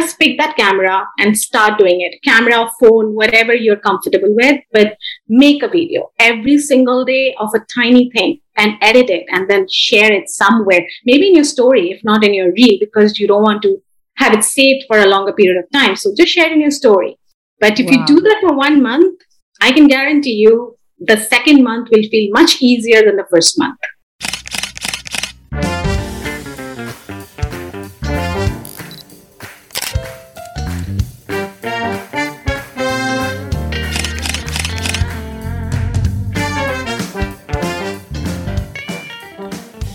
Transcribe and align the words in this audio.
just 0.00 0.18
pick 0.18 0.38
that 0.38 0.56
camera 0.56 1.06
and 1.18 1.36
start 1.36 1.78
doing 1.78 2.00
it. 2.00 2.18
Camera 2.24 2.68
phone 2.80 3.14
whatever 3.14 3.54
you're 3.54 3.76
comfortable 3.76 4.34
with 4.34 4.60
but 4.72 4.96
make 5.28 5.62
a 5.62 5.68
video 5.68 6.10
every 6.18 6.58
single 6.58 7.04
day 7.04 7.34
of 7.38 7.50
a 7.54 7.60
tiny 7.72 8.10
thing 8.10 8.40
and 8.56 8.74
edit 8.82 9.10
it 9.10 9.26
and 9.30 9.48
then 9.48 9.66
share 9.70 10.12
it 10.12 10.28
somewhere. 10.28 10.86
Maybe 11.04 11.28
in 11.28 11.34
your 11.34 11.44
story 11.44 11.90
if 11.90 12.04
not 12.04 12.24
in 12.24 12.34
your 12.34 12.52
reel 12.52 12.78
because 12.80 13.18
you 13.18 13.28
don't 13.28 13.42
want 13.42 13.62
to 13.62 13.76
have 14.16 14.34
it 14.34 14.44
saved 14.44 14.84
for 14.86 14.98
a 14.98 15.06
longer 15.06 15.32
period 15.32 15.62
of 15.62 15.70
time. 15.72 15.96
So 15.96 16.12
just 16.16 16.32
share 16.32 16.52
in 16.52 16.60
your 16.60 16.70
story. 16.70 17.16
But 17.58 17.78
if 17.78 17.86
wow. 17.86 17.92
you 17.92 18.06
do 18.06 18.20
that 18.20 18.38
for 18.40 18.54
one 18.54 18.82
month 18.82 19.20
i 19.60 19.70
can 19.70 19.86
guarantee 19.86 20.34
you 20.34 20.76
the 20.98 21.16
second 21.16 21.62
month 21.62 21.88
will 21.90 22.02
feel 22.10 22.30
much 22.32 22.60
easier 22.60 23.02
than 23.02 23.16
the 23.16 23.26
first 23.30 23.58
month 23.58 23.78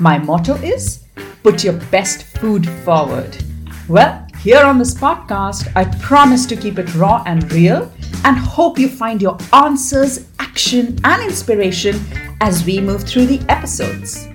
My 0.00 0.16
motto 0.16 0.54
is 0.54 1.04
put 1.42 1.64
your 1.64 1.72
best 1.90 2.22
food 2.38 2.68
forward. 2.84 3.36
Well, 3.88 4.24
here 4.40 4.62
on 4.62 4.78
this 4.78 4.94
podcast, 4.94 5.72
I 5.74 5.86
promise 5.98 6.46
to 6.46 6.56
keep 6.56 6.78
it 6.78 6.94
raw 6.94 7.24
and 7.26 7.50
real 7.50 7.90
and 8.24 8.36
hope 8.36 8.78
you 8.78 8.88
find 8.88 9.20
your 9.20 9.36
answers, 9.52 10.28
action, 10.38 10.96
and 11.02 11.22
inspiration 11.24 11.98
as 12.40 12.64
we 12.64 12.80
move 12.80 13.02
through 13.02 13.26
the 13.26 13.44
episodes. 13.48 14.28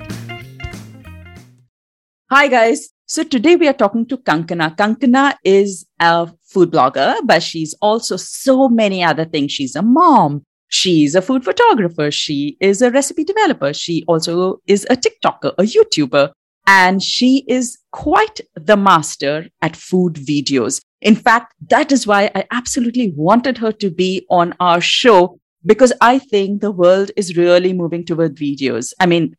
Hi, 2.30 2.50
guys. 2.50 2.90
So 3.06 3.24
today 3.24 3.56
we 3.56 3.70
are 3.70 3.74
talking 3.74 4.06
to 4.08 4.18
Kankana. 4.18 4.76
Kankana 4.76 5.36
is 5.46 5.86
a 5.98 6.30
food 6.44 6.72
blogger, 6.72 7.16
but 7.24 7.42
she's 7.42 7.74
also 7.82 8.18
so 8.18 8.68
many 8.68 9.02
other 9.02 9.24
things. 9.24 9.54
She's 9.54 9.78
a 9.78 9.82
mom. 9.82 10.44
She's 10.74 11.14
a 11.14 11.22
food 11.22 11.44
photographer. 11.46 12.10
She 12.10 12.58
is 12.60 12.82
a 12.82 12.90
recipe 12.90 13.24
developer. 13.24 13.76
She 13.76 14.04
also 14.08 14.60
is 14.66 14.88
a 14.90 14.96
TikToker, 14.96 15.54
a 15.60 15.62
YouTuber, 15.62 16.32
and 16.66 17.00
she 17.00 17.46
is 17.48 17.78
quite 17.92 18.42
the 18.56 18.76
master 18.76 19.50
at 19.62 19.76
food 19.76 20.16
videos. 20.16 20.82
In 21.00 21.16
fact, 21.16 21.54
that 21.70 21.92
is 21.92 22.08
why 22.08 22.32
I 22.34 22.46
absolutely 22.50 23.14
wanted 23.16 23.60
her 23.60 23.72
to 23.72 23.92
be 23.92 24.26
on 24.32 24.56
our 24.60 24.82
show 24.82 25.40
because 25.64 25.94
I 26.02 26.18
think 26.18 26.62
the 26.62 26.72
world 26.72 27.12
is 27.16 27.38
really 27.38 27.72
moving 27.72 28.04
toward 28.04 28.36
videos. 28.36 28.94
I 29.00 29.06
mean, 29.06 29.36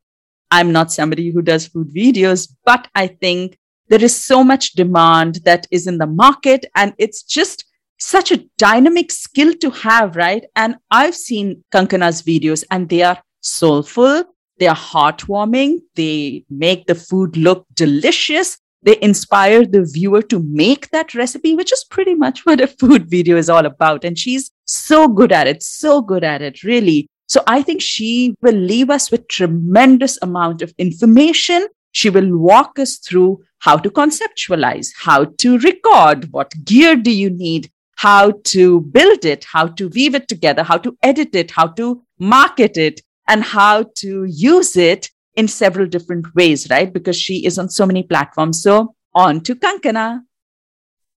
I'm 0.52 0.70
not 0.70 0.92
somebody 0.92 1.32
who 1.32 1.42
does 1.42 1.66
food 1.66 1.92
videos, 1.92 2.48
but 2.64 2.86
I 2.94 3.08
think 3.08 3.58
there 3.88 4.04
is 4.04 4.16
so 4.16 4.44
much 4.44 4.74
demand 4.74 5.40
that 5.44 5.66
is 5.72 5.88
in 5.88 5.98
the 5.98 6.06
market 6.06 6.64
and 6.76 6.94
it's 6.96 7.24
just 7.24 7.64
such 7.98 8.32
a 8.32 8.44
dynamic 8.58 9.10
skill 9.10 9.54
to 9.54 9.70
have, 9.70 10.16
right? 10.16 10.44
And 10.56 10.76
I've 10.90 11.14
seen 11.14 11.64
Kankana's 11.72 12.22
videos 12.22 12.64
and 12.70 12.88
they 12.88 13.02
are 13.02 13.22
soulful, 13.40 14.24
they 14.58 14.66
are 14.66 14.76
heartwarming, 14.76 15.80
they 15.94 16.44
make 16.48 16.86
the 16.86 16.94
food 16.94 17.36
look 17.36 17.66
delicious. 17.74 18.58
They 18.82 18.98
inspire 19.00 19.64
the 19.64 19.88
viewer 19.90 20.20
to 20.22 20.40
make 20.40 20.90
that 20.90 21.14
recipe, 21.14 21.54
which 21.54 21.72
is 21.72 21.86
pretty 21.90 22.14
much 22.14 22.44
what 22.44 22.60
a 22.60 22.66
food 22.80 23.08
video 23.08 23.38
is 23.38 23.48
all 23.48 23.64
about. 23.64 24.04
And 24.04 24.18
she's 24.18 24.50
so 24.66 25.08
good 25.08 25.32
at 25.32 25.46
it, 25.46 25.62
so 25.62 26.02
good 26.02 26.22
at 26.22 26.42
it, 26.42 26.62
really. 26.62 27.08
So 27.26 27.42
I 27.46 27.62
think 27.62 27.80
she 27.80 28.34
will 28.42 28.54
leave 28.54 28.90
us 28.90 29.10
with 29.10 29.26
tremendous 29.28 30.18
amount 30.20 30.60
of 30.60 30.74
information. 30.76 31.66
She 31.92 32.10
will 32.10 32.36
walk 32.36 32.78
us 32.78 32.98
through 32.98 33.42
how 33.60 33.78
to 33.78 33.90
conceptualize, 33.90 34.88
how 34.94 35.24
to 35.38 35.58
record, 35.58 36.30
what 36.32 36.52
gear 36.64 36.96
do 36.96 37.10
you 37.10 37.30
need, 37.30 37.70
how 37.96 38.32
to 38.44 38.80
build 38.80 39.24
it, 39.24 39.44
how 39.44 39.66
to 39.66 39.88
weave 39.88 40.14
it 40.14 40.28
together, 40.28 40.62
how 40.62 40.78
to 40.78 40.96
edit 41.02 41.34
it, 41.34 41.50
how 41.50 41.66
to 41.68 42.02
market 42.18 42.76
it, 42.76 43.00
and 43.28 43.42
how 43.42 43.84
to 43.96 44.24
use 44.24 44.76
it 44.76 45.10
in 45.36 45.48
several 45.48 45.86
different 45.86 46.34
ways, 46.34 46.68
right? 46.70 46.92
Because 46.92 47.18
she 47.18 47.44
is 47.46 47.58
on 47.58 47.68
so 47.68 47.86
many 47.86 48.02
platforms. 48.02 48.62
So 48.62 48.94
on 49.14 49.40
to 49.42 49.54
Kankana. 49.54 50.20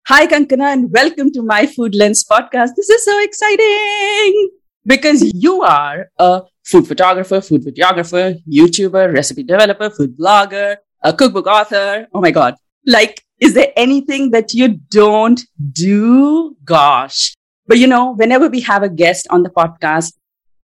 Hi, 0.07 0.25
Kankana, 0.25 0.71
and 0.73 0.91
welcome 0.91 1.31
to 1.33 1.41
my 1.41 1.65
Food 1.65 1.93
Lens 1.93 2.23
podcast. 2.23 2.69
This 2.75 2.89
is 2.89 3.03
so 3.03 3.21
exciting 3.23 4.51
because 4.85 5.33
you 5.33 5.63
are 5.63 6.09
a 6.17 6.43
food 6.63 6.87
photographer, 6.87 7.41
food 7.41 7.63
videographer, 7.65 8.41
YouTuber, 8.49 9.13
recipe 9.13 9.43
developer, 9.43 9.89
food 9.89 10.17
blogger, 10.17 10.77
a 11.01 11.13
cookbook 11.13 11.47
author. 11.47 12.07
Oh 12.13 12.21
my 12.21 12.31
God. 12.31 12.55
Like 12.85 13.21
is 13.39 13.53
there 13.53 13.71
anything 13.75 14.31
that 14.31 14.53
you 14.53 14.79
don't 14.89 15.41
do? 15.71 16.55
Gosh. 16.65 17.35
But 17.67 17.77
you 17.77 17.87
know, 17.87 18.13
whenever 18.15 18.49
we 18.49 18.61
have 18.61 18.83
a 18.83 18.89
guest 18.89 19.27
on 19.29 19.43
the 19.43 19.49
podcast, 19.49 20.13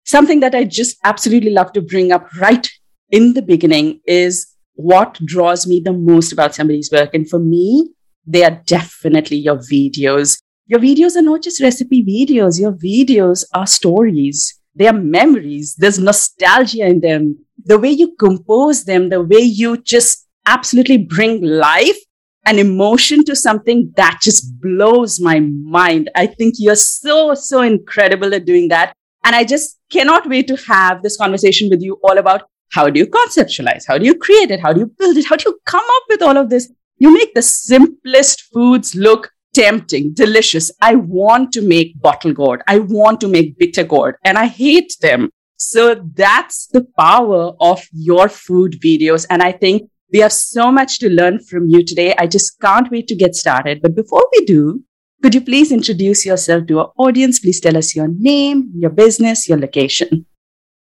something 0.05 0.41
that 0.41 0.55
I 0.55 0.65
just 0.65 0.97
absolutely 1.05 1.51
love 1.51 1.73
to 1.73 1.83
bring 1.83 2.13
up 2.13 2.27
right 2.41 2.69
in 3.11 3.35
the 3.35 3.43
beginning 3.43 4.01
is 4.07 4.55
what 4.75 5.15
draws 5.25 5.67
me 5.67 5.81
the 5.85 5.93
most 5.93 6.33
about 6.33 6.55
somebody's 6.55 6.91
work. 6.91 7.15
And 7.15 7.29
for 7.29 7.39
me, 7.39 7.91
they 8.27 8.45
are 8.45 8.63
definitely 8.67 9.37
your 9.37 9.57
videos. 9.57 10.41
Your 10.67 10.81
videos 10.81 11.17
are 11.17 11.23
not 11.23 11.43
just 11.43 11.61
recipe 11.61 12.03
videos. 12.03 12.59
Your 12.59 12.73
videos 12.73 13.45
are 13.53 13.67
stories. 13.67 14.59
They 14.75 14.87
are 14.87 14.95
memories. 14.95 15.75
There's 15.77 15.99
nostalgia 15.99 16.87
in 16.87 17.01
them. 17.01 17.39
The 17.65 17.79
way 17.79 17.91
you 17.91 18.17
compose 18.19 18.85
them, 18.85 19.11
the 19.11 19.23
way 19.23 19.41
you 19.41 19.77
just 19.77 20.27
absolutely 20.47 20.99
bring 20.99 21.43
life 21.43 21.99
an 22.47 22.59
emotion 22.59 23.25
to 23.25 23.35
something 23.35 23.93
that 23.97 24.21
just 24.23 24.61
blows 24.61 25.21
my 25.21 25.41
mind. 25.41 26.11
I 26.15 26.27
think 26.27 26.55
you're 26.59 26.77
so, 26.77 27.35
so 27.35 27.63
incredible 27.63 28.35
at 28.35 28.45
doing 28.45 28.69
that. 28.69 28.95
And 29.25 29.35
I 29.35 29.45
just 29.45 29.79
cannot 29.91 30.29
wait 30.29 30.47
to 30.49 30.57
have 30.69 31.03
this 31.03 31.17
conversation 31.17 31.71
with 31.71 31.81
you 31.81 31.99
all 32.05 32.19
about 32.19 32.43
how 32.71 32.91
do 32.91 32.99
you 32.99 33.07
conceptualize? 33.07 33.85
How 33.87 33.99
do 33.99 34.05
you 34.05 34.17
create 34.17 34.51
it? 34.51 34.61
How 34.61 34.73
do 34.73 34.81
you 34.81 34.93
build 34.99 35.17
it? 35.17 35.27
How 35.27 35.37
do 35.37 35.45
you 35.49 35.59
come 35.65 35.85
up 35.85 36.03
with 36.09 36.23
all 36.23 36.37
of 36.37 36.51
this? 36.51 36.71
You 36.99 37.13
make 37.13 37.35
the 37.35 37.43
simplest 37.43 38.43
foods 38.53 38.95
look 38.95 39.31
tempting, 39.55 40.13
delicious. 40.13 40.71
I 40.83 40.97
want 40.97 41.53
to 41.53 41.63
make 41.63 42.01
bottle 42.01 42.33
gourd. 42.33 42.63
I 42.67 42.81
want 42.81 43.21
to 43.21 43.29
make 43.29 43.59
bitter 43.59 43.85
gourd 43.85 44.17
and 44.25 44.37
I 44.37 44.47
hate 44.47 44.97
them. 45.01 45.31
So 45.57 45.95
that's 46.15 46.67
the 46.67 46.87
power 46.99 47.53
of 47.61 47.87
your 47.93 48.29
food 48.29 48.81
videos. 48.85 49.25
And 49.31 49.41
I 49.41 49.53
think 49.53 49.89
we 50.15 50.21
have 50.21 50.33
so 50.33 50.71
much 50.71 51.01
to 51.01 51.11
learn 51.11 51.41
from 51.41 51.69
you 51.69 51.85
today. 51.85 52.15
I 52.17 52.29
just 52.29 52.61
can't 52.61 52.89
wait 52.89 53.09
to 53.09 53.17
get 53.17 53.35
started. 53.35 53.83
But 53.83 53.97
before 53.97 54.25
we 54.33 54.45
do, 54.45 54.85
could 55.21 55.35
you 55.35 55.41
please 55.41 55.73
introduce 55.73 56.25
yourself 56.25 56.69
to 56.69 56.79
our 56.79 56.93
audience? 56.97 57.41
Please 57.41 57.59
tell 57.59 57.77
us 57.77 57.97
your 57.97 58.07
name, 58.07 58.71
your 58.77 58.91
business, 58.91 59.49
your 59.49 59.59
location. 59.59 60.25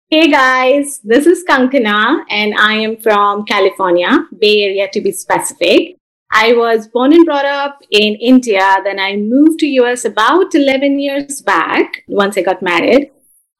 Hey 0.10 0.30
guys, 0.30 1.00
this 1.06 1.26
is 1.26 1.46
Kankana 1.48 2.26
and 2.30 2.54
I 2.60 2.74
am 2.74 2.98
from 2.98 3.46
California, 3.46 4.28
Bay 4.38 4.64
Area 4.64 4.90
to 4.92 5.00
be 5.00 5.14
specific. 5.14 5.96
I 6.34 6.52
was 6.52 6.90
born 6.90 7.14
and 7.14 7.24
brought 7.24 7.46
up 7.46 7.80
in 7.90 8.16
India. 8.16 8.76
Then 8.84 9.00
I 9.00 9.16
moved 9.16 9.60
to 9.60 9.68
US 9.68 10.04
about 10.04 10.54
11 10.54 11.00
years 11.00 11.42
back 11.42 12.04
once 12.10 12.38
I 12.38 12.42
got 12.42 12.62
married. 12.62 13.12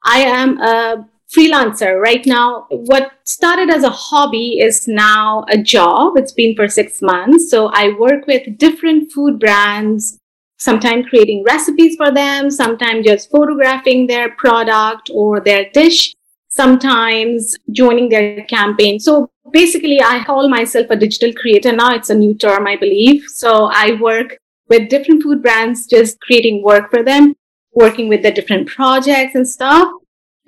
I 0.04 0.20
am 0.20 0.58
a 0.60 1.08
freelancer 1.34 2.00
right 2.00 2.24
now. 2.26 2.66
What 2.70 3.12
started 3.24 3.70
as 3.70 3.84
a 3.84 3.90
hobby 3.90 4.58
is 4.60 4.86
now 4.86 5.44
a 5.48 5.56
job. 5.56 6.16
It's 6.16 6.32
been 6.32 6.54
for 6.54 6.68
six 6.68 7.00
months. 7.02 7.50
So 7.50 7.68
i 7.68 7.90
work 7.98 8.26
with 8.26 8.58
different 8.58 9.12
food 9.12 9.38
brands 9.38 10.18
sometimes 10.58 11.06
creating 11.08 11.42
recipes 11.44 11.96
for 11.96 12.12
them 12.12 12.48
sometimes 12.48 13.04
just 13.04 13.28
photographing 13.32 14.06
their 14.06 14.30
product 14.36 15.10
or 15.12 15.40
their 15.40 15.68
dish 15.70 16.14
sometimes 16.48 17.56
joining 17.72 18.08
their 18.08 18.44
campaign. 18.44 19.00
So 19.00 19.30
basically 19.52 20.00
i 20.00 20.22
call 20.24 20.48
myself 20.48 20.86
a 20.90 20.96
digital 20.96 21.32
creator. 21.32 21.72
Now 21.72 21.94
it's 21.94 22.10
a 22.10 22.14
new 22.14 22.34
term 22.34 22.66
i 22.66 22.76
believe. 22.76 23.24
So 23.28 23.70
i 23.72 23.98
work 24.00 24.36
with 24.68 24.88
different 24.90 25.22
food 25.22 25.42
brands 25.42 25.86
just 25.86 26.20
creating 26.20 26.62
work 26.62 26.90
for 26.90 27.02
them 27.02 27.34
working 27.74 28.08
with 28.08 28.22
the 28.22 28.30
different 28.30 28.68
projects 28.68 29.34
and 29.34 29.48
stuff 29.48 29.90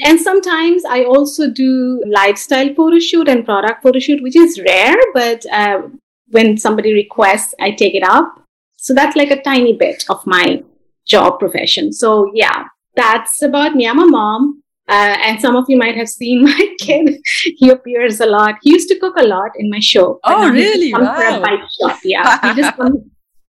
and 0.00 0.20
sometimes 0.20 0.84
I 0.84 1.04
also 1.04 1.50
do 1.50 2.02
lifestyle 2.06 2.74
photo 2.74 2.98
shoot 2.98 3.28
and 3.28 3.44
product 3.44 3.82
photo 3.82 3.98
shoot, 3.98 4.22
which 4.22 4.36
is 4.36 4.60
rare, 4.60 4.96
but 5.12 5.44
uh, 5.52 5.82
when 6.30 6.56
somebody 6.56 6.92
requests, 6.92 7.54
I 7.60 7.70
take 7.70 7.94
it 7.94 8.02
up. 8.02 8.42
So 8.76 8.92
that's 8.92 9.16
like 9.16 9.30
a 9.30 9.42
tiny 9.42 9.76
bit 9.76 10.04
of 10.08 10.26
my 10.26 10.62
job 11.06 11.38
profession. 11.38 11.92
So 11.92 12.30
yeah, 12.34 12.64
that's 12.96 13.40
about 13.42 13.74
me. 13.74 13.86
I'm 13.86 14.00
a 14.00 14.06
mom. 14.06 14.62
Uh, 14.86 15.16
and 15.24 15.40
some 15.40 15.56
of 15.56 15.64
you 15.68 15.78
might 15.78 15.96
have 15.96 16.08
seen 16.08 16.44
my 16.50 16.74
kid. 16.78 17.18
he 17.56 17.70
appears 17.70 18.20
a 18.20 18.26
lot. 18.26 18.56
He 18.62 18.70
used 18.70 18.88
to 18.88 18.98
cook 18.98 19.14
a 19.16 19.24
lot 19.24 19.52
in 19.56 19.70
my 19.70 19.80
show. 19.80 20.20
Oh, 20.24 20.50
really? 20.50 20.92
Wow. 20.92 21.14
For 21.14 21.24
a 21.24 21.40
bite 21.40 21.68
shop. 21.80 22.00
Yeah. 22.04 22.38
he 22.54 22.60
just 22.60 22.76
comes, 22.76 23.00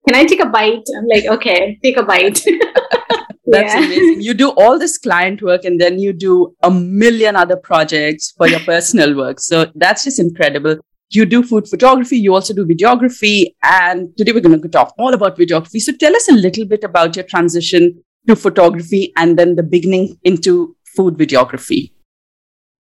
Can 0.09 0.17
I 0.17 0.25
take 0.25 0.41
a 0.41 0.47
bite? 0.47 0.85
I'm 0.97 1.07
like, 1.07 1.27
okay, 1.27 1.79
take 1.83 1.99
a 1.99 2.03
bite. 2.03 2.45
That's 3.51 3.75
yeah. 3.75 3.85
amazing. 3.85 4.21
You 4.31 4.35
do 4.35 4.51
all 4.51 4.79
this 4.79 4.99
client 4.99 5.43
work 5.43 5.65
and 5.65 5.81
then 5.81 5.99
you 5.99 6.13
do 6.13 6.55
a 6.63 6.71
million 6.71 7.37
other 7.37 7.57
projects 7.57 8.33
for 8.37 8.47
your 8.47 8.61
personal 8.61 9.17
work. 9.17 9.41
So 9.41 9.71
that's 9.75 10.05
just 10.05 10.19
incredible. 10.19 10.77
You 11.11 11.27
do 11.27 11.43
food 11.43 11.69
photography, 11.69 12.19
you 12.19 12.35
also 12.35 12.55
do 12.55 12.65
videography. 12.65 13.55
And 13.63 14.17
today 14.17 14.33
we're 14.33 14.41
going 14.41 14.61
to 14.61 14.69
talk 14.69 14.95
all 14.99 15.15
about 15.15 15.37
videography. 15.37 15.81
So 15.81 15.93
tell 15.93 16.15
us 16.15 16.29
a 16.29 16.35
little 16.35 16.67
bit 16.67 16.85
about 16.85 17.17
your 17.17 17.25
transition 17.25 18.03
to 18.29 18.37
photography 18.37 19.13
and 19.17 19.39
then 19.39 19.57
the 19.57 19.63
beginning 19.63 20.19
into 20.23 20.77
food 20.97 21.15
videography. 21.15 21.93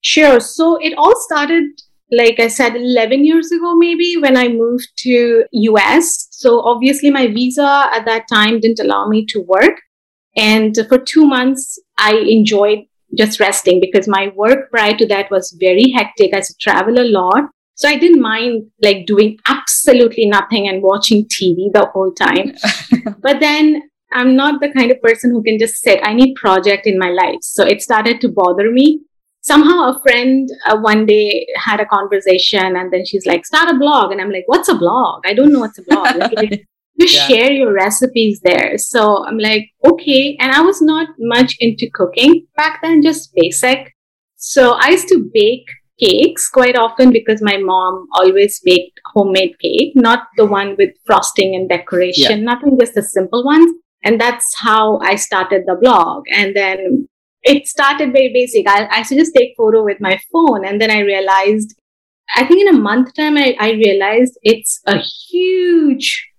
Sure. 0.03 0.41
So 0.41 0.77
it 0.77 0.95
all 0.97 1.15
started, 1.21 1.65
like 2.13 2.39
I 2.39 2.49
said, 2.49 2.77
11 2.77 3.25
years 3.25 3.51
ago, 3.51 3.75
maybe 3.77 4.17
when 4.17 4.37
I 4.37 4.49
moved 4.49 4.89
to 4.99 5.45
US. 5.51 6.29
So 6.31 6.61
obviously 6.61 7.11
my 7.11 7.27
visa 7.27 7.89
at 7.93 8.05
that 8.07 8.27
time 8.33 8.61
didn't 8.61 8.81
allow 8.81 9.09
me 9.09 9.27
to 9.27 9.41
work. 9.41 9.81
And 10.37 10.77
for 10.88 10.99
two 10.99 11.27
months, 11.27 11.79
I 11.99 12.15
enjoyed 12.15 12.81
just 13.17 13.41
resting 13.41 13.81
because 13.81 14.06
my 14.06 14.32
work 14.37 14.71
prior 14.71 14.97
to 14.97 15.06
that 15.06 15.31
was 15.31 15.56
very 15.59 15.91
hectic. 15.91 16.32
I 16.35 16.43
travel 16.61 17.00
a 17.00 17.05
lot. 17.05 17.44
So 17.75 17.88
I 17.88 17.97
didn't 17.97 18.21
mind 18.21 18.65
like 18.82 19.06
doing 19.06 19.38
absolutely 19.47 20.29
nothing 20.29 20.69
and 20.69 20.82
watching 20.82 21.25
TV 21.25 21.73
the 21.73 21.88
whole 21.93 22.12
time. 22.12 22.55
but 23.21 23.41
then 23.41 23.82
I'm 24.12 24.37
not 24.37 24.61
the 24.61 24.71
kind 24.73 24.91
of 24.91 25.00
person 25.00 25.31
who 25.31 25.43
can 25.43 25.59
just 25.59 25.77
sit. 25.77 26.00
I 26.03 26.12
need 26.12 26.35
project 26.35 26.87
in 26.87 26.99
my 26.99 27.11
life. 27.11 27.38
So 27.41 27.65
it 27.65 27.81
started 27.81 28.21
to 28.21 28.29
bother 28.29 28.71
me. 28.71 29.00
Somehow 29.43 29.93
a 29.93 30.00
friend 30.03 30.49
uh, 30.67 30.76
one 30.76 31.06
day 31.06 31.47
had 31.56 31.81
a 31.81 31.87
conversation 31.87 32.76
and 32.76 32.93
then 32.93 33.06
she's 33.06 33.25
like, 33.25 33.47
start 33.47 33.75
a 33.75 33.79
blog. 33.79 34.12
And 34.12 34.21
I'm 34.21 34.31
like, 34.31 34.44
what's 34.47 34.69
a 34.69 34.75
blog? 34.75 35.23
I 35.25 35.33
don't 35.33 35.50
know 35.50 35.61
what's 35.61 35.79
a 35.79 35.83
blog. 35.83 36.17
Like, 36.17 36.67
just 36.99 37.15
yeah. 37.15 37.27
share 37.29 37.53
your 37.53 37.73
recipes 37.73 38.41
there. 38.43 38.79
So 38.79 39.25
I'm 39.27 39.39
like, 39.39 39.71
okay. 39.85 40.37
And 40.41 40.53
I 40.53 40.61
was 40.61 40.81
not 40.83 41.09
much 41.19 41.57
into 41.61 41.89
cooking 41.93 42.47
back 42.57 42.81
then, 42.83 43.03
just 43.03 43.33
basic. 43.35 43.95
So 44.37 44.73
I 44.73 44.91
used 44.91 45.09
to 45.09 45.31
bake 45.33 45.69
cakes 45.99 46.49
quite 46.49 46.77
often 46.77 47.13
because 47.13 47.43
my 47.43 47.59
mom 47.59 48.07
always 48.15 48.61
baked 48.65 48.99
homemade 49.07 49.59
cake, 49.61 49.93
not 49.95 50.29
the 50.37 50.47
one 50.47 50.75
with 50.79 50.91
frosting 51.07 51.55
and 51.55 51.69
decoration, 51.69 52.39
yeah. 52.39 52.45
nothing, 52.45 52.79
just 52.79 52.95
the 52.95 53.03
simple 53.03 53.45
ones. 53.45 53.71
And 54.03 54.19
that's 54.19 54.55
how 54.59 54.99
I 55.01 55.17
started 55.17 55.65
the 55.67 55.77
blog. 55.81 56.25
And 56.33 56.57
then 56.57 57.07
it 57.43 57.67
started 57.67 58.13
very 58.13 58.33
basic. 58.33 58.67
I, 58.67 58.85
I 58.85 58.99
used 58.99 59.11
to 59.11 59.17
just 59.17 59.35
take 59.35 59.55
photo 59.57 59.85
with 59.85 60.01
my 60.01 60.19
phone. 60.33 60.65
And 60.65 60.81
then 60.81 60.91
I 60.91 61.01
realized, 61.01 61.79
I 62.35 62.47
think 62.47 62.63
in 62.63 62.75
a 62.75 62.79
month 62.79 63.15
time, 63.15 63.37
I, 63.37 63.57
I 63.61 63.73
realized 63.73 64.39
it's 64.43 64.81
a 64.87 64.99
huge 64.99 66.30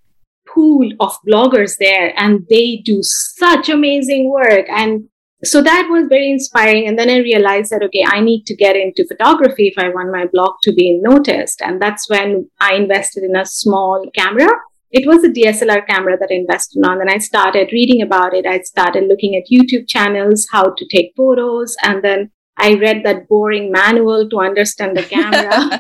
pool 0.54 0.90
of 1.00 1.18
bloggers 1.28 1.78
there 1.78 2.14
and 2.18 2.46
they 2.50 2.82
do 2.84 3.00
such 3.02 3.70
amazing 3.70 4.30
work. 4.30 4.68
And 4.70 5.08
so 5.44 5.62
that 5.64 5.88
was 5.90 6.06
very 6.08 6.32
inspiring. 6.32 6.88
And 6.88 7.00
then 7.00 7.10
I 7.10 7.18
realized 7.18 7.72
that, 7.72 7.84
okay, 7.84 8.06
I 8.06 8.20
need 8.20 8.46
to 8.46 8.56
get 8.56 8.76
into 8.76 9.08
photography 9.08 9.68
if 9.68 9.84
I 9.84 9.90
want 9.90 10.12
my 10.12 10.26
blog 10.32 10.56
to 10.64 10.74
be 10.74 11.00
noticed. 11.02 11.62
And 11.62 11.82
that's 11.82 12.10
when 12.10 12.50
I 12.60 12.76
invested 12.76 13.24
in 13.24 13.36
a 13.36 13.46
small 13.46 14.06
camera. 14.16 14.50
It 14.92 15.08
was 15.08 15.24
a 15.24 15.30
DSLR 15.30 15.88
camera 15.88 16.18
that 16.20 16.30
I 16.30 16.36
invested 16.36 16.86
on. 16.86 17.02
And 17.02 17.10
I 17.10 17.18
started 17.18 17.72
reading 17.72 18.02
about 18.02 18.34
it. 18.36 18.46
I 18.46 18.60
started 18.62 19.06
looking 19.08 19.36
at 19.36 19.50
YouTube 19.52 19.88
channels, 19.88 20.48
how 20.52 20.76
to 20.76 20.88
take 20.92 21.14
photos. 21.18 21.76
And 21.82 22.04
then 22.04 22.32
I 22.58 22.76
read 22.76 23.04
that 23.06 23.28
boring 23.28 23.72
manual 23.72 24.30
to 24.30 24.40
understand 24.40 24.96
the 24.96 25.04
camera. 25.04 25.80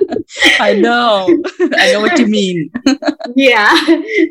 I 0.59 0.73
know. 0.73 1.27
I 1.77 1.93
know 1.93 2.01
what 2.01 2.17
you 2.17 2.27
mean. 2.39 2.71
yeah. 3.35 3.69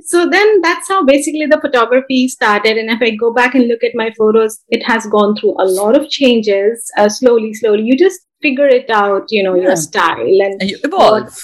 So 0.04 0.28
then 0.28 0.60
that's 0.60 0.88
how 0.88 1.04
basically 1.04 1.46
the 1.46 1.60
photography 1.60 2.28
started. 2.28 2.76
And 2.76 2.90
if 2.90 3.00
I 3.00 3.14
go 3.14 3.32
back 3.32 3.54
and 3.54 3.68
look 3.68 3.84
at 3.84 3.92
my 3.94 4.10
photos, 4.18 4.60
it 4.68 4.82
has 4.84 5.06
gone 5.06 5.36
through 5.36 5.62
a 5.62 5.66
lot 5.66 5.96
of 5.96 6.08
changes 6.08 6.90
uh, 6.96 7.08
slowly, 7.08 7.54
slowly. 7.54 7.82
You 7.84 7.96
just 7.96 8.20
figure 8.42 8.68
it 8.68 8.90
out, 8.90 9.26
you 9.28 9.42
know, 9.42 9.54
yeah. 9.54 9.62
your 9.62 9.76
style 9.76 10.18
and, 10.18 10.60
and 10.60 10.70
you 10.70 10.78
evolve. 10.82 11.38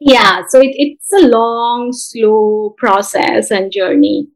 yeah. 0.00 0.42
So 0.48 0.58
it, 0.60 0.72
it's 0.72 1.12
a 1.12 1.28
long, 1.28 1.92
slow 1.92 2.74
process 2.78 3.50
and 3.50 3.70
journey. 3.70 4.28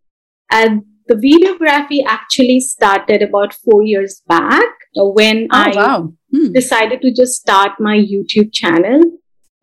And 0.52 0.82
the 1.08 1.14
videography 1.14 2.05
actually 2.06 2.61
started 2.61 3.23
about 3.23 3.55
four 3.55 3.82
years 3.82 4.23
back 4.26 4.69
when 4.94 5.49
oh, 5.52 5.56
I 5.56 5.73
wow. 5.75 6.12
hmm. 6.32 6.52
decided 6.52 7.02
to 7.02 7.12
just 7.12 7.40
start 7.40 7.73
my 7.81 7.96
YouTube 7.96 8.52
channel. 8.52 9.00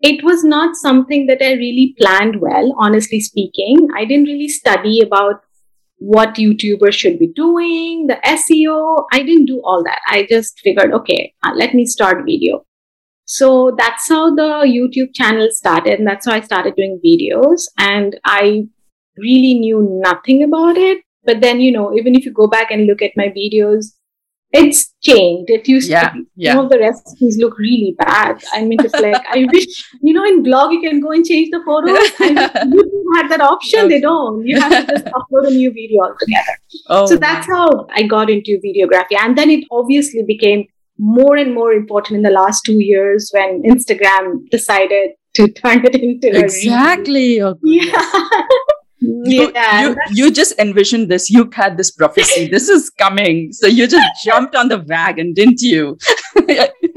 It 0.01 0.23
was 0.23 0.43
not 0.43 0.75
something 0.75 1.25
that 1.27 1.41
I 1.41 1.53
really 1.53 1.95
planned 1.99 2.41
well, 2.41 2.75
honestly 2.77 3.19
speaking. 3.19 3.87
I 3.95 4.05
didn't 4.05 4.25
really 4.25 4.49
study 4.49 5.01
about 5.01 5.41
what 5.97 6.35
YouTubers 6.35 6.93
should 6.93 7.17
be 7.17 7.27
doing, 7.27 8.07
the 8.07 8.17
SEO. 8.25 9.05
I 9.11 9.23
didn't 9.23 9.45
do 9.45 9.61
all 9.63 9.83
that. 9.83 10.01
I 10.07 10.27
just 10.29 10.59
figured, 10.59 10.93
okay, 10.93 11.33
uh, 11.43 11.53
let 11.55 11.73
me 11.73 11.85
start 11.85 12.25
video. 12.25 12.65
So 13.25 13.75
that's 13.77 14.07
how 14.07 14.35
the 14.35 14.65
YouTube 14.65 15.15
channel 15.15 15.47
started. 15.51 15.97
And 15.99 16.07
that's 16.07 16.27
how 16.27 16.33
I 16.33 16.41
started 16.41 16.75
doing 16.75 16.99
videos. 17.03 17.63
And 17.79 18.19
I 18.23 18.67
really 19.17 19.55
knew 19.55 19.99
nothing 20.03 20.43
about 20.43 20.77
it. 20.77 20.99
But 21.23 21.41
then, 21.41 21.59
you 21.59 21.71
know, 21.71 21.93
even 21.95 22.13
if 22.13 22.25
you 22.25 22.31
go 22.31 22.47
back 22.47 22.69
and 22.69 22.85
look 22.85 23.01
at 23.01 23.17
my 23.17 23.29
videos, 23.29 23.93
it's 24.55 24.93
changed. 25.01 25.49
It 25.49 25.67
used 25.67 25.89
yeah, 25.89 26.09
to 26.09 26.13
be, 26.13 26.25
yeah. 26.35 26.53
some 26.53 26.65
of 26.65 26.71
the 26.71 26.79
recipes 26.79 27.37
look 27.37 27.57
really 27.57 27.95
bad. 27.97 28.41
I 28.53 28.63
mean, 28.63 28.79
it's 28.81 28.93
like, 28.93 29.23
I 29.29 29.45
wish, 29.53 29.65
you 30.01 30.13
know, 30.13 30.23
in 30.23 30.43
blog, 30.43 30.71
you 30.71 30.81
can 30.81 31.01
go 31.01 31.11
and 31.11 31.25
change 31.25 31.49
the 31.51 31.61
photos. 31.65 31.97
And 32.21 32.37
you 32.73 33.11
had 33.15 33.29
that 33.29 33.41
option. 33.41 33.89
They 33.89 33.99
don't. 33.99 34.47
You 34.47 34.59
have 34.59 34.87
to 34.87 34.93
just 34.93 35.05
upload 35.05 35.47
a 35.47 35.51
new 35.51 35.71
video 35.71 36.03
altogether. 36.03 36.57
Oh, 36.87 37.05
so 37.05 37.17
that's 37.17 37.47
how 37.47 37.87
I 37.93 38.03
got 38.03 38.29
into 38.29 38.59
videography. 38.65 39.17
And 39.19 39.37
then 39.37 39.49
it 39.49 39.65
obviously 39.71 40.23
became 40.23 40.67
more 40.97 41.35
and 41.35 41.53
more 41.53 41.73
important 41.73 42.17
in 42.17 42.23
the 42.23 42.31
last 42.31 42.63
two 42.63 42.79
years 42.79 43.29
when 43.33 43.61
Instagram 43.63 44.49
decided 44.49 45.11
to 45.33 45.47
turn 45.61 45.85
it 45.85 45.95
into 45.95 46.29
exactly. 46.39 47.41
Oh, 47.41 47.57
yeah 47.61 47.83
you, 47.83 47.93
yeah, 49.25 49.81
you, 49.81 49.95
you 50.11 50.31
just 50.31 50.57
envisioned 50.59 51.09
this. 51.09 51.29
You 51.29 51.49
had 51.53 51.77
this 51.77 51.91
prophecy. 51.91 52.47
this 52.51 52.69
is 52.69 52.89
coming. 52.89 53.51
So 53.51 53.67
you 53.67 53.87
just 53.87 54.07
jumped 54.25 54.55
on 54.55 54.67
the 54.69 54.83
wagon, 54.87 55.33
didn't 55.33 55.61
you? 55.61 55.97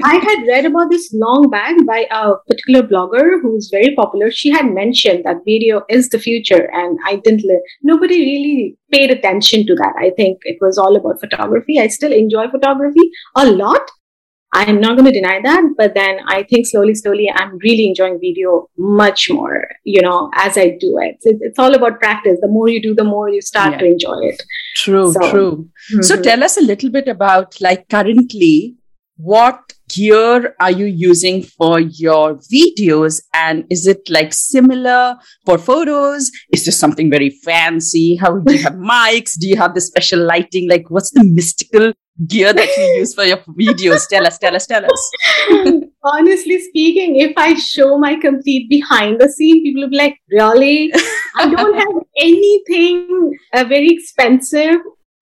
I 0.01 0.15
had 0.15 0.47
read 0.47 0.65
about 0.65 0.89
this 0.89 1.09
long 1.13 1.49
back 1.49 1.75
by 1.85 2.05
a 2.11 2.35
particular 2.47 2.83
blogger 2.87 3.41
who 3.41 3.57
is 3.57 3.69
very 3.71 3.95
popular. 3.95 4.31
She 4.31 4.49
had 4.49 4.65
mentioned 4.73 5.25
that 5.25 5.43
video 5.45 5.81
is 5.89 6.09
the 6.09 6.19
future, 6.19 6.69
and 6.73 6.97
I 7.05 7.17
didn't. 7.17 7.43
Li- 7.43 7.61
Nobody 7.83 8.19
really 8.19 8.77
paid 8.91 9.11
attention 9.11 9.65
to 9.67 9.75
that. 9.75 9.93
I 9.99 10.11
think 10.11 10.39
it 10.43 10.57
was 10.61 10.77
all 10.77 10.95
about 10.95 11.19
photography. 11.19 11.79
I 11.79 11.87
still 11.87 12.11
enjoy 12.11 12.49
photography 12.49 13.11
a 13.35 13.45
lot, 13.45 13.89
I'm 14.51 14.81
not 14.81 14.97
going 14.97 15.05
to 15.05 15.11
deny 15.11 15.39
that, 15.43 15.63
but 15.77 15.93
then 15.93 16.19
I 16.27 16.43
think 16.43 16.65
slowly, 16.65 16.95
slowly, 16.95 17.29
I'm 17.29 17.57
really 17.59 17.87
enjoying 17.87 18.19
video 18.19 18.67
much 18.77 19.29
more, 19.29 19.67
you 19.83 20.01
know, 20.01 20.31
as 20.33 20.57
I 20.57 20.77
do 20.79 20.97
it. 20.99 21.17
So 21.21 21.31
it's 21.41 21.59
all 21.59 21.75
about 21.75 21.99
practice. 21.99 22.39
The 22.41 22.47
more 22.47 22.67
you 22.67 22.81
do, 22.81 22.95
the 22.95 23.03
more 23.03 23.29
you 23.29 23.41
start 23.41 23.73
yeah. 23.73 23.77
to 23.79 23.85
enjoy 23.85 24.17
it. 24.21 24.41
True, 24.75 25.13
so, 25.13 25.31
true. 25.31 25.69
Mm-hmm. 25.91 26.01
So 26.01 26.19
tell 26.21 26.43
us 26.43 26.57
a 26.57 26.61
little 26.61 26.89
bit 26.89 27.07
about 27.07 27.61
like 27.61 27.87
currently, 27.89 28.75
what 29.17 29.73
gear 29.89 30.55
are 30.61 30.71
you 30.71 30.85
using 30.85 31.43
for 31.43 31.79
your 31.79 32.39
videos? 32.51 33.21
And 33.33 33.65
is 33.69 33.85
it 33.85 34.09
like 34.09 34.33
similar 34.33 35.17
for 35.45 35.57
photos? 35.57 36.31
Is 36.53 36.65
there 36.65 36.71
something 36.71 37.11
very 37.11 37.29
fancy? 37.29 38.15
How 38.15 38.37
do 38.37 38.53
you 38.53 38.63
have 38.63 38.73
mics? 38.93 39.37
Do 39.37 39.47
you 39.47 39.57
have 39.57 39.75
the 39.75 39.81
special 39.81 40.25
lighting? 40.25 40.69
Like, 40.69 40.89
what's 40.89 41.11
the 41.11 41.23
mystical 41.23 41.93
gear 42.27 42.53
that 42.53 42.67
you 42.77 42.83
use 42.99 43.13
for 43.13 43.23
your 43.23 43.37
videos? 43.37 44.07
Tell 44.07 44.25
us, 44.25 44.37
tell 44.37 44.55
us, 44.55 44.65
tell 44.65 44.85
us. 44.85 45.11
Honestly 46.03 46.59
speaking, 46.61 47.17
if 47.17 47.33
I 47.37 47.53
show 47.55 47.97
my 47.97 48.15
complete 48.15 48.69
behind 48.69 49.19
the 49.19 49.29
scene, 49.29 49.63
people 49.63 49.83
will 49.83 49.89
be 49.89 49.97
like, 49.97 50.17
really? 50.29 50.91
I 51.35 51.49
don't 51.49 51.73
have 51.75 52.03
anything 52.17 53.37
uh, 53.53 53.63
very 53.65 53.89
expensive. 53.89 54.77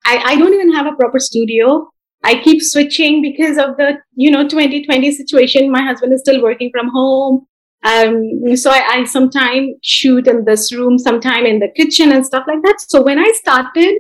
I, 0.06 0.18
I 0.26 0.36
don't 0.38 0.54
even 0.54 0.74
have 0.74 0.86
a 0.86 0.96
proper 0.96 1.20
studio. 1.20 1.90
I 2.24 2.42
keep 2.42 2.62
switching 2.62 3.22
because 3.22 3.58
of 3.58 3.78
the, 3.78 3.98
you 4.16 4.32
know, 4.32 4.48
2020 4.48 5.12
situation. 5.12 5.72
My 5.72 5.82
husband 5.82 6.14
is 6.14 6.22
still 6.22 6.42
working 6.42 6.72
from 6.72 6.90
home. 6.90 7.46
Um, 7.84 8.56
so 8.56 8.72
I, 8.72 8.82
I 8.90 9.04
sometimes 9.06 9.76
shoot 9.84 10.28
in 10.28 10.44
this 10.46 10.74
room, 10.74 10.98
sometime 10.98 11.46
in 11.46 11.60
the 11.60 11.70
kitchen 11.70 12.12
and 12.12 12.26
stuff 12.26 12.44
like 12.48 12.62
that. 12.64 12.78
So 12.82 13.02
when 13.04 13.20
I 13.20 13.32
started, 13.36 14.00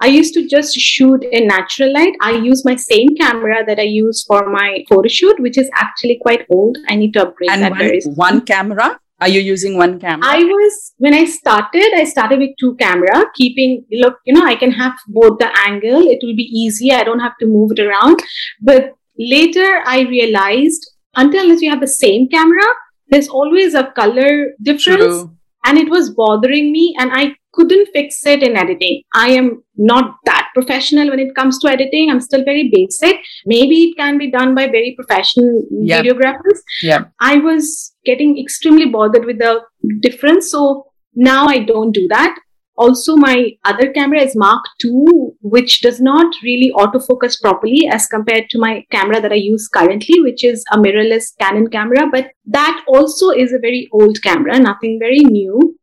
I 0.00 0.06
used 0.06 0.32
to 0.34 0.46
just 0.46 0.76
shoot 0.76 1.24
in 1.32 1.48
natural 1.48 1.92
light. 1.92 2.14
I 2.22 2.32
use 2.32 2.64
my 2.64 2.76
same 2.76 3.16
camera 3.16 3.64
that 3.66 3.78
I 3.78 3.82
use 3.82 4.24
for 4.26 4.48
my 4.48 4.84
photo 4.88 5.08
shoot, 5.08 5.40
which 5.40 5.58
is 5.58 5.68
actually 5.74 6.18
quite 6.22 6.46
old. 6.50 6.78
I 6.88 6.94
need 6.94 7.12
to 7.14 7.22
upgrade 7.22 7.50
and 7.50 7.62
that. 7.62 8.02
One, 8.04 8.14
one 8.14 8.40
camera 8.42 9.00
Are 9.20 9.28
you 9.28 9.40
using 9.40 9.76
one 9.76 9.98
camera? 9.98 10.24
I 10.24 10.44
was 10.44 10.94
when 10.98 11.12
I 11.12 11.24
started. 11.24 11.92
I 11.96 12.04
started 12.04 12.38
with 12.38 12.50
two 12.60 12.76
camera, 12.76 13.24
keeping 13.34 13.84
look. 13.90 14.18
You 14.24 14.34
know, 14.34 14.44
I 14.44 14.54
can 14.54 14.70
have 14.70 14.92
both 15.08 15.38
the 15.40 15.50
angle. 15.66 16.02
It 16.02 16.20
will 16.22 16.36
be 16.36 16.48
easy. 16.64 16.92
I 16.92 17.02
don't 17.02 17.18
have 17.18 17.36
to 17.40 17.46
move 17.46 17.72
it 17.72 17.80
around. 17.80 18.22
But 18.60 18.92
later, 19.18 19.82
I 19.84 20.02
realized 20.02 20.88
until 21.16 21.42
unless 21.42 21.62
you 21.62 21.70
have 21.70 21.80
the 21.80 21.88
same 21.88 22.28
camera, 22.28 22.62
there's 23.08 23.28
always 23.28 23.74
a 23.74 23.90
color 23.96 24.52
difference, 24.62 25.16
True. 25.16 25.36
and 25.64 25.78
it 25.78 25.90
was 25.90 26.10
bothering 26.10 26.70
me. 26.70 26.94
And 27.00 27.10
I 27.12 27.34
couldn't 27.52 27.88
fix 27.92 28.24
it 28.26 28.42
in 28.42 28.56
editing. 28.56 29.02
I 29.14 29.30
am 29.30 29.62
not 29.76 30.16
that 30.26 30.48
professional 30.54 31.10
when 31.10 31.18
it 31.18 31.34
comes 31.34 31.58
to 31.60 31.68
editing. 31.68 32.10
I'm 32.10 32.20
still 32.20 32.44
very 32.44 32.70
basic. 32.72 33.16
Maybe 33.46 33.84
it 33.84 33.96
can 33.96 34.18
be 34.18 34.30
done 34.30 34.54
by 34.54 34.66
very 34.66 34.94
professional 34.96 35.62
yep. 35.70 36.04
videographers. 36.04 36.60
Yeah. 36.82 37.04
I 37.20 37.38
was 37.38 37.94
getting 38.04 38.38
extremely 38.38 38.86
bothered 38.86 39.24
with 39.24 39.38
the 39.38 39.62
difference. 40.00 40.50
So 40.50 40.86
now 41.14 41.46
I 41.46 41.60
don't 41.60 41.92
do 41.92 42.06
that. 42.08 42.36
Also, 42.76 43.16
my 43.16 43.50
other 43.64 43.90
camera 43.92 44.20
is 44.20 44.36
Mark 44.36 44.64
II, 44.84 45.04
which 45.40 45.80
does 45.80 46.00
not 46.00 46.32
really 46.44 46.70
autofocus 46.76 47.40
properly 47.40 47.88
as 47.90 48.06
compared 48.06 48.48
to 48.50 48.60
my 48.60 48.84
camera 48.92 49.20
that 49.20 49.32
I 49.32 49.36
use 49.36 49.66
currently, 49.66 50.20
which 50.20 50.44
is 50.44 50.64
a 50.72 50.78
mirrorless 50.78 51.36
Canon 51.40 51.66
camera. 51.70 52.06
But 52.08 52.28
that 52.46 52.84
also 52.86 53.30
is 53.30 53.52
a 53.52 53.58
very 53.58 53.88
old 53.90 54.22
camera, 54.22 54.60
nothing 54.60 55.00
very 55.00 55.24
new 55.24 55.76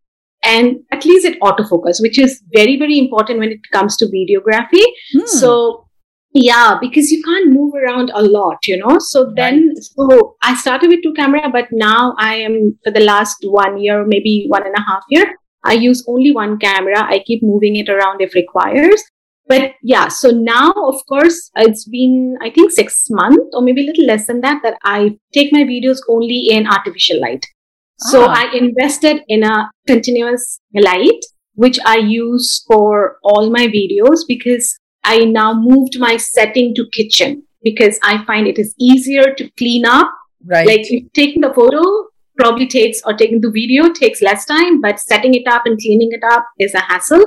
and 0.46 0.78
at 0.92 1.04
least 1.06 1.26
it 1.26 1.40
autofocus, 1.42 2.02
which 2.02 2.20
is 2.20 2.42
very, 2.54 2.78
very 2.78 2.98
important 3.00 3.40
when 3.40 3.52
it 3.52 3.60
comes 3.74 3.98
to 3.98 4.06
videography. 4.06 4.84
Hmm. 5.14 5.26
So 5.26 5.88
yeah, 6.34 6.78
because 6.82 7.12
you 7.12 7.24
can't 7.24 7.52
move 7.52 7.74
around 7.76 8.12
a 8.14 8.22
lot, 8.22 8.58
you 8.68 8.78
know. 8.78 9.00
So 9.00 9.32
then, 9.36 9.70
right. 9.70 9.84
so 9.84 10.36
I 10.44 10.56
started 10.56 10.90
with 10.90 11.02
two 11.02 11.14
camera, 11.14 11.50
but 11.50 11.68
now 11.72 12.14
I 12.20 12.36
am 12.36 12.78
for 12.84 12.92
the 12.92 13.00
last 13.00 13.38
one 13.44 13.80
year, 13.82 14.06
maybe 14.06 14.46
one 14.50 14.66
and 14.66 14.76
a 14.78 14.82
half 14.82 15.04
year, 15.10 15.34
I 15.64 15.74
use 15.74 16.06
only 16.08 16.32
one 16.34 16.60
camera. 16.60 17.04
I 17.04 17.24
keep 17.26 17.42
moving 17.42 17.76
it 17.78 17.90
around 17.90 18.22
if 18.22 18.36
requires. 18.36 19.02
But 19.48 19.74
yeah, 19.84 20.08
so 20.08 20.30
now, 20.30 20.72
of 20.72 21.06
course, 21.08 21.52
it's 21.56 21.88
been, 21.88 22.38
I 22.42 22.50
think, 22.50 22.72
six 22.72 23.08
months 23.10 23.46
or 23.54 23.62
maybe 23.62 23.84
a 23.84 23.86
little 23.86 24.06
less 24.06 24.28
than 24.28 24.42
that, 24.42 24.62
that 24.64 24.78
I 24.84 25.18
take 25.34 25.54
my 25.54 25.64
videos 25.64 26.00
only 26.10 26.48
in 26.50 26.68
artificial 26.68 27.22
light. 27.22 27.46
So 27.98 28.26
ah. 28.26 28.34
I 28.36 28.56
invested 28.56 29.22
in 29.28 29.44
a 29.44 29.70
continuous 29.88 30.60
light, 30.74 31.26
which 31.54 31.80
I 31.86 31.98
use 31.98 32.64
for 32.68 33.18
all 33.24 33.50
my 33.50 33.68
videos 33.68 34.20
because 34.28 34.78
I 35.04 35.20
now 35.26 35.54
moved 35.54 36.00
my 36.00 36.18
setting 36.18 36.74
to 36.76 36.86
kitchen 36.92 37.44
because 37.64 38.00
I 38.04 38.24
find 38.26 38.48
it 38.48 38.60
is 38.60 38.76
easier 38.80 39.34
to 39.34 39.50
clean 39.58 39.86
up. 39.86 40.10
Right. 40.46 40.68
Like 40.68 40.86
taking 41.14 41.42
the 41.42 41.54
photo 41.54 41.82
probably 42.38 42.68
takes 42.68 43.02
or 43.06 43.14
taking 43.14 43.42
the 43.42 43.52
video 43.52 43.92
takes 43.92 44.22
less 44.22 44.46
time, 44.46 44.82
but 44.82 45.00
setting 45.00 45.34
it 45.34 45.48
up 45.48 45.64
and 45.66 45.80
cleaning 45.80 46.10
it 46.12 46.24
up 46.32 46.46
is 46.60 46.74
a 46.74 46.82
hassle. 46.82 47.24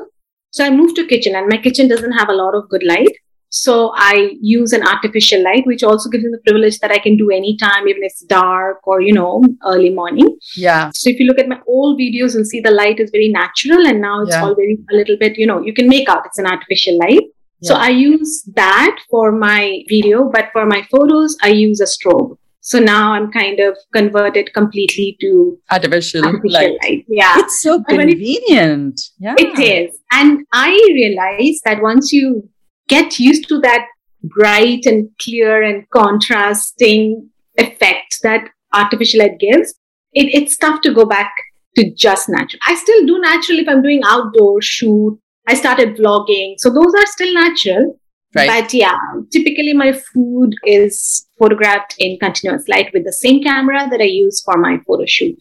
So 0.50 0.64
I 0.64 0.70
moved 0.70 0.96
to 0.96 1.06
kitchen 1.06 1.34
and 1.34 1.48
my 1.48 1.58
kitchen 1.58 1.88
doesn't 1.88 2.12
have 2.12 2.28
a 2.28 2.34
lot 2.34 2.54
of 2.54 2.68
good 2.68 2.82
light. 2.84 3.16
So 3.50 3.92
I 3.94 4.32
use 4.40 4.72
an 4.72 4.86
artificial 4.86 5.42
light, 5.42 5.66
which 5.66 5.82
also 5.82 6.10
gives 6.10 6.24
me 6.24 6.30
the 6.30 6.50
privilege 6.50 6.78
that 6.80 6.90
I 6.90 6.98
can 6.98 7.16
do 7.16 7.30
anytime, 7.30 7.88
even 7.88 8.02
if 8.02 8.12
it's 8.12 8.22
dark 8.24 8.86
or, 8.86 9.00
you 9.00 9.12
know, 9.12 9.42
early 9.64 9.90
morning. 9.90 10.36
Yeah. 10.56 10.90
So 10.94 11.08
if 11.08 11.18
you 11.18 11.26
look 11.26 11.38
at 11.38 11.48
my 11.48 11.60
old 11.66 11.98
videos, 11.98 12.34
you'll 12.34 12.44
see 12.44 12.60
the 12.60 12.70
light 12.70 13.00
is 13.00 13.10
very 13.10 13.28
natural 13.28 13.86
and 13.86 14.00
now 14.00 14.22
it's 14.22 14.32
yeah. 14.32 14.42
all 14.42 14.54
very 14.54 14.78
a 14.90 14.94
little 14.94 15.16
bit, 15.16 15.38
you 15.38 15.46
know, 15.46 15.62
you 15.62 15.72
can 15.72 15.88
make 15.88 16.08
out 16.08 16.26
it's 16.26 16.38
an 16.38 16.46
artificial 16.46 16.98
light. 16.98 17.22
Yeah. 17.60 17.68
So 17.68 17.74
I 17.74 17.88
use 17.88 18.44
that 18.54 18.98
for 19.10 19.32
my 19.32 19.82
video, 19.88 20.30
but 20.30 20.50
for 20.52 20.66
my 20.66 20.86
photos, 20.90 21.36
I 21.42 21.48
use 21.48 21.80
a 21.80 21.86
strobe. 21.86 22.36
So 22.60 22.78
now 22.78 23.12
I'm 23.12 23.32
kind 23.32 23.60
of 23.60 23.78
converted 23.94 24.52
completely 24.52 25.16
to 25.22 25.58
artificial, 25.70 26.22
artificial 26.22 26.52
light. 26.52 26.78
light. 26.82 27.06
Yeah. 27.08 27.38
It's 27.38 27.62
so 27.62 27.82
convenient. 27.82 29.00
It, 29.00 29.10
yeah. 29.18 29.34
It 29.38 29.58
is. 29.58 29.98
And 30.12 30.44
I 30.52 30.70
realized 30.92 31.62
that 31.64 31.80
once 31.80 32.12
you 32.12 32.48
get 32.88 33.18
used 33.18 33.48
to 33.48 33.60
that 33.60 33.86
bright 34.22 34.84
and 34.86 35.10
clear 35.20 35.62
and 35.62 35.88
contrasting 35.90 37.30
effect 37.56 38.18
that 38.22 38.48
artificial 38.72 39.20
light 39.20 39.38
gives, 39.38 39.74
it, 40.12 40.34
it's 40.34 40.56
tough 40.56 40.80
to 40.82 40.92
go 40.92 41.04
back 41.04 41.32
to 41.76 41.92
just 41.94 42.28
natural. 42.28 42.60
I 42.66 42.74
still 42.74 43.06
do 43.06 43.20
natural 43.20 43.58
if 43.58 43.68
I'm 43.68 43.82
doing 43.82 44.02
outdoor 44.04 44.60
shoot. 44.62 45.18
I 45.46 45.54
started 45.54 45.96
vlogging. 45.96 46.54
So 46.58 46.70
those 46.70 46.94
are 46.94 47.06
still 47.06 47.32
natural. 47.32 47.98
Right. 48.34 48.46
But 48.46 48.74
yeah, 48.74 48.98
typically 49.32 49.72
my 49.72 49.92
food 49.92 50.54
is 50.64 51.26
photographed 51.38 51.94
in 51.98 52.18
continuous 52.18 52.68
light 52.68 52.92
with 52.92 53.04
the 53.04 53.12
same 53.12 53.42
camera 53.42 53.88
that 53.90 54.00
I 54.00 54.04
use 54.04 54.42
for 54.44 54.58
my 54.58 54.78
photo 54.86 55.04
shoot. 55.06 55.38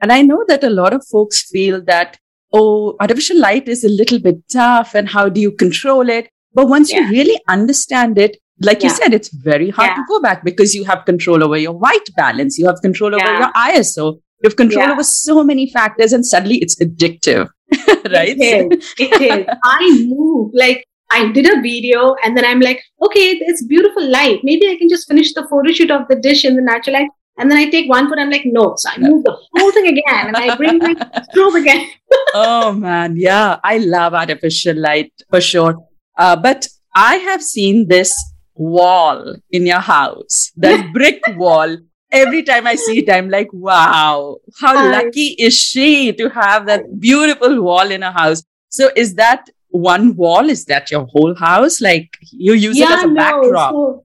And 0.00 0.12
I 0.12 0.22
know 0.22 0.44
that 0.46 0.62
a 0.62 0.70
lot 0.70 0.92
of 0.92 1.06
folks 1.06 1.48
feel 1.48 1.80
that, 1.86 2.18
oh, 2.52 2.96
artificial 3.00 3.40
light 3.40 3.66
is 3.68 3.82
a 3.82 3.88
little 3.88 4.18
bit 4.18 4.36
tough 4.52 4.94
and 4.94 5.08
how 5.08 5.28
do 5.28 5.40
you 5.40 5.52
control 5.52 6.08
it? 6.08 6.28
But 6.58 6.66
once 6.66 6.92
yeah. 6.92 7.02
you 7.02 7.10
really 7.10 7.40
understand 7.46 8.18
it, 8.18 8.36
like 8.60 8.82
yeah. 8.82 8.88
you 8.88 8.94
said, 8.96 9.14
it's 9.14 9.28
very 9.28 9.70
hard 9.70 9.94
to 9.94 10.02
go 10.08 10.20
back 10.20 10.44
because 10.44 10.74
you 10.74 10.84
have 10.86 11.04
control 11.04 11.44
over 11.44 11.56
your 11.56 11.72
white 11.72 12.08
balance, 12.16 12.58
you 12.58 12.66
have 12.66 12.80
control 12.82 13.14
over 13.14 13.32
your 13.32 13.52
ISO, 13.52 14.14
you 14.14 14.48
have 14.48 14.56
control 14.56 14.90
over 14.90 15.04
so 15.04 15.44
many 15.44 15.70
factors, 15.70 16.12
and 16.12 16.26
suddenly 16.26 16.56
it's 16.56 16.74
addictive, 16.82 17.48
right? 18.10 18.36
It 18.36 18.72
is. 18.72 18.94
It 18.98 19.22
is. 19.22 19.46
I 19.64 20.04
move 20.08 20.50
like 20.52 20.84
I 21.12 21.30
did 21.30 21.46
a 21.46 21.60
video, 21.60 22.16
and 22.24 22.36
then 22.36 22.44
I'm 22.44 22.58
like, 22.58 22.82
okay, 23.06 23.38
it's 23.40 23.64
beautiful 23.64 24.10
light. 24.10 24.40
Maybe 24.42 24.68
I 24.68 24.76
can 24.76 24.88
just 24.88 25.06
finish 25.06 25.34
the 25.34 25.46
photo 25.46 25.70
shoot 25.70 25.92
of 25.92 26.08
the 26.08 26.16
dish 26.16 26.44
in 26.44 26.56
the 26.56 26.62
natural 26.62 26.94
light. 26.94 27.10
And 27.40 27.48
then 27.48 27.56
I 27.56 27.70
take 27.70 27.88
one 27.88 28.08
foot, 28.08 28.18
I'm 28.18 28.30
like, 28.30 28.42
no. 28.46 28.74
So 28.78 28.90
I 28.90 28.98
move 28.98 29.22
the 29.22 29.38
whole 29.56 29.70
thing 29.70 29.86
again 29.86 30.26
and 30.26 30.36
I 30.36 30.56
bring 30.56 30.78
my 30.78 30.92
strobe 31.32 31.60
again. 31.60 31.88
oh 32.34 32.72
man. 32.72 33.16
Yeah. 33.16 33.60
I 33.62 33.78
love 33.78 34.12
artificial 34.12 34.76
light 34.76 35.12
for 35.30 35.40
sure. 35.40 35.87
Uh, 36.18 36.36
but 36.36 36.68
I 36.94 37.16
have 37.16 37.42
seen 37.42 37.88
this 37.88 38.12
wall 38.54 39.36
in 39.50 39.66
your 39.66 39.80
house, 39.80 40.50
that 40.56 40.92
brick 40.92 41.22
wall. 41.36 41.76
Every 42.10 42.42
time 42.42 42.66
I 42.66 42.74
see 42.74 43.00
it, 43.00 43.12
I'm 43.12 43.28
like, 43.28 43.52
wow, 43.52 44.38
how 44.60 44.74
lucky 44.74 45.36
is 45.38 45.54
she 45.54 46.12
to 46.14 46.30
have 46.30 46.66
that 46.66 46.98
beautiful 46.98 47.62
wall 47.62 47.90
in 47.90 48.02
a 48.02 48.10
house? 48.10 48.42
So 48.70 48.90
is 48.96 49.14
that 49.16 49.48
one 49.68 50.16
wall? 50.16 50.48
Is 50.48 50.64
that 50.66 50.90
your 50.90 51.06
whole 51.12 51.34
house? 51.34 51.82
Like 51.82 52.16
you 52.32 52.54
use 52.54 52.78
yeah, 52.78 52.86
it 52.86 52.98
as 52.98 53.04
a 53.04 53.06
no, 53.08 53.14
backdrop? 53.14 53.72
So 53.72 54.04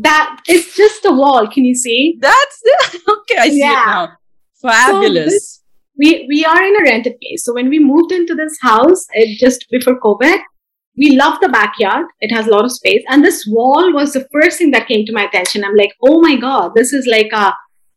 that 0.00 0.40
it's 0.48 0.74
just 0.74 1.04
a 1.04 1.12
wall. 1.12 1.46
Can 1.46 1.66
you 1.66 1.74
see? 1.74 2.16
That's 2.20 2.60
the, 2.62 3.00
okay. 3.18 3.36
I 3.38 3.48
see 3.50 3.58
yeah. 3.58 3.82
it 3.82 3.86
now. 3.86 4.12
Fabulous. 4.62 5.24
So 5.24 5.30
this, 5.30 5.62
we 5.98 6.26
we 6.28 6.44
are 6.44 6.62
in 6.62 6.76
a 6.76 6.82
rented 6.84 7.20
place. 7.20 7.44
So 7.44 7.52
when 7.52 7.68
we 7.68 7.78
moved 7.78 8.12
into 8.12 8.34
this 8.34 8.58
house, 8.62 9.04
it 9.12 9.38
just 9.38 9.66
before 9.70 10.00
COVID, 10.00 10.40
we 10.96 11.16
love 11.16 11.38
the 11.40 11.48
backyard. 11.48 12.06
It 12.20 12.34
has 12.34 12.46
a 12.46 12.50
lot 12.50 12.64
of 12.64 12.72
space. 12.72 13.02
And 13.08 13.24
this 13.24 13.46
wall 13.46 13.92
was 13.92 14.12
the 14.12 14.28
first 14.32 14.58
thing 14.58 14.70
that 14.72 14.88
came 14.88 15.06
to 15.06 15.12
my 15.12 15.24
attention. 15.24 15.64
I'm 15.64 15.76
like, 15.76 15.94
oh 16.02 16.20
my 16.20 16.36
God, 16.36 16.72
this 16.74 16.92
is 16.92 17.06
like 17.06 17.30
a 17.32 17.54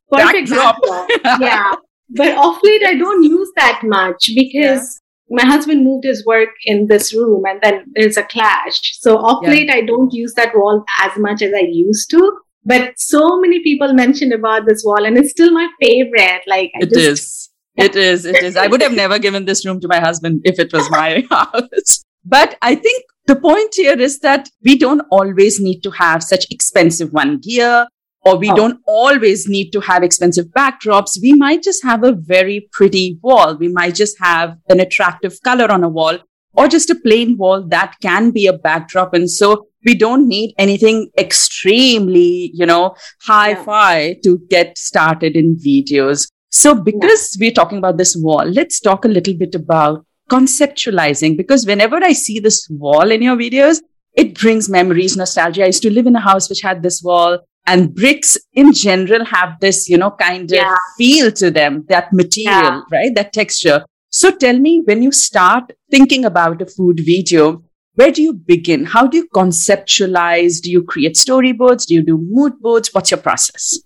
perfect 0.10 0.50
backdrop. 0.50 1.10
yeah. 1.42 1.74
But 2.10 2.38
off 2.38 2.60
late, 2.64 2.84
I 2.86 2.96
don't 2.96 3.24
use 3.24 3.52
that 3.58 3.82
much 3.84 4.30
because 4.36 5.02
yeah. 5.28 5.44
my 5.44 5.46
husband 5.46 5.84
moved 5.84 6.06
his 6.06 6.26
work 6.26 6.50
in 6.66 6.88
this 6.88 7.14
room 7.14 7.44
and 7.46 7.60
then 7.62 7.86
there's 7.96 8.18
a 8.18 8.24
clash. 8.24 8.98
So 9.00 9.18
off 9.18 9.44
yeah. 9.44 9.50
late, 9.50 9.70
I 9.70 9.82
don't 9.82 10.14
use 10.14 10.34
that 10.36 10.56
wall 10.56 10.86
as 11.02 11.18
much 11.18 11.42
as 11.42 11.54
I 11.54 11.66
used 11.68 12.10
to. 12.12 12.40
But 12.64 12.94
so 12.98 13.40
many 13.40 13.62
people 13.62 13.94
mentioned 13.94 14.34
about 14.34 14.66
this 14.68 14.84
wall 14.86 15.06
and 15.06 15.18
it's 15.18 15.32
still 15.32 15.52
my 15.52 15.68
favorite. 15.82 16.42
Like, 16.48 16.72
I 16.76 16.84
it 16.84 16.94
just, 16.94 16.98
is. 16.98 17.50
It 17.78 17.96
is. 17.96 18.26
It 18.26 18.42
is. 18.42 18.56
I 18.56 18.68
would 18.68 18.82
have 18.82 18.94
never 18.94 19.20
given 19.20 19.46
this 19.46 19.66
room 19.66 19.82
to 19.82 19.88
my 19.88 20.00
husband 20.00 20.42
if 20.46 20.60
it 20.60 20.72
was 20.72 20.90
my 20.90 21.26
house. 21.30 22.06
But 22.26 22.58
I 22.62 22.76
think 22.76 23.04
the 23.28 23.36
point 23.36 23.76
here 23.76 24.00
is 24.00 24.20
that 24.20 24.50
we 24.64 24.78
don't 24.78 25.02
always 25.12 25.60
need 25.60 25.82
to 25.82 25.92
have 25.92 26.24
such 26.24 26.46
expensive 26.52 27.12
one 27.12 27.40
gear 27.40 27.88
or 28.26 28.38
we 28.38 28.50
oh. 28.50 28.56
don't 28.56 28.80
always 28.88 29.48
need 29.48 29.72
to 29.72 29.80
have 29.82 30.04
expensive 30.04 30.48
backdrops. 30.48 31.22
We 31.22 31.34
might 31.34 31.62
just 31.62 31.84
have 31.84 32.04
a 32.04 32.14
very 32.14 32.68
pretty 32.72 33.20
wall. 33.22 33.56
We 33.56 33.68
might 33.68 33.96
just 33.96 34.18
have 34.20 34.58
an 34.70 34.80
attractive 34.80 35.40
color 35.44 35.72
on 35.72 35.84
a 35.84 35.90
wall 35.90 36.18
or 36.54 36.68
just 36.68 36.90
a 36.90 36.96
plain 36.96 37.38
wall 37.38 37.62
that 37.68 37.96
can 38.02 38.32
be 38.32 38.48
a 38.48 38.54
backdrop. 38.54 39.14
And 39.14 39.30
so 39.30 39.68
we 39.86 39.94
don't 39.94 40.28
need 40.28 40.56
anything 40.58 41.12
extremely, 41.18 42.52
you 42.54 42.66
know, 42.66 42.96
hi-fi 43.22 44.00
yeah. 44.00 44.14
to 44.24 44.40
get 44.50 44.78
started 44.78 45.36
in 45.36 45.56
videos. 45.56 46.28
So 46.50 46.74
because 46.74 47.36
yeah. 47.38 47.48
we're 47.48 47.54
talking 47.54 47.78
about 47.78 47.98
this 47.98 48.16
wall, 48.16 48.46
let's 48.46 48.80
talk 48.80 49.06
a 49.06 49.10
little 49.10 49.36
bit 49.36 49.54
about 49.54 50.06
conceptualizing 50.30 51.38
because 51.38 51.66
whenever 51.66 51.98
I 51.98 52.14
see 52.14 52.40
this 52.40 52.68
wall 52.70 53.12
in 53.12 53.22
your 53.22 53.36
videos, 53.36 53.82
it 54.14 54.40
brings 54.40 54.70
memories, 54.70 55.18
nostalgia. 55.18 55.64
I 55.64 55.68
used 55.68 55.84
to 55.84 55.92
live 55.92 56.08
in 56.08 56.16
a 56.16 56.22
house 56.22 56.50
which 56.50 56.62
had 56.62 56.82
this 56.82 57.02
wall 57.04 57.40
and 57.68 57.94
bricks 57.94 58.38
in 58.54 58.74
general 58.74 59.26
have 59.26 59.60
this, 59.60 59.90
you 59.90 59.98
know, 59.98 60.12
kind 60.12 60.52
of 60.52 60.56
yeah. 60.56 60.76
feel 60.98 61.32
to 61.32 61.52
them, 61.52 61.86
that 61.90 62.14
material, 62.14 62.62
yeah. 62.62 62.82
right? 62.92 63.16
That 63.16 63.34
texture. 63.34 63.86
So 64.10 64.32
tell 64.32 64.58
me 64.58 64.82
when 64.86 65.04
you 65.04 65.12
start 65.12 65.74
thinking 65.92 66.26
about 66.26 66.62
a 66.62 66.66
food 66.66 67.02
video, 67.04 67.64
where 67.96 68.12
do 68.12 68.22
you 68.22 68.34
begin? 68.34 68.86
How 68.86 69.08
do 69.08 69.18
you 69.18 69.28
conceptualize? 69.34 70.62
Do 70.62 70.72
you 70.72 70.84
create 70.84 71.16
storyboards? 71.16 71.86
Do 71.86 71.96
you 71.96 72.04
do 72.04 72.18
mood 72.18 72.54
boards? 72.60 72.94
What's 72.94 73.12
your 73.12 73.20
process? 73.20 73.80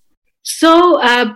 So, 0.43 0.99
uh, 1.01 1.33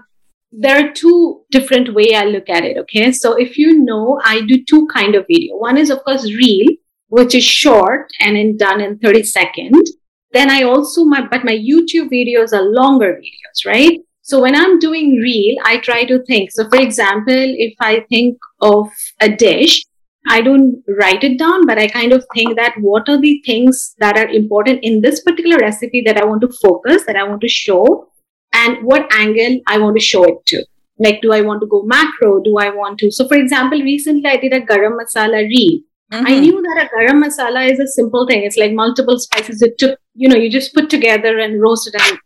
there 0.55 0.77
are 0.77 0.91
two 0.91 1.43
different 1.51 1.93
way 1.93 2.13
I 2.15 2.25
look 2.25 2.49
at 2.49 2.63
it. 2.63 2.77
Okay. 2.77 3.11
So 3.11 3.33
if 3.33 3.57
you 3.57 3.83
know, 3.83 4.21
I 4.23 4.41
do 4.41 4.63
two 4.63 4.87
kind 4.87 5.15
of 5.15 5.25
video. 5.27 5.57
One 5.57 5.77
is 5.77 5.89
of 5.89 6.03
course 6.03 6.25
reel, 6.25 6.67
which 7.07 7.35
is 7.35 7.43
short 7.43 8.07
and 8.19 8.37
in, 8.37 8.57
done 8.57 8.81
in 8.81 8.99
30 8.99 9.23
seconds. 9.23 9.93
Then 10.31 10.49
I 10.49 10.63
also 10.63 11.05
my, 11.05 11.27
but 11.27 11.43
my 11.43 11.57
YouTube 11.57 12.09
videos 12.09 12.53
are 12.53 12.63
longer 12.63 13.19
videos, 13.21 13.65
right? 13.65 13.99
So 14.21 14.41
when 14.41 14.55
I'm 14.55 14.79
doing 14.79 15.17
reel, 15.17 15.57
I 15.65 15.77
try 15.77 16.05
to 16.05 16.23
think. 16.23 16.51
So 16.51 16.69
for 16.69 16.79
example, 16.79 17.33
if 17.35 17.73
I 17.79 18.05
think 18.09 18.37
of 18.61 18.89
a 19.19 19.29
dish, 19.29 19.83
I 20.27 20.41
don't 20.41 20.81
write 20.87 21.23
it 21.23 21.37
down, 21.37 21.67
but 21.67 21.77
I 21.77 21.87
kind 21.87 22.13
of 22.13 22.25
think 22.33 22.55
that 22.55 22.75
what 22.79 23.09
are 23.09 23.19
the 23.19 23.41
things 23.45 23.93
that 23.99 24.17
are 24.17 24.29
important 24.29 24.79
in 24.83 25.01
this 25.01 25.21
particular 25.21 25.57
recipe 25.57 26.01
that 26.05 26.17
I 26.17 26.25
want 26.25 26.41
to 26.41 26.49
focus, 26.61 27.05
that 27.05 27.17
I 27.17 27.23
want 27.23 27.41
to 27.41 27.49
show, 27.49 28.07
and 28.53 28.83
what 28.83 29.11
angle 29.13 29.59
I 29.67 29.79
want 29.79 29.97
to 29.97 30.03
show 30.03 30.23
it 30.25 30.45
to. 30.47 30.65
Like, 30.99 31.21
do 31.21 31.33
I 31.33 31.41
want 31.41 31.61
to 31.61 31.67
go 31.67 31.81
macro? 31.83 32.41
Do 32.41 32.57
I 32.57 32.69
want 32.69 32.99
to? 32.99 33.11
So, 33.11 33.27
for 33.27 33.35
example, 33.35 33.81
recently 33.81 34.29
I 34.29 34.37
did 34.37 34.53
a 34.53 34.61
garam 34.61 34.97
masala 34.99 35.47
reel. 35.47 35.79
Mm-hmm. 36.11 36.27
I 36.27 36.39
knew 36.39 36.61
that 36.61 36.85
a 36.85 36.95
garam 36.95 37.23
masala 37.23 37.69
is 37.69 37.79
a 37.79 37.87
simple 37.87 38.27
thing. 38.27 38.43
It's 38.43 38.57
like 38.57 38.73
multiple 38.73 39.17
spices. 39.17 39.61
It 39.61 39.77
took, 39.77 39.99
you 40.13 40.29
know, 40.29 40.35
you 40.35 40.49
just 40.51 40.73
put 40.73 40.89
together 40.89 41.39
and 41.39 41.61
roast 41.61 41.87
it 41.87 41.99
and 41.99 42.19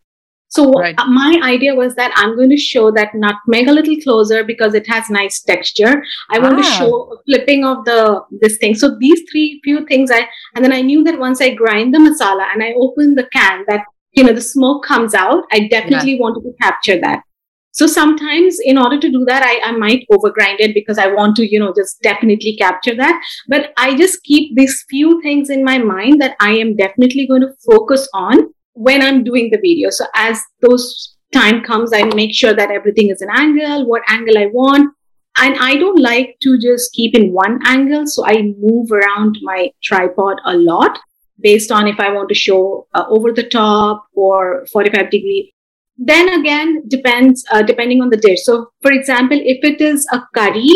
so 0.50 0.72
right. 0.72 0.96
my 1.08 1.40
idea 1.44 1.74
was 1.74 1.94
that 1.96 2.10
I'm 2.16 2.34
going 2.34 2.48
to 2.50 2.56
show 2.56 2.90
that 2.92 3.14
nutmeg 3.14 3.68
a 3.68 3.72
little 3.72 3.96
closer 4.02 4.44
because 4.44 4.74
it 4.74 4.88
has 4.88 5.10
nice 5.10 5.42
texture. 5.42 6.02
I 6.30 6.38
want 6.38 6.56
to 6.58 6.66
ah. 6.66 6.78
show 6.78 7.12
a 7.12 7.22
flipping 7.24 7.66
of 7.66 7.84
the 7.84 8.22
this 8.40 8.56
thing. 8.56 8.74
So 8.74 8.96
these 8.98 9.22
three 9.30 9.60
few 9.62 9.84
things 9.86 10.10
I 10.10 10.26
and 10.54 10.64
then 10.64 10.72
I 10.72 10.80
knew 10.80 11.04
that 11.04 11.18
once 11.18 11.42
I 11.42 11.50
grind 11.50 11.94
the 11.94 11.98
masala 11.98 12.46
and 12.52 12.62
I 12.62 12.72
open 12.78 13.14
the 13.14 13.28
can 13.30 13.64
that 13.68 13.84
you 14.18 14.24
know 14.24 14.32
the 14.32 14.40
smoke 14.40 14.84
comes 14.84 15.14
out. 15.14 15.44
I 15.52 15.68
definitely 15.68 16.14
yeah. 16.14 16.20
wanted 16.20 16.42
to 16.42 16.52
capture 16.60 17.00
that. 17.00 17.22
So 17.70 17.86
sometimes 17.86 18.58
in 18.64 18.76
order 18.76 18.98
to 18.98 19.08
do 19.08 19.24
that, 19.26 19.44
I, 19.44 19.68
I 19.68 19.70
might 19.70 20.04
overgrind 20.10 20.56
it 20.58 20.74
because 20.74 20.98
I 20.98 21.06
want 21.06 21.36
to, 21.36 21.48
you 21.48 21.60
know, 21.60 21.72
just 21.76 22.02
definitely 22.02 22.56
capture 22.56 22.96
that. 22.96 23.22
But 23.46 23.72
I 23.76 23.96
just 23.96 24.24
keep 24.24 24.56
these 24.56 24.84
few 24.90 25.22
things 25.22 25.50
in 25.50 25.62
my 25.62 25.78
mind 25.78 26.20
that 26.20 26.34
I 26.40 26.56
am 26.56 26.74
definitely 26.74 27.28
going 27.28 27.42
to 27.42 27.54
focus 27.64 28.08
on 28.12 28.52
when 28.72 29.00
I'm 29.00 29.22
doing 29.22 29.50
the 29.52 29.58
video. 29.58 29.90
So 29.90 30.06
as 30.16 30.40
those 30.60 31.16
time 31.32 31.62
comes, 31.62 31.92
I 31.92 32.02
make 32.02 32.34
sure 32.34 32.54
that 32.54 32.72
everything 32.72 33.10
is 33.10 33.22
an 33.22 33.28
angle, 33.32 33.86
what 33.86 34.02
angle 34.08 34.36
I 34.36 34.46
want. 34.46 34.92
And 35.38 35.54
I 35.60 35.76
don't 35.76 36.00
like 36.00 36.34
to 36.42 36.58
just 36.58 36.92
keep 36.92 37.14
in 37.14 37.32
one 37.32 37.60
angle. 37.64 38.08
So 38.08 38.26
I 38.26 38.54
move 38.58 38.90
around 38.90 39.38
my 39.42 39.70
tripod 39.84 40.38
a 40.44 40.56
lot 40.56 40.98
based 41.40 41.70
on 41.70 41.86
if 41.86 42.00
I 42.00 42.12
want 42.12 42.28
to 42.28 42.34
show 42.34 42.86
uh, 42.94 43.04
over 43.08 43.32
the 43.32 43.48
top 43.48 44.06
or 44.14 44.66
45 44.72 45.10
degree. 45.10 45.54
Then 45.96 46.28
again, 46.40 46.82
depends, 46.88 47.44
uh, 47.50 47.62
depending 47.62 48.00
on 48.02 48.10
the 48.10 48.16
dish. 48.16 48.44
So 48.44 48.70
for 48.82 48.92
example, 48.92 49.38
if 49.40 49.64
it 49.64 49.80
is 49.80 50.06
a 50.12 50.22
curry, 50.34 50.72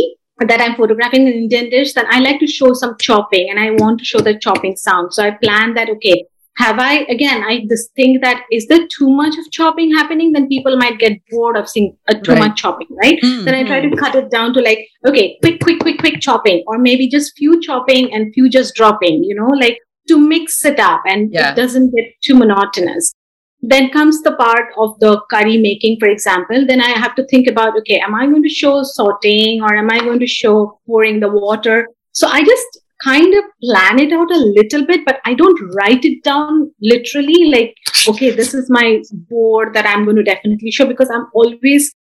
that 0.49 0.61
I'm 0.61 0.75
photographing 0.75 1.29
an 1.29 1.35
Indian 1.35 1.71
dish, 1.71 1.93
then 1.93 2.07
I 2.11 2.19
like 2.19 2.41
to 2.41 2.47
show 2.47 2.73
some 2.73 2.97
chopping 3.01 3.51
and 3.51 3.61
I 3.61 3.71
want 3.73 3.99
to 4.01 4.05
show 4.05 4.19
the 4.19 4.39
chopping 4.39 4.77
sound. 4.77 5.15
So 5.15 5.25
I 5.25 5.31
plan 5.31 5.75
that, 5.75 5.89
okay, 5.91 6.25
have 6.59 6.79
I 6.79 7.05
again? 7.09 7.43
I 7.43 7.65
just 7.69 7.95
think 7.95 8.23
that 8.23 8.43
is 8.53 8.67
there 8.67 8.87
too 8.89 9.09
much 9.09 9.39
of 9.39 9.51
chopping 9.51 9.95
happening? 9.95 10.33
Then 10.33 10.49
people 10.49 10.77
might 10.77 10.99
get 10.99 11.19
bored 11.31 11.57
of 11.57 11.69
seeing 11.69 11.97
uh, 12.09 12.15
too 12.15 12.33
right. 12.33 12.41
much 12.41 12.59
chopping, 12.59 12.89
right? 12.91 13.19
Mm-hmm. 13.23 13.45
Then 13.45 13.55
I 13.55 13.65
try 13.65 13.81
to 13.81 13.89
hmm. 13.89 13.95
cut 13.95 14.15
it 14.15 14.31
down 14.31 14.53
to 14.55 14.61
like 14.61 14.87
okay, 15.07 15.39
quick, 15.41 15.61
quick, 15.61 15.81
quick, 15.81 15.99
quick 15.99 16.21
chopping, 16.21 16.63
or 16.67 16.77
maybe 16.79 17.09
just 17.09 17.37
few 17.39 17.61
chopping 17.63 18.13
and 18.13 18.35
few 18.35 18.51
just 18.51 18.75
dropping. 18.75 19.25
You 19.25 19.35
know, 19.35 19.47
like 19.47 19.79
to 20.09 20.19
mix 20.19 20.65
it 20.65 20.79
up 20.79 21.03
and 21.07 21.33
yeah. 21.33 21.53
it 21.53 21.57
doesn't 21.57 21.95
get 21.95 22.05
too 22.23 22.35
monotonous. 22.35 23.13
Then 23.61 23.91
comes 23.91 24.21
the 24.23 24.33
part 24.33 24.73
of 24.77 24.99
the 24.99 25.21
curry 25.31 25.57
making, 25.57 25.99
for 26.01 26.09
example. 26.09 26.67
Then 26.67 26.81
I 26.81 26.91
have 26.91 27.15
to 27.15 27.27
think 27.27 27.47
about 27.47 27.77
okay, 27.79 28.01
am 28.01 28.15
I 28.15 28.27
going 28.27 28.43
to 28.43 28.49
show 28.49 28.83
sauteing 28.83 29.61
or 29.61 29.77
am 29.77 29.91
I 29.91 30.01
going 30.01 30.19
to 30.19 30.27
show 30.27 30.81
pouring 30.87 31.21
the 31.21 31.29
water? 31.31 31.89
So 32.11 32.27
I 32.27 32.45
just 32.45 32.81
kind 33.03 33.35
of 33.35 33.45
plan 33.63 33.99
it 33.99 34.13
out 34.13 34.31
a 34.31 34.39
little 34.39 34.87
bit, 34.87 35.05
but 35.05 35.21
I 35.25 35.35
don't 35.35 35.75
write 35.75 36.05
it 36.05 36.23
down 36.23 36.73
literally 36.81 37.51
like, 37.51 37.77
okay, 38.09 38.31
this 38.31 38.55
is 38.55 38.71
my 38.71 39.03
board 39.29 39.75
that 39.75 39.87
I'm 39.87 40.05
going 40.05 40.17
to 40.17 40.23
definitely 40.23 40.71
show 40.71 40.87
because 40.87 41.11
I'm 41.11 41.27
always 41.35 41.95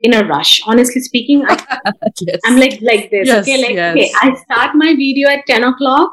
in 0.00 0.14
a 0.14 0.24
rush. 0.24 0.60
Honestly 0.66 1.00
speaking, 1.00 1.44
I, 1.46 1.80
am 2.46 2.58
like 2.58 2.80
like 2.80 3.10
this. 3.10 3.26
Yes, 3.28 3.42
okay, 3.42 3.60
like 3.60 3.74
yes. 3.74 3.96
okay, 3.96 4.12
I 4.22 4.34
start 4.34 4.70
my 4.74 4.94
video 4.94 5.28
at 5.28 5.46
10 5.46 5.64
o'clock. 5.64 6.10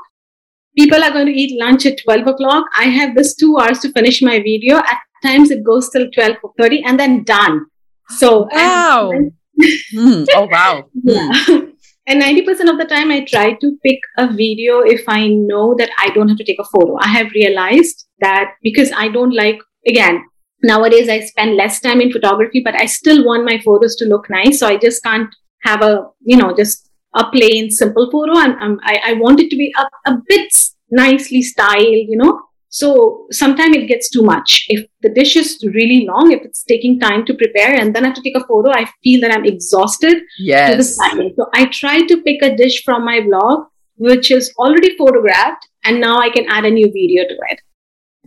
People 0.77 1.03
are 1.03 1.11
going 1.11 1.27
to 1.27 1.31
eat 1.31 1.59
lunch 1.59 1.85
at 1.85 2.01
12 2.03 2.27
o'clock. 2.27 2.65
I 2.77 2.85
have 2.85 3.15
this 3.15 3.35
two 3.35 3.57
hours 3.57 3.79
to 3.79 3.91
finish 3.91 4.21
my 4.21 4.39
video. 4.39 4.77
At 4.77 4.99
times 5.23 5.51
it 5.51 5.63
goes 5.63 5.89
till 5.89 6.09
12 6.11 6.37
30 6.59 6.83
and 6.83 6.99
then 6.99 7.23
done. 7.23 7.65
So 8.09 8.47
wow. 8.51 9.11
mm, 9.95 10.27
oh 10.35 10.47
wow. 10.51 10.85
Yeah. 11.03 11.31
Mm. 11.47 11.71
And 12.07 12.21
90% 12.21 12.69
of 12.69 12.77
the 12.77 12.85
time, 12.85 13.09
I 13.09 13.25
try 13.25 13.53
to 13.53 13.77
pick 13.83 13.99
a 14.19 14.31
video 14.31 14.81
if 14.81 15.03
I 15.07 15.27
know 15.27 15.73
that 15.75 15.89
I 15.97 16.09
don't 16.09 16.29
have 16.29 16.37
to 16.37 16.43
take 16.43 16.59
a 16.59 16.63
photo. 16.63 16.97
I 17.01 17.07
have 17.07 17.31
realized 17.31 18.07
that 18.19 18.53
because 18.61 18.91
I 18.95 19.07
don't 19.07 19.33
like, 19.33 19.57
again, 19.87 20.23
nowadays 20.61 21.09
I 21.09 21.21
spend 21.21 21.55
less 21.55 21.79
time 21.79 22.01
in 22.01 22.11
photography, 22.11 22.61
but 22.63 22.75
I 22.75 22.85
still 22.85 23.25
want 23.25 23.43
my 23.43 23.59
photos 23.59 23.95
to 23.95 24.05
look 24.05 24.29
nice. 24.29 24.59
So 24.59 24.67
I 24.67 24.77
just 24.77 25.03
can't 25.03 25.33
have 25.63 25.81
a, 25.81 26.05
you 26.21 26.37
know, 26.37 26.55
just 26.55 26.91
a 27.15 27.29
plain 27.31 27.71
simple 27.71 28.09
photo. 28.11 28.37
And 28.37 28.53
um, 28.61 28.79
I, 28.83 28.99
I 29.07 29.13
want 29.13 29.39
it 29.39 29.49
to 29.49 29.55
be 29.55 29.73
a, 29.77 30.11
a 30.11 30.17
bit 30.27 30.53
nicely 30.91 31.41
styled, 31.41 32.07
you 32.09 32.17
know, 32.17 32.41
so 32.75 33.25
sometimes 33.31 33.77
it 33.77 33.87
gets 33.87 34.09
too 34.09 34.21
much. 34.21 34.65
If 34.67 34.85
the 35.01 35.07
dish 35.07 35.37
is 35.37 35.63
really 35.73 36.05
long, 36.05 36.33
if 36.33 36.41
it's 36.41 36.61
taking 36.63 36.99
time 36.99 37.25
to 37.25 37.33
prepare 37.33 37.73
and 37.73 37.95
then 37.95 38.03
I 38.03 38.07
have 38.07 38.17
to 38.17 38.21
take 38.21 38.35
a 38.35 38.45
photo, 38.45 38.69
I 38.69 38.85
feel 39.01 39.21
that 39.21 39.31
I'm 39.31 39.45
exhausted. 39.45 40.21
Yes. 40.37 40.97
So 40.97 41.49
I 41.53 41.67
try 41.67 42.05
to 42.05 42.21
pick 42.23 42.41
a 42.41 42.53
dish 42.53 42.83
from 42.83 43.05
my 43.05 43.21
blog, 43.21 43.67
which 43.95 44.29
is 44.29 44.53
already 44.57 44.97
photographed, 44.97 45.69
and 45.85 46.01
now 46.01 46.19
I 46.19 46.29
can 46.29 46.45
add 46.49 46.65
a 46.65 46.69
new 46.69 46.87
video 46.87 47.23
to 47.23 47.37
it. 47.49 47.61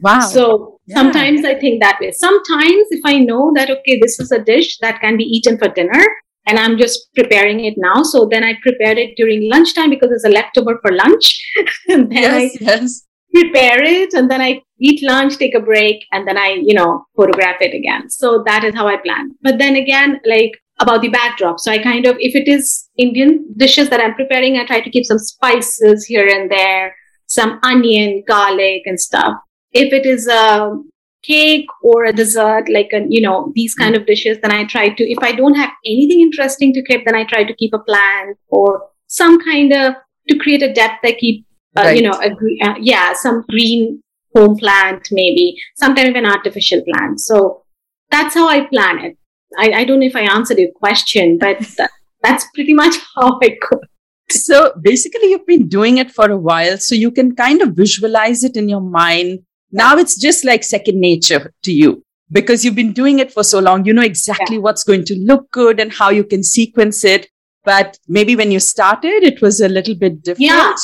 Wow. 0.01 0.20
So 0.20 0.81
yeah. 0.87 0.96
sometimes 0.96 1.44
I 1.44 1.55
think 1.55 1.83
that 1.83 1.98
way. 2.01 2.12
Sometimes 2.12 2.87
if 2.90 3.03
I 3.05 3.18
know 3.18 3.53
that, 3.55 3.68
okay, 3.68 4.01
this 4.01 4.18
is 4.18 4.33
a 4.33 4.42
dish 4.42 4.79
that 4.79 5.03
can 5.03 5.18
be 5.18 5.24
eaten 5.24 5.59
for 5.59 5.68
dinner, 5.68 6.03
and 6.49 6.59
I'm 6.59 6.77
just 6.77 7.09
preparing 7.15 7.65
it 7.65 7.75
now. 7.77 8.03
So 8.03 8.27
then 8.31 8.43
I 8.43 8.55
prepared 8.63 8.99
it 8.99 9.15
during 9.17 9.49
lunchtime 9.49 9.91
because 9.91 10.11
it's 10.11 10.25
a 10.25 10.31
leftover 10.31 10.79
for 10.83 10.91
lunch. 10.93 11.41
and 11.89 12.11
then 12.11 12.23
yes, 12.23 12.35
I 12.35 12.59
yes 12.61 13.09
prepare 13.35 13.83
it 13.83 14.15
and 14.15 14.31
then 14.31 14.41
I 14.41 14.63
eat 14.79 15.03
lunch, 15.03 15.37
take 15.37 15.55
a 15.55 15.61
break, 15.61 16.05
and 16.13 16.27
then 16.27 16.39
I, 16.39 16.61
you 16.61 16.75
know, 16.75 17.05
photograph 17.17 17.61
it 17.61 17.75
again. 17.75 18.09
So 18.11 18.43
that 18.47 18.65
is 18.65 18.75
how 18.75 18.89
I 18.89 18.97
plan. 18.97 19.35
But 19.43 19.59
then 19.59 19.77
again, 19.77 20.21
like 20.25 20.53
about 20.81 21.03
the 21.03 21.09
backdrop. 21.09 21.59
So 21.59 21.73
I 21.73 21.79
kind 21.79 22.07
of, 22.07 22.17
if 22.19 22.35
it 22.35 22.49
is 22.49 22.89
Indian 22.97 23.45
dishes 23.57 23.89
that 23.91 24.01
I'm 24.01 24.15
preparing, 24.15 24.57
I 24.57 24.67
try 24.67 24.81
to 24.81 24.91
keep 24.91 25.05
some 25.05 25.19
spices 25.19 26.07
here 26.07 26.27
and 26.27 26.51
there, 26.51 26.95
some 27.27 27.59
onion, 27.63 28.23
garlic, 28.27 28.83
and 28.87 29.01
stuff. 29.01 29.35
If 29.73 29.93
it 29.93 30.07
is 30.07 30.29
a 30.29 30.77
cake 31.22 31.66
or 31.83 32.04
a 32.04 32.12
dessert, 32.12 32.68
like 32.68 32.90
a, 32.92 33.04
you 33.09 33.20
know, 33.20 33.52
these 33.54 33.74
kind 33.74 33.94
of 33.94 34.07
dishes, 34.07 34.38
then 34.42 34.52
I 34.52 34.64
try 34.64 34.90
to, 34.90 35.04
if 35.11 35.18
I 35.20 35.33
don't 35.33 35.54
have 35.54 35.70
anything 35.85 36.20
interesting 36.20 36.72
to 36.74 36.83
keep, 36.83 37.04
then 37.04 37.14
I 37.14 37.24
try 37.24 37.44
to 37.44 37.54
keep 37.54 37.74
a 37.74 37.78
plant 37.78 38.38
or 38.48 38.88
some 39.07 39.42
kind 39.42 39.72
of 39.72 39.94
to 40.28 40.38
create 40.38 40.62
a 40.62 40.72
depth. 40.72 41.04
I 41.04 41.12
keep 41.12 41.46
uh, 41.76 41.83
right. 41.83 41.96
you 41.96 42.02
know, 42.02 42.18
a, 42.20 42.31
uh, 42.68 42.74
yeah, 42.81 43.12
some 43.14 43.44
green 43.48 44.02
home 44.35 44.57
plant, 44.57 45.09
maybe 45.11 45.57
sometimes 45.76 46.16
an 46.16 46.26
artificial 46.26 46.83
plant. 46.83 47.20
So 47.20 47.64
that's 48.11 48.35
how 48.35 48.48
I 48.48 48.66
plan 48.66 49.04
it. 49.04 49.18
I, 49.59 49.81
I 49.81 49.85
don't 49.85 50.00
know 50.00 50.07
if 50.07 50.16
I 50.16 50.22
answered 50.22 50.59
your 50.59 50.72
question, 50.74 51.38
but 51.38 51.59
that, 51.78 51.90
that's 52.22 52.46
pretty 52.54 52.74
much 52.74 52.96
how 53.16 53.38
I 53.42 53.57
cook. 53.61 53.83
So 54.31 54.74
basically, 54.81 55.31
you've 55.31 55.46
been 55.46 55.68
doing 55.68 55.96
it 55.96 56.11
for 56.11 56.31
a 56.31 56.37
while, 56.37 56.76
so 56.76 56.94
you 56.94 57.11
can 57.11 57.35
kind 57.35 57.62
of 57.62 57.70
visualize 57.70 58.44
it 58.44 58.57
in 58.57 58.68
your 58.68 58.83
mind. 58.83 59.40
Now 59.70 59.96
it's 59.96 60.18
just 60.18 60.44
like 60.44 60.64
second 60.64 61.00
nature 61.00 61.52
to 61.64 61.72
you 61.72 62.04
because 62.31 62.64
you've 62.64 62.74
been 62.74 62.92
doing 62.92 63.18
it 63.18 63.33
for 63.33 63.42
so 63.42 63.59
long. 63.59 63.85
You 63.85 63.92
know 63.92 64.02
exactly 64.02 64.57
yeah. 64.57 64.62
what's 64.62 64.85
going 64.85 65.04
to 65.07 65.14
look 65.18 65.50
good 65.50 65.81
and 65.81 65.92
how 65.92 66.11
you 66.11 66.24
can 66.24 66.42
sequence 66.42 67.04
it. 67.04 67.28
But 67.64 67.98
maybe 68.09 68.37
when 68.37 68.50
you 68.50 68.61
started, 68.61 69.22
it 69.24 69.42
was 69.42 69.61
a 69.61 69.68
little 69.68 69.94
bit 69.94 70.22
different. 70.22 70.50
Yeah. 70.50 70.74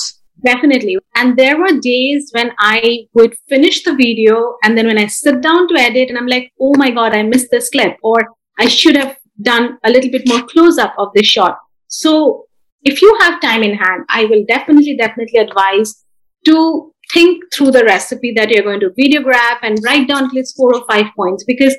Definitely. 0.44 0.98
And 1.14 1.38
there 1.38 1.56
were 1.56 1.80
days 1.80 2.30
when 2.32 2.50
I 2.58 3.06
would 3.14 3.34
finish 3.48 3.82
the 3.82 3.94
video 3.94 4.56
and 4.62 4.76
then 4.76 4.86
when 4.86 4.98
I 4.98 5.06
sit 5.06 5.40
down 5.40 5.68
to 5.68 5.74
edit 5.76 6.10
and 6.10 6.18
I'm 6.18 6.26
like, 6.26 6.52
oh 6.60 6.74
my 6.76 6.90
God, 6.90 7.14
I 7.14 7.22
missed 7.22 7.50
this 7.50 7.70
clip 7.70 7.96
or 8.02 8.28
I 8.58 8.68
should 8.68 8.96
have 8.96 9.16
done 9.40 9.78
a 9.84 9.90
little 9.90 10.10
bit 10.10 10.28
more 10.28 10.42
close 10.42 10.76
up 10.76 10.94
of 10.98 11.08
this 11.14 11.26
shot. 11.26 11.58
So 11.88 12.46
if 12.82 13.00
you 13.00 13.16
have 13.20 13.40
time 13.40 13.62
in 13.62 13.74
hand, 13.74 14.04
I 14.10 14.24
will 14.26 14.44
definitely, 14.46 14.96
definitely 14.96 15.38
advise 15.38 16.04
to 16.46 16.92
think 17.14 17.44
through 17.54 17.70
the 17.70 17.84
recipe 17.84 18.32
that 18.32 18.50
you're 18.50 18.64
going 18.64 18.80
to 18.80 18.90
videograph 18.90 19.58
and 19.62 19.78
write 19.84 20.08
down 20.08 20.24
at 20.24 20.32
least 20.32 20.56
four 20.56 20.74
or 20.74 20.84
five 20.86 21.06
points 21.16 21.44
because 21.44 21.74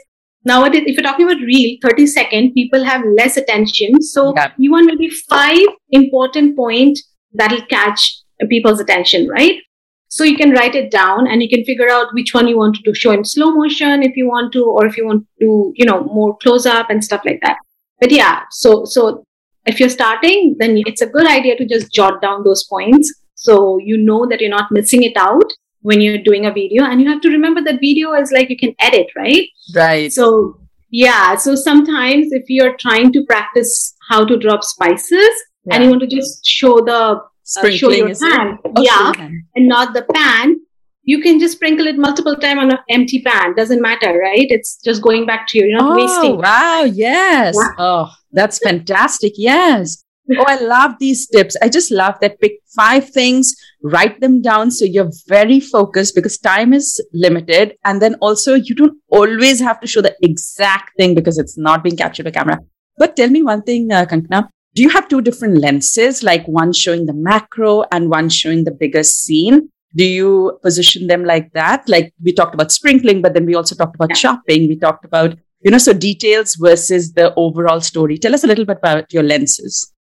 nowadays, 0.46 0.84
if 0.86 0.96
you're 0.96 1.04
talking 1.04 1.26
about 1.26 1.42
reel 1.42 1.78
30 1.82 2.08
second, 2.08 2.54
people 2.54 2.84
have 2.84 3.04
less 3.18 3.38
attention. 3.38 4.02
So 4.02 4.34
yeah. 4.36 4.52
you 4.58 4.72
want 4.72 4.86
maybe 4.88 5.10
five 5.10 5.68
important 5.90 6.56
points 6.56 7.04
that'll 7.34 7.66
catch 7.66 8.22
people's 8.50 8.80
attention, 8.80 9.28
right? 9.28 9.60
So 10.08 10.24
you 10.24 10.38
can 10.38 10.52
write 10.52 10.76
it 10.76 10.92
down 10.92 11.28
and 11.28 11.44
you 11.44 11.50
can 11.50 11.66
figure 11.66 11.90
out 11.90 12.14
which 12.14 12.34
one 12.34 12.48
you 12.48 12.58
want 12.58 12.78
to 12.86 12.96
show 12.96 13.12
in 13.12 13.26
slow 13.26 13.52
motion 13.52 14.02
if 14.02 14.16
you 14.16 14.28
want 14.28 14.54
to, 14.54 14.64
or 14.64 14.86
if 14.86 14.96
you 14.96 15.06
want 15.06 15.26
to, 15.42 15.74
you 15.76 15.86
know, 15.86 16.04
more 16.06 16.38
close 16.38 16.66
up 16.66 16.90
and 16.90 17.04
stuff 17.04 17.22
like 17.26 17.40
that. 17.44 17.58
but 18.00 18.12
yeah, 18.12 18.44
so 18.52 18.86
so 18.86 19.24
if 19.66 19.80
you're 19.80 19.90
starting, 19.90 20.56
then 20.60 20.82
it's 20.86 21.02
a 21.02 21.08
good 21.08 21.28
idea 21.28 21.58
to 21.58 21.66
just 21.66 21.92
jot 21.92 22.22
down 22.22 22.44
those 22.44 22.64
points 22.66 23.12
so 23.46 23.78
you 23.78 23.98
know 23.98 24.26
that 24.30 24.42
you're 24.42 24.58
not 24.58 24.72
missing 24.72 25.04
it 25.04 25.18
out 25.18 25.50
when 25.82 26.02
you're 26.02 26.24
doing 26.30 26.46
a 26.48 26.52
video. 26.52 26.84
And 26.84 27.02
you 27.02 27.08
have 27.10 27.22
to 27.22 27.30
remember 27.30 27.62
that 27.62 27.80
video 27.80 28.14
is 28.14 28.32
like 28.32 28.50
you 28.50 28.58
can 28.58 28.74
edit, 28.80 29.08
right? 29.16 29.48
Right. 29.76 30.12
So 30.12 30.60
yeah. 30.90 31.36
So 31.36 31.56
sometimes 31.56 32.32
if 32.32 32.46
you're 32.50 32.76
trying 32.78 33.12
to 33.14 33.24
practice 33.26 33.96
how 34.10 34.26
to 34.26 34.38
drop 34.38 34.64
spices 34.64 35.34
yeah. 35.66 35.76
and 35.76 35.84
you 35.84 35.90
want 35.90 36.02
to 36.02 36.08
just 36.08 36.46
show 36.46 36.76
the 36.80 37.22
uh, 37.58 37.70
show 37.70 37.92
your 37.92 38.16
pan, 38.16 38.58
oh, 38.66 38.82
yeah, 38.82 39.12
and 39.56 39.68
not 39.68 39.94
the 39.94 40.04
pan, 40.14 40.56
you 41.04 41.22
can 41.22 41.40
just 41.40 41.58
sprinkle 41.58 41.86
it 41.86 41.98
multiple 41.98 42.36
times 42.36 42.62
on 42.62 42.72
an 42.72 42.80
empty 42.90 43.22
pan. 43.22 43.54
Doesn't 43.56 43.82
matter, 43.82 44.18
right? 44.18 44.48
It's 44.50 44.80
just 44.84 45.04
going 45.04 45.28
back 45.28 45.48
to 45.50 45.60
you. 45.60 45.66
You're 45.66 45.78
not 45.78 45.98
oh, 45.98 46.02
wasting. 46.02 46.38
Wow. 46.38 46.84
Yes. 46.86 47.56
Oh, 47.78 48.12
that's 48.32 48.58
fantastic. 48.58 49.34
Yes. 49.38 50.05
Oh, 50.32 50.46
I 50.48 50.60
love 50.60 50.94
these 51.00 51.28
tips. 51.28 51.56
I 51.62 51.70
just 51.70 51.92
love 51.92 52.16
that. 52.22 52.40
Pick 52.40 52.54
five 52.76 53.10
things, 53.10 53.56
write 53.84 54.20
them 54.22 54.42
down 54.42 54.72
so 54.72 54.84
you're 54.86 55.12
very 55.28 55.60
focused 55.60 56.16
because 56.16 56.38
time 56.38 56.74
is 56.74 57.00
limited. 57.14 57.76
And 57.84 58.02
then 58.02 58.16
also, 58.16 58.56
you 58.56 58.74
don't 58.74 58.98
always 59.10 59.60
have 59.60 59.80
to 59.82 59.88
show 59.88 60.02
the 60.02 60.16
exact 60.22 60.98
thing 60.98 61.14
because 61.14 61.38
it's 61.38 61.58
not 61.58 61.84
being 61.84 61.96
captured 61.96 62.24
by 62.24 62.32
camera. 62.32 62.60
But 62.98 63.16
tell 63.16 63.30
me 63.30 63.44
one 63.44 63.62
thing, 63.62 63.92
uh, 63.92 64.06
Kankana. 64.06 64.48
Do 64.74 64.82
you 64.82 64.90
have 64.90 65.08
two 65.08 65.22
different 65.22 65.60
lenses, 65.60 66.24
like 66.24 66.46
one 66.48 66.74
showing 66.74 67.06
the 67.06 67.14
macro 67.14 67.84
and 67.92 68.10
one 68.10 68.30
showing 68.30 68.64
the 68.64 68.72
bigger 68.72 69.04
scene? 69.04 69.70
do 69.96 70.04
you 70.04 70.60
position 70.62 71.08
them 71.08 71.24
like 71.24 71.52
that 71.54 71.88
like 71.88 72.14
we 72.24 72.34
talked 72.34 72.54
about 72.54 72.72
sprinkling 72.72 73.22
but 73.22 73.34
then 73.34 73.46
we 73.46 73.56
also 73.56 73.76
talked 73.76 73.96
about 73.96 74.10
yeah. 74.10 74.16
chopping 74.16 74.68
we 74.68 74.78
talked 74.78 75.06
about 75.06 75.38
you 75.62 75.72
know 75.72 75.78
so 75.78 75.94
details 75.94 76.56
versus 76.56 77.14
the 77.14 77.34
overall 77.36 77.80
story 77.82 78.18
tell 78.18 78.34
us 78.34 78.44
a 78.44 78.48
little 78.48 78.66
bit 78.66 78.78
about 78.78 79.12
your 79.14 79.24
lenses 79.24 79.94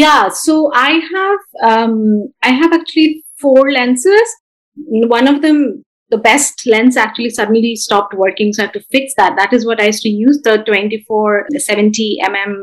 yeah 0.00 0.28
so 0.28 0.70
i 0.72 0.90
have 1.14 1.40
um, 1.70 2.32
i 2.42 2.50
have 2.50 2.72
actually 2.72 3.24
four 3.42 3.72
lenses. 3.72 4.36
One 4.76 5.28
of 5.28 5.42
them 5.42 5.84
the 6.10 6.18
best 6.18 6.62
lens 6.66 6.96
actually 6.96 7.30
suddenly 7.30 7.74
stopped 7.76 8.14
working 8.14 8.52
so 8.52 8.62
i 8.62 8.66
have 8.66 8.72
to 8.74 8.84
fix 8.90 9.14
that. 9.16 9.36
That 9.36 9.52
is 9.52 9.66
what 9.66 9.80
i 9.80 9.86
used 9.86 10.02
to 10.02 10.08
use 10.08 10.40
the 10.44 10.58
24 10.58 11.48
70 11.58 12.18
mm 12.28 12.54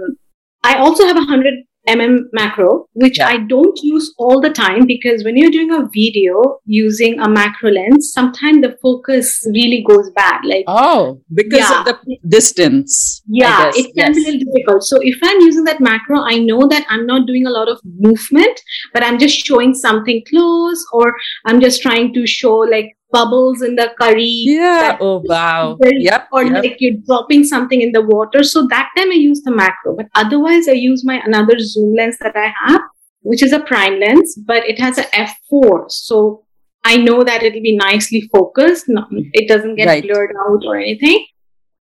i 0.63 0.75
also 0.77 1.05
have 1.05 1.17
a 1.17 1.27
100 1.27 1.53
mm 1.95 2.19
macro, 2.33 2.85
which 2.93 3.17
yeah. 3.17 3.27
I 3.27 3.37
don't 3.37 3.77
use 3.81 4.13
all 4.17 4.39
the 4.41 4.49
time 4.49 4.85
because 4.85 5.23
when 5.23 5.37
you're 5.37 5.51
doing 5.51 5.71
a 5.71 5.87
video 5.93 6.59
using 6.65 7.19
a 7.19 7.29
macro 7.29 7.71
lens, 7.71 8.11
sometimes 8.13 8.61
the 8.61 8.77
focus 8.81 9.45
really 9.53 9.83
goes 9.87 10.09
bad. 10.11 10.41
Like 10.45 10.65
oh, 10.67 11.21
because 11.33 11.59
yeah. 11.59 11.79
of 11.79 11.85
the 11.85 12.17
distance. 12.27 13.21
Yeah, 13.27 13.71
it 13.73 13.95
can 13.95 14.13
yes. 14.13 14.15
be 14.15 14.21
a 14.21 14.31
little 14.31 14.51
difficult. 14.51 14.83
So 14.83 14.97
if 15.01 15.17
I'm 15.23 15.41
using 15.41 15.63
that 15.65 15.79
macro, 15.79 16.21
I 16.21 16.37
know 16.37 16.67
that 16.67 16.85
I'm 16.89 17.05
not 17.05 17.27
doing 17.27 17.45
a 17.45 17.49
lot 17.49 17.69
of 17.69 17.79
movement, 17.83 18.61
but 18.93 19.03
I'm 19.03 19.17
just 19.17 19.37
showing 19.37 19.73
something 19.73 20.23
close, 20.29 20.85
or 20.93 21.15
I'm 21.45 21.59
just 21.59 21.81
trying 21.81 22.13
to 22.13 22.27
show 22.27 22.57
like 22.57 22.95
bubbles 23.11 23.61
in 23.61 23.75
the 23.75 23.91
curry. 23.99 24.23
Yeah. 24.23 24.97
Oh 24.99 25.21
wow. 25.25 25.77
Yep. 25.81 26.27
Or 26.31 26.43
yep. 26.43 26.63
like 26.63 26.77
you're 26.79 26.97
dropping 27.05 27.43
something 27.43 27.81
in 27.81 27.91
the 27.91 28.01
water. 28.01 28.43
So 28.43 28.67
that 28.67 28.89
time 28.97 29.11
I 29.11 29.15
use 29.15 29.41
the 29.41 29.51
macro, 29.51 29.95
but 29.95 30.07
otherwise 30.15 30.67
I 30.67 30.73
use 30.73 31.05
my 31.05 31.21
another 31.25 31.59
zoom 31.59 31.95
lens 31.95 32.17
that 32.19 32.35
I 32.35 32.53
have, 32.65 32.81
which 33.21 33.43
is 33.43 33.53
a 33.53 33.59
prime 33.59 33.99
lens, 33.99 34.37
but 34.45 34.65
it 34.67 34.79
has 34.79 34.97
a 34.97 35.03
f4. 35.03 35.89
So 35.89 36.45
I 36.83 36.97
know 36.97 37.23
that 37.23 37.43
it'll 37.43 37.61
be 37.61 37.75
nicely 37.75 38.29
focused. 38.31 38.85
It 39.33 39.47
doesn't 39.47 39.75
get 39.75 39.87
right. 39.87 40.03
blurred 40.03 40.35
out 40.47 40.63
or 40.65 40.77
anything. 40.77 41.25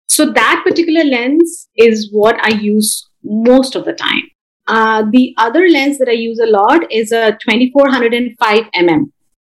So 0.08 0.32
that 0.32 0.64
particular 0.66 1.04
lens 1.04 1.68
is 1.76 2.10
what 2.12 2.38
I 2.42 2.50
use 2.50 3.10
most 3.24 3.76
of 3.76 3.86
the 3.86 3.94
time. 3.94 4.22
Uh, 4.68 5.04
the 5.12 5.34
other 5.38 5.68
lens 5.68 6.00
that 6.00 6.08
I 6.08 6.14
use 6.14 6.40
a 6.40 6.48
lot 6.48 6.92
is 6.92 7.12
a 7.12 7.38
2405 7.46 8.64
mm. 8.74 9.04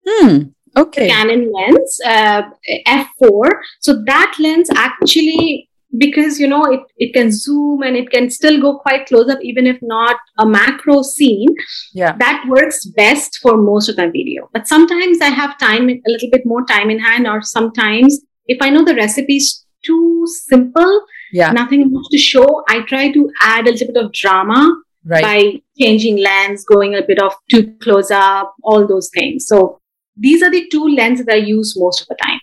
Hmm 0.07 0.39
okay. 0.79 1.09
Canon 1.09 1.53
lens, 1.53 2.01
uh, 2.05 2.43
f4. 2.87 3.51
So 3.81 4.03
that 4.07 4.35
lens 4.39 4.71
actually, 4.75 5.69
because 5.97 6.39
you 6.39 6.49
know 6.49 6.65
it, 6.65 6.81
it 6.99 7.13
can 7.13 7.31
zoom 7.33 7.83
and 7.83 7.97
it 7.97 8.11
can 8.11 8.31
still 8.31 8.61
go 8.61 8.79
quite 8.79 9.07
close 9.07 9.29
up, 9.31 9.39
even 9.43 9.67
if 9.67 9.79
not 9.83 10.17
a 10.39 10.47
macro 10.47 11.03
scene. 11.03 11.55
Yeah, 11.93 12.17
that 12.19 12.45
works 12.49 12.85
best 12.85 13.39
for 13.43 13.57
most 13.57 13.89
of 13.89 13.97
my 13.97 14.07
video. 14.07 14.49
But 14.53 14.69
sometimes 14.69 15.21
I 15.21 15.29
have 15.29 15.59
time, 15.59 15.89
a 15.89 16.01
little 16.07 16.31
bit 16.31 16.43
more 16.45 16.65
time 16.67 16.91
in 16.91 16.99
hand, 16.99 17.27
or 17.27 17.43
sometimes 17.43 18.21
if 18.47 18.59
I 18.61 18.71
know 18.71 18.85
the 18.85 18.95
recipe 18.95 19.37
is 19.37 19.65
too 19.85 20.27
simple, 20.27 21.05
yeah, 21.33 21.53
nothing 21.53 21.91
much 21.91 22.07
to 22.11 22.19
show, 22.19 22.65
I 22.69 22.83
try 22.83 23.11
to 23.13 23.31
add 23.43 23.67
a 23.67 23.73
little 23.73 23.87
bit 23.89 24.05
of 24.05 24.13
drama. 24.13 24.83
Right. 25.05 25.23
by 25.23 25.63
changing 25.81 26.19
lens, 26.19 26.65
going 26.65 26.95
a 26.95 27.01
bit 27.03 27.23
of 27.23 27.33
too 27.51 27.73
close 27.81 28.11
up, 28.11 28.55
all 28.63 28.87
those 28.87 29.09
things. 29.15 29.47
So 29.47 29.81
these 30.19 30.43
are 30.43 30.51
the 30.51 30.69
two 30.71 30.85
lenses 30.89 31.27
that 31.27 31.35
I 31.35 31.39
use 31.39 31.75
most 31.79 32.03
of 32.03 32.09
the 32.09 32.17
time. 32.23 32.41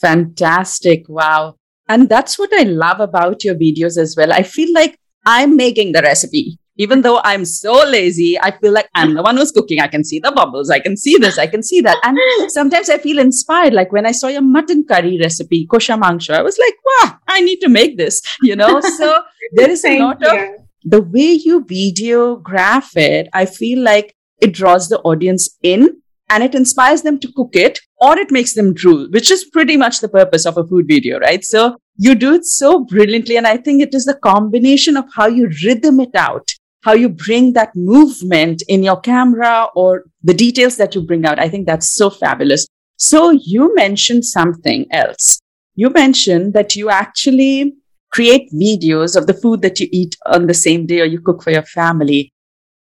Fantastic. 0.00 1.04
Wow. 1.08 1.56
And 1.88 2.08
that's 2.08 2.38
what 2.38 2.50
I 2.52 2.62
love 2.62 3.00
about 3.00 3.44
your 3.44 3.54
videos 3.54 3.98
as 3.98 4.14
well. 4.16 4.32
I 4.32 4.42
feel 4.42 4.72
like 4.72 4.98
I'm 5.26 5.56
making 5.56 5.92
the 5.92 6.02
recipe. 6.02 6.58
Even 6.76 7.02
though 7.02 7.20
I'm 7.24 7.44
so 7.44 7.74
lazy, 7.86 8.40
I 8.40 8.56
feel 8.58 8.72
like 8.72 8.88
I'm 8.94 9.12
the 9.12 9.22
one 9.22 9.36
who's 9.36 9.50
cooking. 9.50 9.80
I 9.80 9.88
can 9.88 10.02
see 10.02 10.18
the 10.18 10.32
bubbles. 10.32 10.70
I 10.70 10.78
can 10.78 10.96
see 10.96 11.18
this. 11.18 11.36
I 11.36 11.46
can 11.46 11.62
see 11.62 11.82
that. 11.82 11.98
And 12.02 12.50
sometimes 12.50 12.88
I 12.88 12.96
feel 12.96 13.18
inspired. 13.18 13.74
Like 13.74 13.92
when 13.92 14.06
I 14.06 14.12
saw 14.12 14.28
your 14.28 14.40
mutton 14.40 14.84
curry 14.84 15.18
recipe, 15.20 15.66
kosha 15.66 16.00
mangsho, 16.00 16.34
I 16.34 16.40
was 16.40 16.58
like, 16.58 16.74
wow, 16.86 17.18
I 17.28 17.42
need 17.42 17.58
to 17.58 17.68
make 17.68 17.98
this, 17.98 18.22
you 18.42 18.56
know? 18.56 18.80
So 18.96 19.22
there 19.52 19.70
is 19.70 19.84
a 19.84 19.98
lot 19.98 20.24
of 20.24 20.38
the 20.84 21.02
way 21.02 21.32
you 21.32 21.64
videograph 21.64 22.96
it. 22.96 23.28
I 23.34 23.44
feel 23.44 23.82
like 23.82 24.14
it 24.40 24.54
draws 24.54 24.88
the 24.88 25.00
audience 25.00 25.50
in 25.62 26.00
and 26.30 26.44
it 26.44 26.54
inspires 26.54 27.02
them 27.02 27.18
to 27.18 27.32
cook 27.36 27.50
it 27.54 27.80
or 27.98 28.16
it 28.16 28.30
makes 28.30 28.54
them 28.54 28.72
drool, 28.72 29.08
which 29.10 29.30
is 29.30 29.44
pretty 29.52 29.76
much 29.76 30.00
the 30.00 30.08
purpose 30.08 30.46
of 30.46 30.56
a 30.56 30.66
food 30.66 30.86
video, 30.88 31.18
right? 31.18 31.44
So 31.44 31.76
you 31.96 32.14
do 32.14 32.32
it 32.34 32.44
so 32.46 32.84
brilliantly. 32.84 33.36
And 33.36 33.46
I 33.46 33.56
think 33.56 33.82
it 33.82 33.92
is 33.92 34.04
the 34.04 34.14
combination 34.14 34.96
of 34.96 35.04
how 35.14 35.26
you 35.26 35.50
rhythm 35.64 36.00
it 36.00 36.14
out, 36.14 36.54
how 36.82 36.92
you 36.92 37.08
bring 37.08 37.52
that 37.54 37.74
movement 37.74 38.62
in 38.68 38.82
your 38.82 39.00
camera 39.00 39.66
or 39.74 40.04
the 40.22 40.32
details 40.32 40.76
that 40.76 40.94
you 40.94 41.02
bring 41.04 41.26
out. 41.26 41.40
I 41.40 41.48
think 41.48 41.66
that's 41.66 41.92
so 41.92 42.08
fabulous. 42.08 42.66
So 42.96 43.30
you 43.30 43.74
mentioned 43.74 44.24
something 44.24 44.86
else. 44.92 45.40
You 45.74 45.90
mentioned 45.90 46.54
that 46.54 46.76
you 46.76 46.90
actually 46.90 47.74
create 48.12 48.52
videos 48.52 49.16
of 49.16 49.26
the 49.26 49.34
food 49.34 49.62
that 49.62 49.80
you 49.80 49.88
eat 49.90 50.16
on 50.26 50.46
the 50.46 50.54
same 50.54 50.86
day 50.86 51.00
or 51.00 51.06
you 51.06 51.20
cook 51.20 51.42
for 51.42 51.50
your 51.50 51.62
family. 51.62 52.32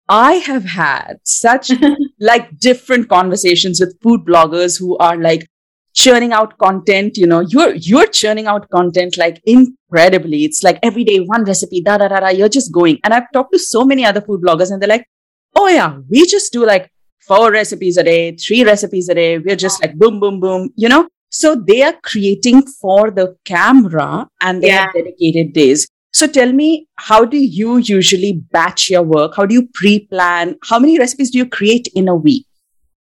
I 0.09 0.35
have 0.35 0.64
had 0.64 1.16
such 1.24 1.70
like 2.20 2.59
different 2.59 3.09
conversations 3.09 3.81
with 3.81 3.98
food 4.03 4.20
bloggers 4.24 4.79
who 4.79 4.96
are 4.98 5.16
like 5.16 5.46
churning 5.94 6.33
out 6.33 6.57
content. 6.59 7.16
You 7.16 7.27
know, 7.27 7.40
you're 7.40 7.74
you're 7.74 8.07
churning 8.07 8.46
out 8.46 8.68
content 8.70 9.16
like 9.16 9.40
incredibly. 9.44 10.44
It's 10.44 10.62
like 10.62 10.79
every 10.83 11.05
day 11.05 11.18
one 11.18 11.44
recipe, 11.44 11.81
da 11.83 11.98
da 11.98 12.09
da 12.09 12.20
da. 12.20 12.29
You're 12.29 12.48
just 12.48 12.72
going. 12.72 12.98
And 13.05 13.14
I've 13.14 13.31
talked 13.33 13.53
to 13.53 13.59
so 13.59 13.85
many 13.85 14.05
other 14.05 14.20
food 14.20 14.42
bloggers, 14.42 14.70
and 14.70 14.83
they're 14.83 14.88
like, 14.88 15.07
"Oh 15.55 15.68
yeah, 15.68 15.98
we 16.11 16.27
just 16.27 16.53
do 16.53 16.66
like 16.66 16.90
four 17.27 17.50
recipes 17.50 17.96
a 17.96 18.03
day, 18.03 18.37
three 18.37 18.64
recipes 18.64 19.09
a 19.09 19.14
day. 19.14 19.38
We're 19.38 19.57
just 19.57 19.83
like 19.83 19.96
boom, 19.96 20.20
boom, 20.20 20.40
boom. 20.40 20.70
You 20.77 20.88
know." 20.88 21.09
So 21.31 21.57
they 21.57 21.83
are 21.83 21.94
creating 22.05 22.62
for 22.81 23.11
the 23.11 23.37
camera 23.44 24.29
and 24.40 24.62
they 24.62 24.68
yeah. 24.68 24.83
have 24.83 24.94
dedicated 24.94 25.53
days. 25.53 25.88
So 26.14 26.29
tell 26.29 26.53
me, 26.53 26.87
how 26.94 27.24
do 27.24 27.37
you 27.37 27.79
usually 27.79 28.40
batch 28.53 28.88
your 28.88 29.03
work? 29.03 29.33
How 29.35 29.46
do 29.46 29.53
you 29.53 29.68
pre-plan? 29.74 30.57
How 30.62 30.79
many 30.79 30.96
recipes 30.96 31.33
do 31.33 31.38
you 31.38 31.46
create 31.46 31.88
in 31.96 32.07
a 32.07 32.14
week? 32.14 32.46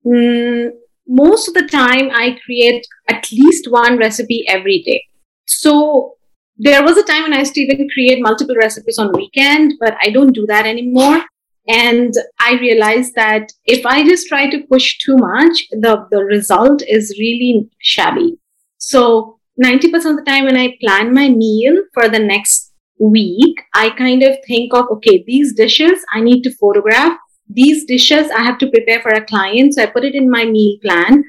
Mm, 0.07 0.71
most 1.07 1.49
of 1.49 1.53
the 1.53 1.67
time, 1.67 2.09
I 2.11 2.39
create 2.47 2.87
at 3.11 3.31
least 3.31 3.71
one 3.71 3.99
recipe 3.99 4.47
every 4.49 4.83
day. 4.87 5.05
So 5.47 6.15
there 6.57 6.83
was 6.83 6.97
a 6.97 7.03
time 7.03 7.25
when 7.25 7.35
I 7.35 7.41
used 7.41 7.53
to 7.55 7.61
even 7.61 7.91
create 7.93 8.23
multiple 8.23 8.57
recipes 8.57 8.99
on 8.99 9.13
weekend, 9.13 9.75
but 9.81 9.95
I 10.01 10.09
don't 10.09 10.33
do 10.33 10.47
that 10.47 10.65
anymore. 10.65 11.23
And 11.69 12.15
I 12.41 12.55
realized 12.55 13.13
that 13.17 13.53
if 13.67 13.85
I 13.85 14.03
just 14.03 14.29
try 14.29 14.49
to 14.49 14.65
push 14.71 14.97
too 14.97 15.19
much, 15.19 15.67
the, 15.73 16.07
the 16.11 16.25
result 16.25 16.83
is 16.89 17.15
really 17.19 17.69
shabby. 17.81 18.39
So 18.79 19.41
90% 19.63 19.95
of 19.95 20.17
the 20.17 20.25
time 20.27 20.47
when 20.47 20.57
I 20.57 20.79
plan 20.81 21.13
my 21.13 21.29
meal 21.29 21.83
for 21.93 22.09
the 22.09 22.19
next 22.19 22.71
week, 22.99 23.61
I 23.75 23.91
kind 23.91 24.23
of 24.23 24.37
think 24.47 24.75
of, 24.75 24.87
okay, 24.93 25.25
these 25.27 25.55
dishes 25.55 26.05
I 26.13 26.21
need 26.21 26.43
to 26.43 26.55
photograph. 26.55 27.19
These 27.49 27.85
dishes 27.85 28.31
I 28.31 28.43
have 28.43 28.59
to 28.59 28.71
prepare 28.71 29.03
for 29.03 29.11
a 29.11 29.25
client. 29.25 29.75
So 29.75 29.83
I 29.83 29.87
put 29.87 30.05
it 30.05 30.15
in 30.15 30.31
my 30.31 30.45
meal 30.45 30.79
plan. 30.83 31.25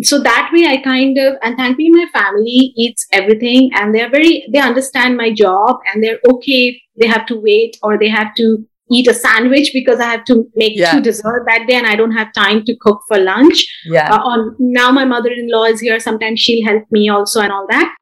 So 0.00 0.20
that 0.22 0.50
way 0.52 0.66
I 0.66 0.78
kind 0.78 1.18
of, 1.18 1.34
and 1.42 1.56
thankfully 1.56 1.90
my 1.90 2.06
family 2.12 2.72
eats 2.76 3.06
everything 3.12 3.70
and 3.74 3.94
they're 3.94 4.10
very, 4.10 4.44
they 4.52 4.58
understand 4.58 5.16
my 5.16 5.32
job 5.32 5.76
and 5.92 6.02
they're 6.02 6.18
okay. 6.30 6.80
They 6.98 7.06
have 7.06 7.26
to 7.26 7.38
wait 7.38 7.76
or 7.82 7.98
they 7.98 8.08
have 8.08 8.34
to 8.36 8.66
eat 8.90 9.06
a 9.06 9.14
sandwich 9.14 9.70
because 9.72 10.00
I 10.00 10.04
have 10.04 10.24
to 10.26 10.50
make 10.54 10.76
yeah. 10.76 10.92
two 10.92 11.00
dessert 11.00 11.44
that 11.46 11.66
day 11.68 11.74
and 11.74 11.86
I 11.86 11.96
don't 11.96 12.12
have 12.12 12.32
time 12.32 12.64
to 12.64 12.76
cook 12.80 13.02
for 13.06 13.18
lunch. 13.18 13.66
Yeah. 13.84 14.12
Uh, 14.12 14.18
on 14.18 14.56
now 14.58 14.90
my 14.90 15.04
mother-in-law 15.04 15.64
is 15.64 15.80
here. 15.80 16.00
Sometimes 16.00 16.40
she'll 16.40 16.66
help 16.66 16.84
me 16.90 17.08
also 17.08 17.40
and 17.40 17.52
all 17.52 17.66
that. 17.70 17.94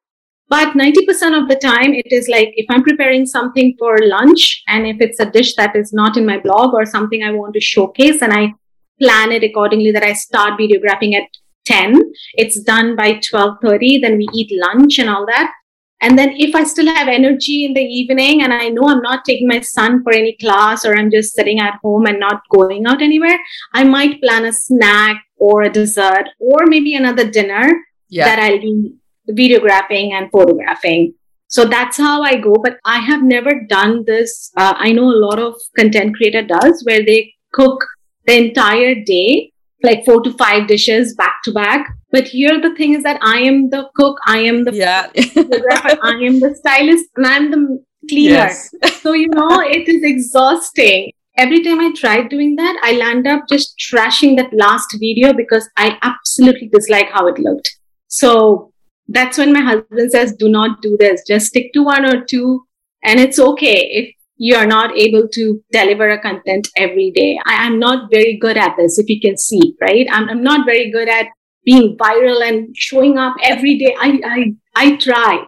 But 0.50 0.74
90% 0.74 1.40
of 1.40 1.48
the 1.48 1.58
time, 1.62 1.94
it 1.94 2.10
is 2.10 2.28
like 2.28 2.52
if 2.56 2.66
I'm 2.68 2.82
preparing 2.82 3.24
something 3.24 3.76
for 3.78 3.96
lunch 4.02 4.64
and 4.66 4.84
if 4.84 4.96
it's 5.00 5.20
a 5.20 5.30
dish 5.30 5.54
that 5.54 5.76
is 5.76 5.92
not 5.92 6.16
in 6.16 6.26
my 6.26 6.40
blog 6.40 6.74
or 6.74 6.84
something 6.84 7.22
I 7.22 7.30
want 7.30 7.54
to 7.54 7.60
showcase 7.60 8.20
and 8.20 8.32
I 8.32 8.54
plan 9.00 9.30
it 9.30 9.44
accordingly 9.44 9.92
that 9.92 10.02
I 10.02 10.12
start 10.12 10.58
videographing 10.58 11.14
at 11.14 11.28
10, 11.66 12.02
it's 12.34 12.60
done 12.62 12.96
by 12.96 13.20
12.30, 13.32 14.02
then 14.02 14.16
we 14.16 14.26
eat 14.34 14.50
lunch 14.66 14.98
and 14.98 15.08
all 15.08 15.24
that. 15.26 15.52
And 16.00 16.18
then 16.18 16.34
if 16.36 16.54
I 16.56 16.64
still 16.64 16.92
have 16.92 17.06
energy 17.06 17.64
in 17.64 17.74
the 17.74 17.84
evening 17.84 18.42
and 18.42 18.52
I 18.52 18.70
know 18.70 18.88
I'm 18.88 19.02
not 19.02 19.24
taking 19.24 19.46
my 19.46 19.60
son 19.60 20.02
for 20.02 20.12
any 20.12 20.36
class 20.40 20.84
or 20.84 20.96
I'm 20.96 21.12
just 21.12 21.34
sitting 21.34 21.60
at 21.60 21.78
home 21.82 22.06
and 22.06 22.18
not 22.18 22.42
going 22.50 22.86
out 22.86 23.02
anywhere, 23.02 23.38
I 23.72 23.84
might 23.84 24.20
plan 24.20 24.46
a 24.46 24.52
snack 24.52 25.22
or 25.36 25.62
a 25.62 25.70
dessert 25.70 26.24
or 26.40 26.66
maybe 26.66 26.94
another 26.94 27.30
dinner 27.30 27.70
yeah. 28.08 28.24
that 28.24 28.38
I'll 28.38 28.60
be 28.60 28.94
videographing 29.32 30.12
and 30.12 30.30
photographing. 30.30 31.14
So 31.48 31.64
that's 31.64 31.96
how 31.96 32.22
I 32.22 32.36
go. 32.36 32.54
But 32.62 32.78
I 32.84 32.98
have 32.98 33.22
never 33.22 33.62
done 33.68 34.04
this. 34.06 34.52
Uh, 34.56 34.74
I 34.76 34.92
know 34.92 35.10
a 35.10 35.22
lot 35.26 35.38
of 35.38 35.54
content 35.76 36.16
creator 36.16 36.42
does 36.42 36.82
where 36.84 37.04
they 37.04 37.34
cook 37.52 37.84
the 38.26 38.36
entire 38.36 38.94
day, 39.04 39.52
like 39.82 40.04
four 40.04 40.22
to 40.22 40.32
five 40.34 40.68
dishes 40.68 41.14
back 41.14 41.42
to 41.44 41.52
back. 41.52 41.86
But 42.12 42.28
here 42.28 42.60
the 42.60 42.74
thing 42.74 42.94
is 42.94 43.02
that 43.02 43.18
I 43.22 43.38
am 43.40 43.70
the 43.70 43.88
cook, 43.94 44.18
I 44.26 44.38
am 44.38 44.64
the 44.64 44.74
yeah. 44.74 45.08
I 45.14 46.18
am 46.22 46.40
the 46.40 46.54
stylist, 46.56 47.06
and 47.16 47.26
I'm 47.26 47.50
the 47.50 47.84
cleaner. 48.08 48.34
Yes. 48.34 48.74
so 49.00 49.12
you 49.12 49.28
know 49.28 49.60
it 49.60 49.88
is 49.88 50.02
exhausting. 50.02 51.12
Every 51.36 51.62
time 51.62 51.80
I 51.80 51.92
try 51.96 52.22
doing 52.22 52.56
that, 52.56 52.78
I 52.82 52.92
land 52.92 53.26
up 53.26 53.48
just 53.48 53.78
trashing 53.78 54.36
that 54.36 54.52
last 54.52 54.96
video 54.98 55.32
because 55.32 55.68
I 55.76 55.98
absolutely 56.02 56.68
dislike 56.68 57.08
how 57.10 57.28
it 57.28 57.38
looked. 57.38 57.76
So 58.08 58.72
that's 59.10 59.38
when 59.38 59.52
my 59.52 59.60
husband 59.60 60.12
says, 60.12 60.34
do 60.36 60.48
not 60.48 60.80
do 60.82 60.96
this. 60.98 61.22
Just 61.26 61.46
stick 61.46 61.72
to 61.74 61.82
one 61.82 62.04
or 62.04 62.24
two. 62.24 62.64
And 63.02 63.18
it's 63.18 63.38
okay 63.38 63.88
if 63.90 64.14
you 64.36 64.54
are 64.56 64.66
not 64.66 64.96
able 64.96 65.28
to 65.28 65.62
deliver 65.72 66.08
a 66.10 66.20
content 66.20 66.68
every 66.76 67.10
day. 67.10 67.38
I, 67.44 67.66
am 67.66 67.78
not 67.78 68.10
very 68.10 68.38
good 68.38 68.56
at 68.56 68.76
this, 68.78 68.98
if 68.98 69.08
you 69.08 69.20
can 69.20 69.36
see, 69.36 69.74
right? 69.80 70.06
I'm, 70.10 70.28
I'm 70.28 70.42
not 70.42 70.64
very 70.64 70.90
good 70.90 71.08
at 71.08 71.26
being 71.64 71.96
viral 71.98 72.46
and 72.46 72.74
showing 72.76 73.18
up 73.18 73.34
every 73.42 73.78
day. 73.78 73.94
I, 74.00 74.20
I, 74.24 74.54
I 74.76 74.96
try. 74.96 75.44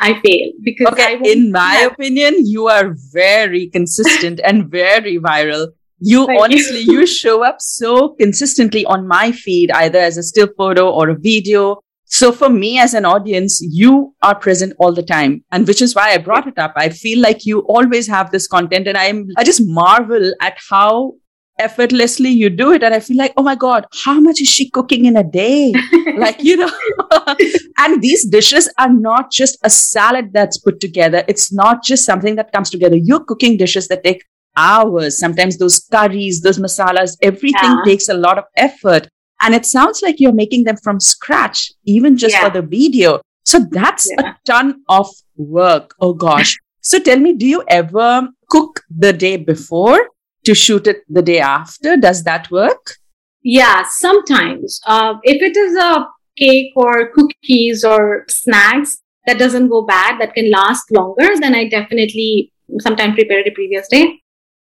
I 0.00 0.20
fail 0.20 0.50
because 0.64 0.88
okay, 0.88 1.20
in 1.22 1.52
my 1.52 1.74
have- 1.74 1.92
opinion, 1.92 2.34
you 2.38 2.66
are 2.66 2.96
very 3.12 3.68
consistent 3.70 4.40
and 4.42 4.68
very 4.68 5.18
viral. 5.18 5.68
You 6.00 6.26
Thank 6.26 6.42
honestly, 6.42 6.80
you. 6.80 6.92
you 7.00 7.06
show 7.06 7.44
up 7.44 7.60
so 7.60 8.08
consistently 8.08 8.84
on 8.86 9.06
my 9.06 9.30
feed, 9.30 9.70
either 9.70 10.00
as 10.00 10.18
a 10.18 10.24
still 10.24 10.48
photo 10.58 10.90
or 10.90 11.10
a 11.10 11.16
video 11.16 11.78
so 12.04 12.32
for 12.32 12.48
me 12.48 12.78
as 12.78 12.94
an 12.94 13.04
audience, 13.04 13.60
you 13.60 14.14
are 14.22 14.34
present 14.34 14.74
all 14.78 14.92
the 14.92 15.02
time. 15.02 15.44
And 15.50 15.66
which 15.66 15.82
is 15.82 15.94
why 15.94 16.12
I 16.12 16.18
brought 16.18 16.46
it 16.46 16.58
up. 16.58 16.72
I 16.76 16.88
feel 16.90 17.20
like 17.20 17.44
you 17.44 17.60
always 17.60 18.06
have 18.06 18.30
this 18.30 18.46
content 18.46 18.86
and 18.86 18.96
I'm, 18.96 19.28
I 19.36 19.44
just 19.44 19.62
marvel 19.64 20.32
at 20.40 20.58
how 20.70 21.14
effortlessly 21.58 22.30
you 22.30 22.50
do 22.50 22.72
it. 22.72 22.82
And 22.82 22.94
I 22.94 23.00
feel 23.00 23.16
like, 23.16 23.32
oh 23.36 23.42
my 23.42 23.54
God, 23.54 23.86
how 24.04 24.20
much 24.20 24.40
is 24.40 24.48
she 24.48 24.70
cooking 24.70 25.04
in 25.06 25.16
a 25.16 25.24
day? 25.24 25.72
like, 26.16 26.42
you 26.42 26.56
know, 26.56 26.70
and 27.78 28.02
these 28.02 28.28
dishes 28.28 28.72
are 28.78 28.92
not 28.92 29.30
just 29.30 29.58
a 29.62 29.70
salad 29.70 30.32
that's 30.32 30.58
put 30.58 30.80
together. 30.80 31.24
It's 31.28 31.52
not 31.52 31.82
just 31.82 32.04
something 32.04 32.36
that 32.36 32.52
comes 32.52 32.70
together. 32.70 32.96
You're 32.96 33.24
cooking 33.24 33.56
dishes 33.56 33.88
that 33.88 34.04
take 34.04 34.24
hours. 34.56 35.18
Sometimes 35.18 35.58
those 35.58 35.84
curries, 35.90 36.42
those 36.42 36.58
masalas, 36.58 37.16
everything 37.22 37.52
yeah. 37.62 37.82
takes 37.84 38.08
a 38.08 38.14
lot 38.14 38.38
of 38.38 38.44
effort. 38.56 39.08
And 39.40 39.54
it 39.54 39.66
sounds 39.66 40.02
like 40.02 40.20
you're 40.20 40.32
making 40.32 40.64
them 40.64 40.76
from 40.76 41.00
scratch, 41.00 41.72
even 41.84 42.16
just 42.16 42.34
yeah. 42.34 42.44
for 42.44 42.50
the 42.50 42.66
video. 42.66 43.20
So 43.44 43.60
that's 43.70 44.08
yeah. 44.10 44.30
a 44.30 44.34
ton 44.44 44.82
of 44.88 45.08
work. 45.36 45.94
Oh 46.00 46.14
gosh. 46.14 46.56
so 46.80 46.98
tell 46.98 47.18
me, 47.18 47.34
do 47.34 47.46
you 47.46 47.62
ever 47.68 48.28
cook 48.48 48.82
the 48.90 49.12
day 49.12 49.36
before 49.36 50.08
to 50.44 50.54
shoot 50.54 50.86
it 50.86 51.02
the 51.08 51.22
day 51.22 51.40
after? 51.40 51.96
Does 51.96 52.24
that 52.24 52.50
work? 52.50 52.96
Yeah, 53.42 53.84
sometimes. 53.88 54.80
Uh, 54.86 55.14
if 55.22 55.42
it 55.42 55.56
is 55.56 55.76
a 55.76 56.06
cake 56.36 56.72
or 56.74 57.10
cookies 57.12 57.84
or 57.84 58.24
snacks 58.28 58.98
that 59.26 59.38
doesn't 59.38 59.68
go 59.68 59.82
bad, 59.82 60.20
that 60.20 60.34
can 60.34 60.50
last 60.50 60.90
longer, 60.90 61.28
then 61.38 61.54
I 61.54 61.68
definitely 61.68 62.52
sometimes 62.80 63.14
prepare 63.14 63.40
it 63.40 63.44
the 63.44 63.50
previous 63.50 63.88
day. 63.88 64.20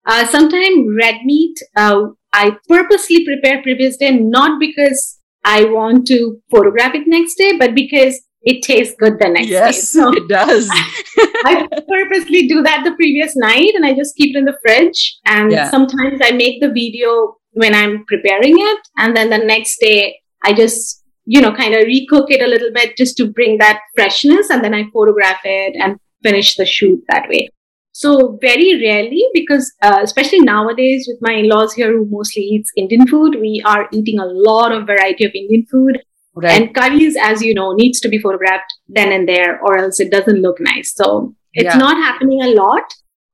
Uh, 0.06 0.26
sometimes 0.28 0.88
red 0.98 1.18
meat, 1.26 1.58
uh, 1.76 2.08
I 2.34 2.58
purposely 2.68 3.26
prepare 3.26 3.62
previous 3.62 3.98
day, 3.98 4.12
not 4.12 4.60
because 4.60 5.20
I 5.44 5.66
want 5.66 6.08
to 6.08 6.42
photograph 6.52 6.96
it 6.96 7.08
next 7.08 7.36
day, 7.36 7.58
but 7.58 7.74
because 7.74 8.22
it 8.42 8.62
tastes 8.64 8.96
good 8.98 9.20
the 9.20 9.30
next 9.30 9.48
yes, 9.50 9.62
day. 9.62 9.78
Yes, 9.78 9.90
so 9.90 10.14
it 10.14 10.28
does. 10.28 10.70
I 11.46 11.68
purposely 11.88 12.48
do 12.48 12.62
that 12.64 12.84
the 12.84 12.94
previous 12.94 13.36
night 13.36 13.72
and 13.76 13.86
I 13.86 13.94
just 13.94 14.16
keep 14.16 14.36
it 14.36 14.40
in 14.40 14.46
the 14.46 14.58
fridge. 14.62 15.18
And 15.26 15.52
yeah. 15.52 15.70
sometimes 15.70 16.22
I 16.24 16.32
make 16.32 16.62
the 16.62 16.70
video 16.70 17.38
when 17.52 17.76
I'm 17.76 18.06
preparing 18.06 18.56
it. 18.58 18.80
And 18.98 19.16
then 19.16 19.30
the 19.30 19.38
next 19.38 19.80
day, 19.80 20.20
I 20.44 20.54
just, 20.54 21.04
you 21.26 21.42
know, 21.42 21.54
kind 21.54 21.74
of 21.74 21.84
recook 21.84 22.28
it 22.30 22.42
a 22.42 22.48
little 22.48 22.72
bit 22.74 22.96
just 22.96 23.18
to 23.18 23.28
bring 23.28 23.58
that 23.58 23.82
freshness. 23.96 24.50
And 24.50 24.64
then 24.64 24.74
I 24.74 24.86
photograph 24.94 25.42
it 25.44 25.76
and 25.78 25.98
finish 26.24 26.56
the 26.56 26.66
shoot 26.66 27.04
that 27.10 27.28
way. 27.28 27.50
So 28.00 28.38
very 28.42 28.82
rarely, 28.82 29.26
because 29.34 29.74
uh, 29.82 30.00
especially 30.02 30.40
nowadays 30.40 31.06
with 31.06 31.18
my 31.20 31.34
in-laws 31.34 31.74
here 31.74 31.92
who 31.92 32.06
mostly 32.10 32.44
eats 32.44 32.72
Indian 32.78 33.06
food, 33.06 33.36
we 33.42 33.62
are 33.66 33.90
eating 33.92 34.20
a 34.20 34.26
lot 34.26 34.72
of 34.72 34.88
variety 34.88 35.26
of 35.26 35.34
Indian 35.36 35.66
food. 35.70 36.00
Right. 36.34 36.62
And 36.62 36.74
curries, 36.74 37.18
as 37.22 37.42
you 37.42 37.54
know, 37.54 37.74
needs 37.74 38.00
to 38.00 38.08
be 38.08 38.18
photographed 38.18 38.74
then 38.88 39.12
and 39.12 39.28
there, 39.28 39.60
or 39.62 39.78
else 39.78 40.00
it 40.00 40.12
doesn't 40.12 40.42
look 40.42 40.62
nice. 40.62 40.94
So 40.96 41.36
it's 41.52 41.76
yeah. 41.76 41.78
not 41.78 41.98
happening 41.98 42.42
a 42.42 42.54
lot. 42.54 42.86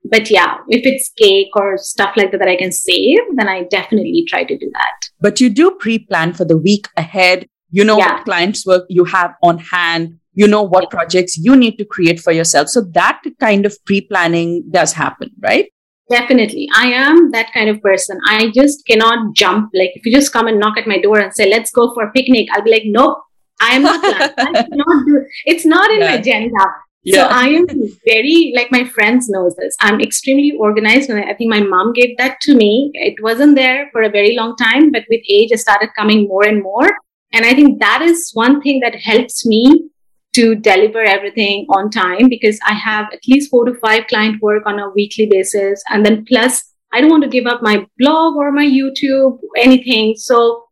But 0.04 0.32
yeah, 0.32 0.58
if 0.68 0.84
it's 0.84 1.12
cake 1.16 1.56
or 1.56 1.78
stuff 1.78 2.18
like 2.18 2.32
that 2.32 2.40
that 2.40 2.48
I 2.48 2.56
can 2.56 2.72
save, 2.72 3.20
then 3.36 3.48
I 3.48 3.66
definitely 3.70 4.26
try 4.28 4.46
to 4.46 4.58
do 4.58 4.72
that. 4.74 5.10
But 5.22 5.40
you 5.40 5.52
do 5.52 5.78
pre-plan 5.80 6.34
for 6.34 6.46
the 6.46 6.58
week 6.58 6.88
ahead. 6.98 7.48
You 7.70 7.84
know 7.84 8.00
yeah. 8.00 8.16
what 8.16 8.26
clients' 8.26 8.66
work 8.66 8.86
you 8.90 9.06
have 9.06 9.36
on 9.44 9.60
hand 9.60 10.20
you 10.36 10.48
know 10.48 10.62
what 10.62 10.90
projects 10.90 11.38
you 11.38 11.56
need 11.56 11.78
to 11.78 11.86
create 11.86 12.20
for 12.20 12.32
yourself 12.32 12.68
so 12.68 12.82
that 12.94 13.22
kind 13.40 13.66
of 13.66 13.78
pre-planning 13.86 14.64
does 14.70 14.94
happen 14.94 15.30
right 15.40 15.72
definitely 16.10 16.68
i 16.76 16.86
am 16.88 17.32
that 17.32 17.52
kind 17.54 17.70
of 17.70 17.82
person 17.82 18.20
i 18.28 18.52
just 18.54 18.86
cannot 18.86 19.36
jump 19.36 19.70
like 19.74 19.92
if 19.96 20.06
you 20.06 20.12
just 20.12 20.32
come 20.32 20.48
and 20.48 20.60
knock 20.60 20.78
at 20.78 20.88
my 20.88 21.00
door 21.00 21.20
and 21.20 21.34
say 21.34 21.50
let's 21.50 21.72
go 21.72 21.94
for 21.94 22.04
a 22.04 22.12
picnic 22.12 22.48
i'll 22.54 22.64
be 22.64 22.72
like 22.72 22.84
nope 22.86 23.18
i 23.62 23.74
am 23.76 23.84
not 23.84 24.04
I 24.04 24.64
cannot 24.70 25.06
do 25.06 25.26
it's 25.46 25.66
not 25.66 25.90
in 25.92 26.02
yeah. 26.02 26.12
my 26.12 26.16
agenda 26.16 26.66
yeah. 27.06 27.30
So 27.30 27.36
I 27.36 27.50
am 27.50 27.68
very 28.08 28.52
like 28.56 28.72
my 28.72 28.84
friends 28.84 29.30
knows 29.30 29.56
this. 29.58 29.76
I'm 29.80 30.02
extremely 30.02 30.54
organized, 30.58 31.08
and 31.12 31.24
I 31.24 31.36
think 31.36 31.52
my 31.52 31.62
mom 31.62 31.94
gave 31.94 32.18
that 32.18 32.40
to 32.42 32.56
me. 32.56 32.90
It 32.96 33.22
wasn't 33.22 33.56
there 33.56 33.90
for 33.92 34.02
a 34.02 34.10
very 34.10 34.36
long 34.36 34.56
time, 34.56 34.92
but 34.92 35.04
with 35.08 35.22
age, 35.30 35.52
it 35.52 35.60
started 35.60 35.90
coming 35.96 36.28
more 36.28 36.46
and 36.46 36.64
more. 36.64 36.90
And 37.32 37.46
I 37.46 37.54
think 37.54 37.80
that 37.80 38.02
is 38.02 38.32
one 38.34 38.60
thing 38.60 38.80
that 38.80 38.96
helps 38.96 39.46
me 39.46 39.90
to 40.36 40.56
deliver 40.56 41.02
everything 41.02 41.66
on 41.70 41.90
time 41.90 42.28
because 42.30 42.60
I 42.66 42.74
have 42.74 43.06
at 43.14 43.20
least 43.28 43.50
four 43.50 43.66
to 43.66 43.74
five 43.76 44.08
client 44.08 44.42
work 44.42 44.64
on 44.66 44.80
a 44.80 44.90
weekly 44.90 45.28
basis. 45.30 45.82
And 45.90 46.06
then 46.06 46.26
plus, 46.26 46.74
I 46.94 47.02
don't 47.02 47.10
want 47.10 47.24
to 47.24 47.30
give 47.30 47.46
up 47.46 47.62
my 47.62 47.86
blog 47.98 48.36
or 48.36 48.52
my 48.52 48.66
YouTube, 48.66 49.40
anything. 49.58 50.16
So, 50.18 50.66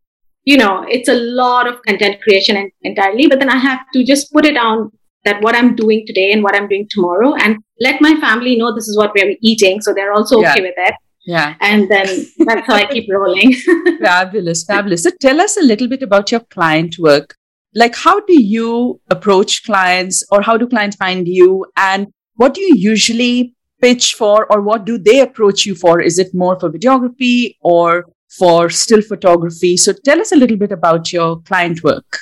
you 0.44 0.56
know, 0.58 0.84
it's 0.88 1.08
a 1.08 1.14
lot 1.14 1.66
of 1.66 1.82
content 1.82 2.20
creation 2.22 2.70
entirely, 2.82 3.26
but 3.26 3.38
then 3.38 3.48
I 3.48 3.56
have 3.56 3.80
to 3.94 4.04
just 4.04 4.32
put 4.32 4.44
it 4.44 4.56
on 4.56 4.90
that 5.24 5.42
what 5.42 5.56
I'm 5.56 5.74
doing 5.74 6.04
today 6.06 6.32
and 6.32 6.42
what 6.42 6.54
I'm 6.54 6.68
doing 6.68 6.86
tomorrow 6.90 7.34
and 7.34 7.56
let 7.80 8.02
my 8.02 8.14
family 8.20 8.56
know 8.56 8.74
this 8.74 8.88
is 8.88 8.98
what 8.98 9.12
we're 9.14 9.36
eating. 9.40 9.80
So 9.80 9.94
they're 9.94 10.12
also 10.12 10.40
okay 10.40 10.60
with 10.60 10.74
it. 10.76 10.94
Yeah. 11.26 11.54
And 11.60 11.90
then 11.90 12.06
that's 12.40 12.66
how 12.66 12.74
I 12.74 12.84
keep 12.84 13.10
rolling. 13.10 13.54
fabulous, 14.02 14.64
fabulous. 14.64 15.02
So 15.04 15.10
tell 15.22 15.40
us 15.40 15.56
a 15.56 15.62
little 15.62 15.88
bit 15.88 16.02
about 16.02 16.30
your 16.30 16.40
client 16.40 16.96
work 16.98 17.36
like 17.74 17.94
how 17.94 18.20
do 18.20 18.40
you 18.40 19.00
approach 19.10 19.64
clients 19.64 20.24
or 20.30 20.42
how 20.42 20.56
do 20.56 20.66
clients 20.66 20.96
find 20.96 21.26
you? 21.26 21.66
And 21.76 22.08
what 22.36 22.54
do 22.54 22.60
you 22.60 22.74
usually 22.76 23.54
pitch 23.80 24.14
for 24.14 24.50
or 24.52 24.62
what 24.62 24.84
do 24.84 24.98
they 24.98 25.20
approach 25.20 25.66
you 25.66 25.74
for? 25.74 26.00
Is 26.00 26.18
it 26.18 26.34
more 26.34 26.58
for 26.58 26.70
videography 26.70 27.56
or 27.60 28.06
for 28.38 28.70
still 28.70 29.02
photography? 29.02 29.76
So 29.76 29.92
tell 30.04 30.20
us 30.20 30.32
a 30.32 30.36
little 30.36 30.56
bit 30.56 30.72
about 30.72 31.12
your 31.12 31.40
client 31.42 31.82
work. 31.82 32.18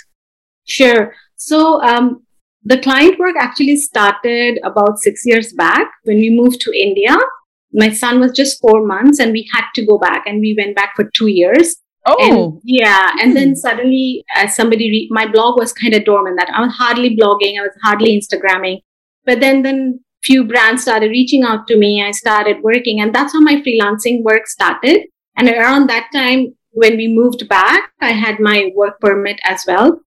Sure. 0.65 1.15
So 1.37 1.83
um, 1.83 2.23
the 2.65 2.79
client 2.79 3.19
work 3.19 3.37
actually 3.39 3.77
started 3.77 4.59
about 4.65 4.99
six 4.99 5.23
years 5.25 5.53
back 5.53 5.91
when 6.05 6.17
we 6.17 6.31
moved 6.31 6.61
to 6.61 6.73
india. 6.73 7.17
My 7.73 7.91
son 7.91 8.21
was 8.21 8.33
just 8.33 8.61
four 8.61 8.87
months 8.87 9.19
and 9.19 9.33
we 9.33 9.49
had 9.53 9.65
to 9.75 9.85
go 9.85 9.99
back 9.99 10.25
and 10.27 10.41
we 10.41 10.55
went 10.57 10.77
back 10.77 10.95
for 10.95 11.11
two 11.15 11.29
years 11.29 11.77
Oh, 12.07 12.53
and, 12.55 12.61
yeah. 12.65 13.13
And 13.21 13.31
hmm. 13.31 13.35
then 13.35 13.57
suddenly, 13.57 14.25
as 14.35 14.57
somebody, 14.57 14.91
re- 14.91 15.09
my 15.11 15.27
blog 15.27 15.59
was 15.59 15.73
kind 15.73 15.95
of 15.95 16.05
dormant. 16.05 16.39
That 16.39 16.51
I 16.51 16.61
was 16.61 16.73
hardly 16.73 17.17
blogging, 17.17 17.59
I 17.59 17.63
was 17.63 17.77
hardly 17.83 18.19
Instagramming. 18.19 18.81
But 19.25 19.41
then, 19.41 19.63
then 19.63 20.01
few 20.25 20.45
brands 20.45 20.83
started 20.83 21.11
reaching 21.11 21.43
out 21.43 21.67
to 21.69 21.77
me. 21.77 22.03
I 22.03 22.11
started 22.11 22.63
working, 22.63 23.01
and 23.01 23.15
that's 23.15 23.33
how 23.33 23.41
my 23.41 23.63
freelancing 23.63 24.23
work 24.23 24.47
started. 24.47 25.07
And 25.37 25.49
around 25.49 25.89
that 25.89 26.09
time, 26.13 26.55
when 26.73 26.97
we 26.97 27.09
moved 27.09 27.49
back, 27.49 27.93
I 28.01 28.13
had 28.13 28.41
my 28.41 28.71
work 28.75 29.01
permit 29.01 29.39
as 29.45 29.65
well. 29.67 30.01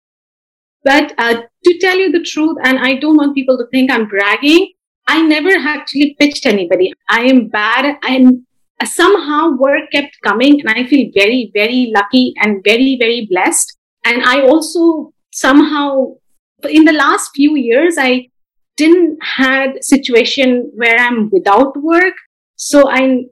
But 0.84 1.14
uh, 1.18 1.42
to 1.64 1.78
tell 1.78 1.96
you 1.96 2.10
the 2.10 2.22
truth, 2.22 2.56
and 2.64 2.78
I 2.78 2.94
don't 2.94 3.16
want 3.16 3.34
people 3.34 3.56
to 3.58 3.66
think 3.70 3.90
I'm 3.90 4.08
bragging, 4.08 4.72
I 5.06 5.22
never 5.22 5.50
actually 5.50 6.16
pitched 6.18 6.46
anybody. 6.46 6.92
I 7.08 7.22
am 7.22 7.48
bad. 7.48 7.98
I'm 8.02 8.46
somehow 8.84 9.50
work 9.50 9.90
kept 9.92 10.18
coming, 10.22 10.60
and 10.60 10.70
I 10.70 10.86
feel 10.86 11.10
very, 11.14 11.50
very 11.54 11.92
lucky 11.94 12.34
and 12.38 12.62
very, 12.64 12.96
very 12.98 13.26
blessed. 13.30 13.76
And 14.04 14.22
I 14.22 14.42
also 14.42 15.12
somehow, 15.32 16.14
in 16.68 16.84
the 16.84 16.92
last 16.92 17.30
few 17.34 17.56
years, 17.56 17.96
I 17.98 18.28
didn't 18.76 19.18
had 19.22 19.84
situation 19.84 20.70
where 20.74 20.98
I'm 20.98 21.30
without 21.30 21.76
work. 21.82 22.14
So 22.56 22.88
I 22.88 23.24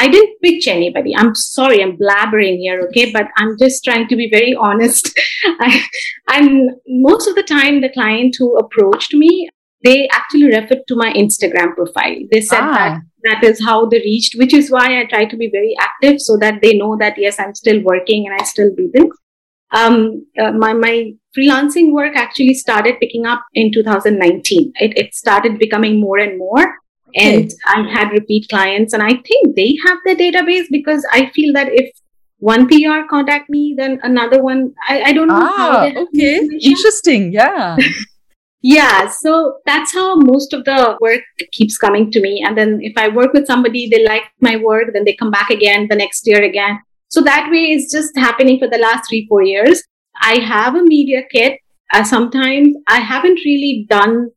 I 0.00 0.06
didn't 0.06 0.40
pitch 0.40 0.68
anybody. 0.68 1.14
I'm 1.14 1.34
sorry, 1.34 1.82
I'm 1.82 1.96
blabbering 1.96 2.58
here, 2.58 2.80
okay? 2.88 3.10
But 3.10 3.26
I'm 3.36 3.58
just 3.58 3.82
trying 3.82 4.06
to 4.08 4.16
be 4.16 4.30
very 4.30 4.54
honest. 4.54 5.12
I, 5.60 5.84
am 6.28 6.68
most 6.86 7.26
of 7.26 7.34
the 7.34 7.42
time 7.42 7.80
the 7.80 7.88
client 7.88 8.36
who 8.38 8.56
approached 8.58 9.12
me, 9.12 9.50
they 9.82 10.08
actually 10.12 10.46
referred 10.46 10.86
to 10.86 10.94
my 10.94 11.12
Instagram 11.14 11.74
profile. 11.74 12.14
They 12.30 12.40
said 12.40 12.60
ah. 12.60 12.74
that 12.74 13.00
that 13.24 13.42
is 13.44 13.62
how 13.64 13.86
they 13.86 13.98
reached, 13.98 14.36
which 14.38 14.52
is 14.54 14.70
why 14.70 15.00
I 15.00 15.04
try 15.04 15.24
to 15.24 15.36
be 15.36 15.50
very 15.50 15.74
active 15.80 16.20
so 16.20 16.36
that 16.38 16.60
they 16.62 16.76
know 16.76 16.96
that 16.98 17.18
yes, 17.18 17.38
I'm 17.38 17.54
still 17.54 17.82
working 17.82 18.26
and 18.26 18.40
I 18.40 18.44
still 18.44 18.70
do 18.76 18.90
this. 18.92 19.10
Um, 19.70 20.26
uh, 20.38 20.52
my 20.52 20.72
my 20.72 21.12
freelancing 21.36 21.92
work 21.92 22.16
actually 22.16 22.54
started 22.54 23.00
picking 23.00 23.26
up 23.26 23.44
in 23.54 23.72
2019. 23.72 24.72
It, 24.76 24.96
it 24.96 25.14
started 25.14 25.58
becoming 25.58 26.00
more 26.00 26.18
and 26.18 26.38
more 26.38 26.74
and 27.14 27.50
I 27.66 27.82
had 27.90 28.10
repeat 28.12 28.48
clients, 28.48 28.92
and 28.92 29.02
I 29.02 29.10
think 29.10 29.56
they 29.56 29.76
have 29.86 29.98
the 30.04 30.14
database 30.14 30.66
because 30.70 31.06
I 31.12 31.30
feel 31.30 31.52
that 31.54 31.68
if 31.70 31.90
one 32.38 32.68
PR 32.68 33.06
contact 33.08 33.50
me, 33.50 33.74
then 33.76 33.98
another 34.02 34.42
one. 34.42 34.74
I, 34.88 35.02
I 35.02 35.12
don't 35.12 35.28
know. 35.28 35.34
Ah, 35.38 35.90
okay, 35.96 36.40
interesting. 36.60 37.32
Yeah. 37.32 37.76
yeah, 38.60 39.08
so 39.08 39.58
that's 39.66 39.92
how 39.94 40.16
most 40.16 40.52
of 40.52 40.64
the 40.64 40.96
work 41.00 41.20
keeps 41.52 41.78
coming 41.78 42.10
to 42.10 42.20
me. 42.20 42.42
And 42.44 42.58
then 42.58 42.80
if 42.82 42.96
I 42.96 43.08
work 43.08 43.32
with 43.32 43.46
somebody, 43.46 43.88
they 43.88 44.04
like 44.04 44.24
my 44.40 44.56
work, 44.56 44.92
then 44.92 45.04
they 45.04 45.14
come 45.14 45.30
back 45.30 45.50
again 45.50 45.86
the 45.88 45.96
next 45.96 46.26
year 46.26 46.42
again. 46.42 46.80
So 47.08 47.20
that 47.22 47.48
way 47.50 47.72
it's 47.72 47.92
just 47.92 48.16
happening 48.16 48.58
for 48.58 48.68
the 48.68 48.78
last 48.78 49.08
three, 49.08 49.26
four 49.28 49.42
years. 49.42 49.82
I 50.20 50.40
have 50.40 50.74
a 50.74 50.82
media 50.82 51.22
kit. 51.30 51.60
Uh, 51.92 52.04
sometimes 52.04 52.76
I 52.88 52.98
haven't 52.98 53.40
really 53.44 53.86
done 53.88 54.30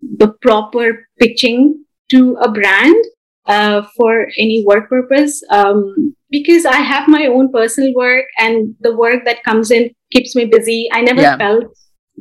the 0.00 0.32
proper 0.40 1.06
pitching 1.20 1.84
to 2.10 2.36
a 2.40 2.50
brand 2.50 3.04
uh, 3.46 3.82
for 3.96 4.26
any 4.38 4.64
work 4.66 4.88
purpose 4.88 5.42
um, 5.50 6.14
because 6.30 6.64
I 6.64 6.76
have 6.76 7.08
my 7.08 7.26
own 7.26 7.52
personal 7.52 7.92
work 7.94 8.24
and 8.38 8.74
the 8.80 8.96
work 8.96 9.24
that 9.26 9.44
comes 9.44 9.70
in 9.70 9.90
keeps 10.10 10.34
me 10.34 10.46
busy. 10.46 10.88
I 10.92 11.02
never 11.02 11.20
yeah. 11.20 11.36
felt 11.36 11.64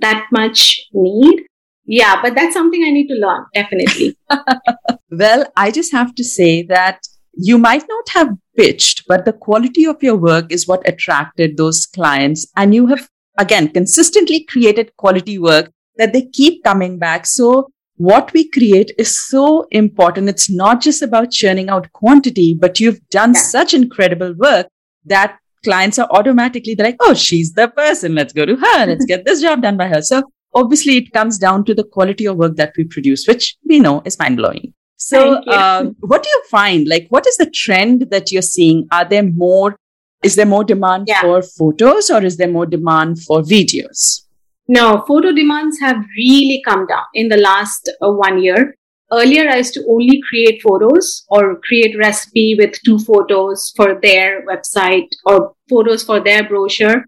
that 0.02 0.28
much 0.32 0.80
need. 0.94 1.46
Yeah, 1.86 2.22
but 2.22 2.36
that's 2.36 2.54
something 2.54 2.84
I 2.84 2.92
need 2.92 3.08
to 3.08 3.16
learn, 3.16 3.46
definitely. 3.54 4.18
well, 5.12 5.52
I 5.58 5.72
just 5.72 5.92
have 5.92 6.14
to 6.16 6.24
say 6.24 6.62
that 6.64 7.00
you 7.34 7.58
might 7.58 7.84
not 7.88 8.10
have 8.10 8.38
pitched, 8.56 9.08
but 9.08 9.26
the 9.26 9.34
quality 9.34 9.86
of 9.86 10.04
your 10.04 10.18
work 10.18 10.52
is 10.52 10.68
what 10.68 10.88
attracted 10.88 11.58
those 11.58 11.86
clients. 11.86 12.52
And 12.56 12.76
you 12.76 12.88
have, 12.88 13.10
again, 13.38 13.70
consistently 13.70 14.44
created 14.44 14.96
quality 14.98 15.40
work 15.40 15.72
that 15.98 16.14
they 16.14 16.28
keep 16.28 16.64
coming 16.64 17.00
back. 17.00 17.26
So 17.26 17.70
what 17.96 18.32
we 18.34 18.50
create 18.50 18.92
is 18.98 19.28
so 19.28 19.68
important. 19.72 20.30
It's 20.30 20.50
not 20.50 20.82
just 20.82 21.02
about 21.02 21.32
churning 21.32 21.70
out 21.70 21.92
quantity, 21.94 22.58
but 22.60 22.80
you've 22.80 23.06
done 23.10 23.34
yeah. 23.34 23.42
such 23.42 23.74
incredible 23.74 24.34
work 24.34 24.68
that 25.06 25.38
clients 25.64 26.00
are 26.00 26.08
automatically 26.12 26.76
they're 26.76 26.88
like, 26.88 26.98
oh, 27.00 27.14
she's 27.14 27.54
the 27.54 27.68
person. 27.68 28.16
Let's 28.16 28.34
go 28.34 28.46
to 28.46 28.56
her. 28.56 28.86
Let's 28.86 29.06
get 29.06 29.26
this 29.26 29.42
job 29.42 29.62
done 29.62 29.78
by 29.78 29.88
her. 29.88 30.02
So 30.02 30.24
obviously 30.54 30.98
it 30.98 31.12
comes 31.14 31.38
down 31.38 31.66
to 31.66 31.76
the 31.76 31.84
quality 31.84 32.26
of 32.26 32.38
work 32.38 32.56
that 32.56 32.74
we 32.78 32.86
produce, 32.86 33.28
which 33.28 33.58
we 33.68 33.80
know 33.80 34.02
is 34.06 34.20
mind 34.20 34.38
blowing. 34.38 34.74
So, 35.02 35.42
um, 35.48 35.96
what 36.02 36.24
do 36.24 36.30
you 36.30 36.44
find? 36.52 36.86
Like, 36.88 37.08
what 37.10 37.26
is 37.26 37.38
the 37.38 37.50
trend 37.50 38.08
that 38.12 38.34
you're 38.34 38.42
seeing? 38.42 38.86
Are 38.92 39.06
there 39.06 39.24
more? 39.24 39.78
Is 40.24 40.36
there 40.36 40.46
more 40.46 40.66
demand 40.66 41.06
yeah. 41.08 41.22
for 41.22 41.42
photos 41.42 42.10
or 42.10 42.22
is 42.22 42.36
there 42.36 42.50
more 42.50 42.66
demand 42.66 43.22
for 43.24 43.42
videos? 43.42 44.26
No, 44.68 45.06
photo 45.08 45.32
demands 45.32 45.80
have 45.80 46.04
really 46.18 46.62
come 46.66 46.86
down 46.86 47.06
in 47.14 47.30
the 47.30 47.38
last 47.38 47.90
uh, 48.02 48.12
one 48.12 48.44
year. 48.44 48.76
Earlier, 49.12 49.50
I 49.50 49.58
used 49.58 49.74
to 49.74 49.86
only 49.90 50.22
create 50.30 50.62
photos 50.62 51.26
or 51.30 51.60
create 51.62 51.98
recipe 51.98 52.56
with 52.60 52.80
two 52.86 53.00
photos 53.00 53.74
for 53.76 54.00
their 54.02 54.46
website 54.46 55.08
or 55.26 55.54
photos 55.70 56.04
for 56.04 56.20
their 56.20 56.48
brochure. 56.48 57.06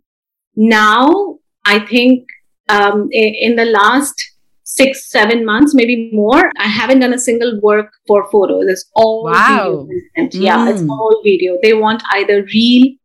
Now, 0.55 1.37
I 1.65 1.79
think 1.79 2.27
um, 2.69 3.07
in 3.11 3.55
the 3.55 3.65
last 3.65 4.15
six, 4.63 5.11
seven 5.11 5.45
months, 5.45 5.75
maybe 5.75 6.09
more, 6.13 6.49
I 6.57 6.67
haven't 6.67 6.99
done 6.99 7.13
a 7.13 7.19
single 7.19 7.59
work 7.61 7.91
for 8.07 8.29
photos. 8.31 8.67
It's 8.67 8.89
all 8.95 9.25
wow. 9.25 9.85
video. 10.15 10.29
Mm. 10.29 10.29
Yeah, 10.33 10.69
it's 10.69 10.81
mm. 10.81 10.89
all 10.89 11.21
video. 11.23 11.57
They 11.61 11.73
want 11.73 12.01
either 12.13 12.43
reel 12.53 12.95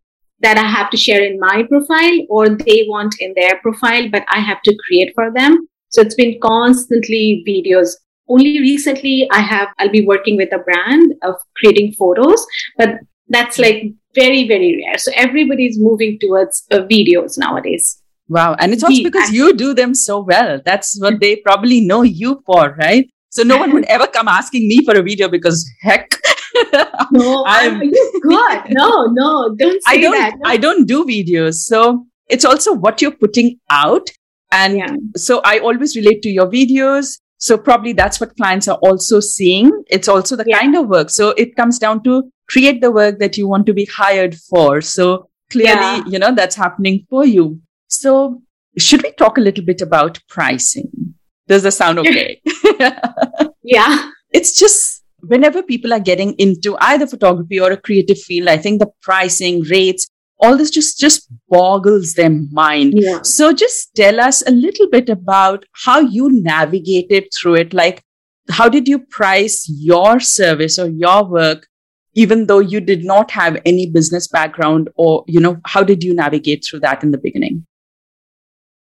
that 0.40 0.58
I 0.58 0.66
have 0.66 0.90
to 0.90 0.96
share 0.96 1.22
in 1.24 1.38
my 1.40 1.64
profile 1.68 2.18
or 2.28 2.48
they 2.48 2.86
want 2.88 3.16
in 3.20 3.32
their 3.34 3.58
profile, 3.60 4.08
but 4.10 4.24
I 4.28 4.40
have 4.40 4.62
to 4.62 4.76
create 4.86 5.12
for 5.14 5.32
them. 5.32 5.68
So 5.88 6.02
it's 6.02 6.14
been 6.14 6.38
constantly 6.40 7.44
videos. 7.46 7.96
Only 8.28 8.60
recently 8.60 9.28
I 9.30 9.40
have, 9.40 9.68
I'll 9.78 9.90
be 9.90 10.04
working 10.04 10.36
with 10.36 10.52
a 10.52 10.58
brand 10.58 11.14
of 11.22 11.34
creating 11.56 11.92
photos, 11.92 12.44
but 12.76 12.96
that's 13.28 13.58
like 13.58 13.92
very, 14.14 14.46
very 14.46 14.82
rare. 14.84 14.98
So 14.98 15.12
everybody's 15.14 15.78
moving 15.78 16.18
towards 16.20 16.64
uh, 16.70 16.78
videos 16.78 17.38
nowadays. 17.38 18.02
Wow. 18.28 18.56
And 18.58 18.72
it's 18.72 18.82
also 18.82 19.02
because 19.02 19.30
you 19.30 19.54
do 19.54 19.74
them 19.74 19.94
so 19.94 20.20
well. 20.20 20.60
That's 20.64 20.98
what 21.00 21.20
they 21.20 21.36
probably 21.36 21.80
know 21.80 22.02
you 22.02 22.42
for, 22.44 22.74
right? 22.78 23.08
So 23.30 23.42
no 23.42 23.58
one 23.58 23.72
would 23.72 23.84
ever 23.88 24.06
come 24.06 24.28
asking 24.28 24.68
me 24.68 24.84
for 24.84 24.96
a 24.96 25.02
video 25.02 25.28
because 25.28 25.68
heck, 25.82 26.10
no, 27.12 27.44
I'm 27.46 27.78
good. 27.78 28.62
No, 28.70 29.06
no, 29.12 29.54
don't 29.56 29.80
I 29.86 30.00
don't, 30.00 30.12
that. 30.12 30.34
No. 30.38 30.50
I 30.50 30.56
don't 30.56 30.86
do 30.86 31.04
videos. 31.04 31.54
So 31.54 32.06
it's 32.28 32.44
also 32.44 32.72
what 32.72 33.00
you're 33.00 33.12
putting 33.12 33.58
out. 33.70 34.08
And 34.52 34.76
yeah. 34.76 34.96
so 35.16 35.40
I 35.44 35.58
always 35.58 35.96
relate 35.96 36.22
to 36.22 36.30
your 36.30 36.46
videos. 36.46 37.18
So 37.38 37.58
probably 37.58 37.92
that's 37.92 38.20
what 38.20 38.36
clients 38.36 38.68
are 38.68 38.78
also 38.82 39.20
seeing. 39.20 39.70
It's 39.88 40.08
also 40.08 40.36
the 40.36 40.44
yeah. 40.46 40.58
kind 40.58 40.76
of 40.76 40.88
work. 40.88 41.10
So 41.10 41.30
it 41.30 41.54
comes 41.56 41.78
down 41.78 42.02
to 42.04 42.30
create 42.48 42.80
the 42.80 42.90
work 42.90 43.18
that 43.18 43.36
you 43.36 43.46
want 43.46 43.66
to 43.66 43.74
be 43.74 43.84
hired 43.84 44.34
for. 44.34 44.80
So 44.80 45.28
clearly, 45.50 45.80
yeah. 45.80 46.04
you 46.06 46.18
know, 46.18 46.34
that's 46.34 46.56
happening 46.56 47.06
for 47.10 47.24
you. 47.24 47.60
So 47.88 48.42
should 48.78 49.02
we 49.02 49.12
talk 49.12 49.38
a 49.38 49.40
little 49.40 49.64
bit 49.64 49.80
about 49.80 50.18
pricing? 50.28 51.14
Does 51.46 51.62
that 51.62 51.72
sound 51.72 51.98
okay? 51.98 52.40
yeah. 53.62 54.10
It's 54.30 54.58
just 54.58 55.04
whenever 55.20 55.62
people 55.62 55.92
are 55.92 56.00
getting 56.00 56.34
into 56.34 56.76
either 56.80 57.06
photography 57.06 57.60
or 57.60 57.72
a 57.72 57.76
creative 57.76 58.18
field, 58.18 58.48
I 58.48 58.56
think 58.56 58.80
the 58.80 58.90
pricing 59.02 59.62
rates, 59.62 60.06
all 60.38 60.56
this 60.56 60.70
just, 60.70 60.98
just 60.98 61.32
boggles 61.48 62.14
their 62.14 62.30
mind. 62.30 62.94
Yeah. 62.96 63.22
So 63.22 63.52
just 63.52 63.94
tell 63.94 64.20
us 64.20 64.46
a 64.46 64.50
little 64.50 64.88
bit 64.90 65.08
about 65.08 65.64
how 65.84 66.00
you 66.00 66.30
navigated 66.30 67.28
through 67.34 67.54
it. 67.54 67.72
Like, 67.72 68.02
how 68.50 68.68
did 68.68 68.86
you 68.86 68.98
price 68.98 69.66
your 69.68 70.20
service 70.20 70.78
or 70.78 70.88
your 70.88 71.24
work, 71.24 71.66
even 72.14 72.46
though 72.46 72.60
you 72.60 72.80
did 72.80 73.04
not 73.04 73.30
have 73.30 73.56
any 73.64 73.90
business 73.90 74.28
background 74.28 74.88
or, 74.94 75.24
you 75.26 75.40
know, 75.40 75.58
how 75.64 75.82
did 75.82 76.04
you 76.04 76.14
navigate 76.14 76.64
through 76.64 76.80
that 76.80 77.02
in 77.02 77.10
the 77.10 77.18
beginning? 77.18 77.66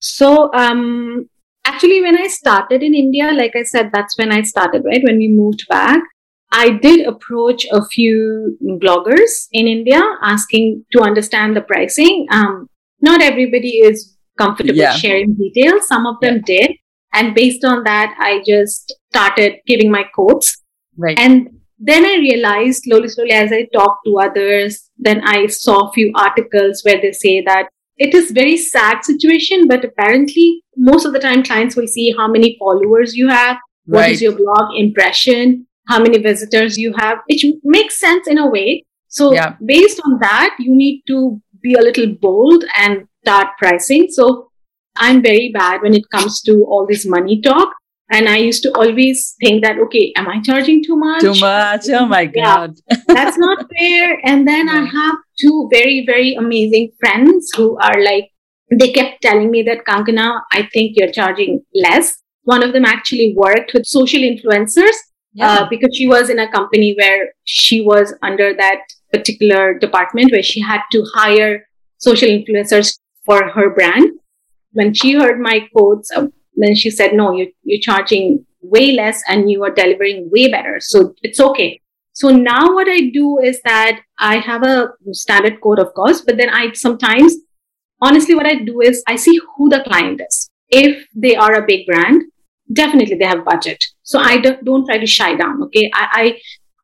So, 0.01 0.53
um, 0.53 1.29
actually, 1.65 2.03
when 2.03 2.19
I 2.19 2.27
started 2.27 2.83
in 2.83 2.95
India, 2.95 3.33
like 3.33 3.57
I 3.57 3.63
said, 3.63 3.91
that's 3.93 4.19
when 4.19 4.31
I 4.31 4.43
started, 4.43 4.85
right? 4.85 5.03
When 5.03 5.17
we 5.17 5.29
moved 5.29 5.65
back, 5.69 6.03
I 6.53 6.71
did 6.71 7.07
approach 7.07 7.67
a 7.71 7.85
few 7.85 8.57
bloggers 8.83 9.49
in 9.53 9.67
India 9.67 10.03
asking 10.23 10.85
to 10.93 11.03
understand 11.03 11.57
the 11.57 11.61
pricing. 11.61 12.27
Um, 12.31 12.69
not 13.01 13.21
everybody 13.21 13.79
is 13.79 14.17
comfortable 14.39 14.75
yeah. 14.75 14.95
sharing 14.95 15.35
details. 15.35 15.89
Some 15.89 16.07
of 16.07 16.17
them 16.21 16.43
yeah. 16.47 16.67
did. 16.67 16.77
And 17.13 17.35
based 17.35 17.65
on 17.65 17.85
that, 17.85 18.15
I 18.19 18.43
just 18.47 18.95
started 19.11 19.55
giving 19.67 19.91
my 19.91 20.05
quotes. 20.15 20.63
Right. 20.97 21.19
And 21.19 21.49
then 21.79 22.05
I 22.05 22.17
realized 22.17 22.85
slowly, 22.85 23.09
slowly 23.09 23.33
as 23.33 23.53
I 23.53 23.67
talked 23.73 24.07
to 24.07 24.19
others, 24.19 24.91
then 24.99 25.23
I 25.25 25.47
saw 25.47 25.89
a 25.89 25.93
few 25.93 26.13
articles 26.15 26.83
where 26.85 27.01
they 27.01 27.13
say 27.13 27.43
that 27.43 27.69
it 27.99 28.15
is 28.15 28.31
very 28.31 28.57
sad 28.57 29.05
situation, 29.05 29.67
but 29.69 29.85
apparently 29.85 30.63
most 30.77 31.07
of 31.07 31.13
the 31.13 31.19
time 31.19 31.43
clients 31.43 31.77
will 31.77 31.87
see 31.87 32.15
how 32.17 32.29
many 32.29 32.57
followers 32.59 33.17
you 33.17 33.29
have, 33.29 33.57
right. 33.87 34.01
what 34.01 34.11
is 34.11 34.21
your 34.23 34.33
blog 34.33 34.75
impression, 34.77 35.67
how 35.89 36.01
many 36.01 36.19
visitors 36.19 36.77
you 36.77 36.93
have, 36.97 37.19
which 37.29 37.45
makes 37.65 37.99
sense 37.99 38.27
in 38.27 38.39
a 38.39 38.49
way. 38.49 38.85
So 39.09 39.33
yeah. 39.33 39.57
based 39.65 40.01
on 40.05 40.19
that, 40.21 40.57
you 40.59 40.75
need 40.75 41.03
to 41.07 41.41
be 41.63 41.75
a 41.75 41.81
little 41.81 42.15
bold 42.21 42.65
and 42.77 43.07
start 43.23 43.49
pricing. 43.59 44.09
So 44.11 44.51
I'm 44.97 45.23
very 45.23 45.51
bad 45.53 45.83
when 45.83 45.95
it 45.95 46.09
comes 46.11 46.43
to 46.43 46.65
all 46.69 46.87
this 46.87 47.07
money 47.07 47.41
talk. 47.41 47.73
And 48.11 48.29
I 48.29 48.37
used 48.37 48.63
to 48.63 48.71
always 48.73 49.35
think 49.41 49.65
that, 49.65 49.79
okay, 49.79 50.13
am 50.17 50.29
I 50.29 50.41
charging 50.41 50.83
too 50.85 50.97
much? 50.97 51.23
Too 51.23 51.35
much. 51.41 51.89
Oh 51.89 52.07
my 52.07 52.27
God. 52.27 52.77
Yeah, 52.89 52.97
that's 53.09 53.37
not 53.37 53.67
fair. 53.77 54.21
And 54.25 54.47
then 54.47 54.69
I 54.69 54.85
have 54.85 55.17
two 55.41 55.69
very, 55.73 56.05
very 56.07 56.35
amazing 56.35 56.93
friends 57.01 57.51
who 57.57 57.77
are 57.79 58.01
like 58.01 58.31
they 58.71 58.93
kept 58.93 59.23
telling 59.23 59.51
me 59.51 59.63
that 59.63 59.85
Kankana, 59.89 60.41
I 60.53 60.69
think 60.73 60.97
you're 60.97 61.11
charging 61.11 61.65
less. 61.75 62.17
One 62.45 62.63
of 62.63 62.73
them 62.73 62.85
actually 62.85 63.35
worked 63.37 63.73
with 63.75 63.87
social 63.87 64.21
influencers 64.21 64.97
yeah. 65.37 65.51
uh, 65.51 65.69
because 65.69 65.95
she 65.95 66.07
was 66.07 66.31
in 66.31 66.39
a 66.39 66.51
company 66.51 66.95
where 66.99 67.33
she 67.45 67.81
was 67.81 68.15
under 68.23 68.55
that 68.55 68.81
particular 69.13 69.79
department 69.79 70.33
where 70.33 70.43
she 70.43 70.61
had 70.61 70.81
to 70.93 71.05
hire 71.15 71.69
social 71.99 72.29
influencers 72.29 72.99
for 73.25 73.49
her 73.51 73.71
brand. 73.71 74.11
When 74.73 74.95
she 74.95 75.13
heard 75.13 75.39
my 75.41 75.61
quotes, 75.73 76.11
uh, 76.11 76.27
then 76.55 76.75
she 76.75 76.91
said, 76.91 77.13
"No, 77.15 77.33
you, 77.33 77.53
you're 77.63 77.81
charging 77.81 78.45
way 78.63 78.93
less 78.93 79.23
and 79.29 79.51
you 79.51 79.63
are 79.65 79.71
delivering 79.71 80.31
way 80.31 80.51
better, 80.51 80.79
so 80.81 81.15
it's 81.23 81.41
okay." 81.41 81.81
So 82.13 82.31
now 82.31 82.73
what 82.75 82.89
I 82.89 83.11
do 83.13 83.39
is 83.39 83.61
that 83.65 84.01
I 84.19 84.39
have 84.39 84.63
a 84.63 84.89
standard 85.13 85.61
code, 85.61 85.79
of 85.79 85.93
course, 85.93 86.23
but 86.23 86.39
then 86.39 86.49
I 86.49 86.73
sometimes, 86.73 87.37
honestly, 88.01 88.35
what 88.35 88.47
I 88.47 88.55
do 88.55 88.81
is 88.81 89.03
I 89.07 89.17
see 89.17 89.39
who 89.57 89.69
the 89.69 89.83
client 89.87 90.23
is. 90.27 90.49
If 90.71 91.07
they 91.15 91.37
are 91.37 91.55
a 91.55 91.67
big 91.67 91.87
brand, 91.87 92.23
definitely 92.73 93.17
they 93.17 93.27
have 93.27 93.45
budget. 93.45 93.85
So 94.03 94.19
I 94.19 94.39
don't, 94.39 94.65
don't 94.65 94.87
try 94.87 94.99
to 94.99 95.07
shy 95.07 95.35
down. 95.35 95.63
Okay. 95.65 95.91
I, 95.95 96.39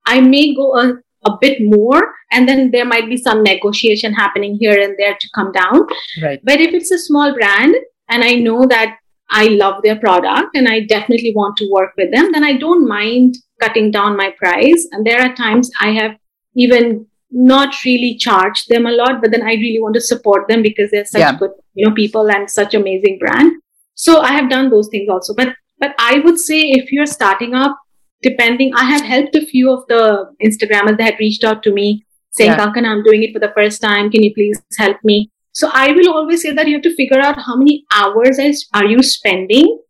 I, 0.06 0.16
I 0.16 0.20
may 0.20 0.54
go 0.54 0.78
a, 0.78 0.94
a 1.24 1.36
bit 1.40 1.58
more 1.60 2.02
and 2.32 2.48
then 2.48 2.70
there 2.70 2.84
might 2.84 3.08
be 3.08 3.16
some 3.16 3.42
negotiation 3.42 4.12
happening 4.12 4.56
here 4.58 4.78
and 4.80 4.94
there 4.98 5.16
to 5.18 5.28
come 5.34 5.52
down. 5.52 5.86
Right. 6.22 6.40
But 6.42 6.60
if 6.60 6.74
it's 6.74 6.90
a 6.90 6.98
small 6.98 7.32
brand 7.34 7.74
and 8.08 8.24
I 8.24 8.34
know 8.34 8.66
that 8.66 8.96
I 9.30 9.48
love 9.48 9.82
their 9.82 9.98
product 9.98 10.54
and 10.54 10.68
I 10.68 10.80
definitely 10.80 11.32
want 11.34 11.56
to 11.58 11.70
work 11.70 11.92
with 11.96 12.12
them, 12.12 12.32
then 12.32 12.44
I 12.44 12.56
don't 12.58 12.86
mind 12.86 13.36
cutting 13.60 13.90
down 13.90 14.16
my 14.16 14.34
price. 14.36 14.86
And 14.92 15.06
there 15.06 15.22
are 15.22 15.34
times 15.34 15.70
I 15.80 15.90
have 15.90 16.16
even 16.54 17.06
not 17.30 17.74
really 17.84 18.18
charged 18.18 18.68
them 18.68 18.84
a 18.84 18.92
lot, 18.92 19.22
but 19.22 19.30
then 19.30 19.42
I 19.42 19.54
really 19.54 19.80
want 19.80 19.94
to 19.94 20.00
support 20.00 20.48
them 20.48 20.60
because 20.60 20.90
they're 20.90 21.06
such 21.06 21.20
yeah. 21.20 21.36
good, 21.36 21.52
you 21.74 21.88
know, 21.88 21.94
people 21.94 22.30
and 22.30 22.50
such 22.50 22.74
amazing 22.74 23.18
brand. 23.18 23.52
So 23.94 24.20
I 24.20 24.32
have 24.32 24.50
done 24.50 24.68
those 24.68 24.88
things 24.88 25.08
also. 25.08 25.34
But 25.34 25.54
but 25.82 25.96
I 25.98 26.20
would 26.20 26.38
say 26.38 26.60
if 26.80 26.92
you're 26.92 27.12
starting 27.12 27.54
up, 27.54 27.76
depending, 28.22 28.72
I 28.74 28.84
have 28.84 29.02
helped 29.02 29.34
a 29.34 29.44
few 29.44 29.72
of 29.72 29.84
the 29.88 30.32
Instagrammers 30.48 30.96
that 30.98 31.06
had 31.10 31.18
reached 31.18 31.42
out 31.42 31.64
to 31.64 31.72
me 31.72 32.06
saying, 32.30 32.52
yeah. 32.52 32.58
Kankan, 32.58 32.86
I'm 32.86 33.02
doing 33.02 33.24
it 33.24 33.32
for 33.32 33.40
the 33.40 33.52
first 33.56 33.82
time. 33.82 34.08
Can 34.08 34.22
you 34.22 34.32
please 34.32 34.62
help 34.78 34.96
me? 35.02 35.32
So 35.50 35.70
I 35.72 35.90
will 35.90 36.12
always 36.12 36.42
say 36.42 36.52
that 36.52 36.68
you 36.68 36.74
have 36.74 36.84
to 36.84 36.94
figure 36.94 37.18
out 37.18 37.42
how 37.46 37.56
many 37.56 37.84
hours 37.92 38.38
are 38.72 38.86
you 38.86 39.02
spending 39.02 39.80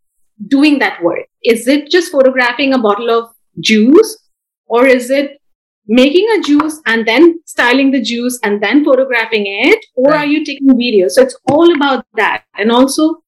doing 0.48 0.78
that 0.78 1.02
work. 1.02 1.26
Is 1.44 1.68
it 1.68 1.90
just 1.90 2.10
photographing 2.10 2.72
a 2.72 2.78
bottle 2.78 3.10
of 3.10 3.28
juice 3.60 4.18
or 4.66 4.86
is 4.86 5.10
it 5.10 5.38
making 5.86 6.26
a 6.38 6.40
juice 6.42 6.80
and 6.86 7.06
then 7.06 7.40
styling 7.44 7.90
the 7.90 8.00
juice 8.00 8.38
and 8.42 8.62
then 8.62 8.84
photographing 8.84 9.44
it 9.46 9.84
or 9.94 10.12
right. 10.12 10.20
are 10.20 10.26
you 10.26 10.44
taking 10.44 10.68
videos 10.68 11.10
so 11.10 11.22
it's 11.22 11.36
all 11.50 11.74
about 11.74 12.06
that 12.14 12.44
and 12.56 12.70
also 12.70 13.21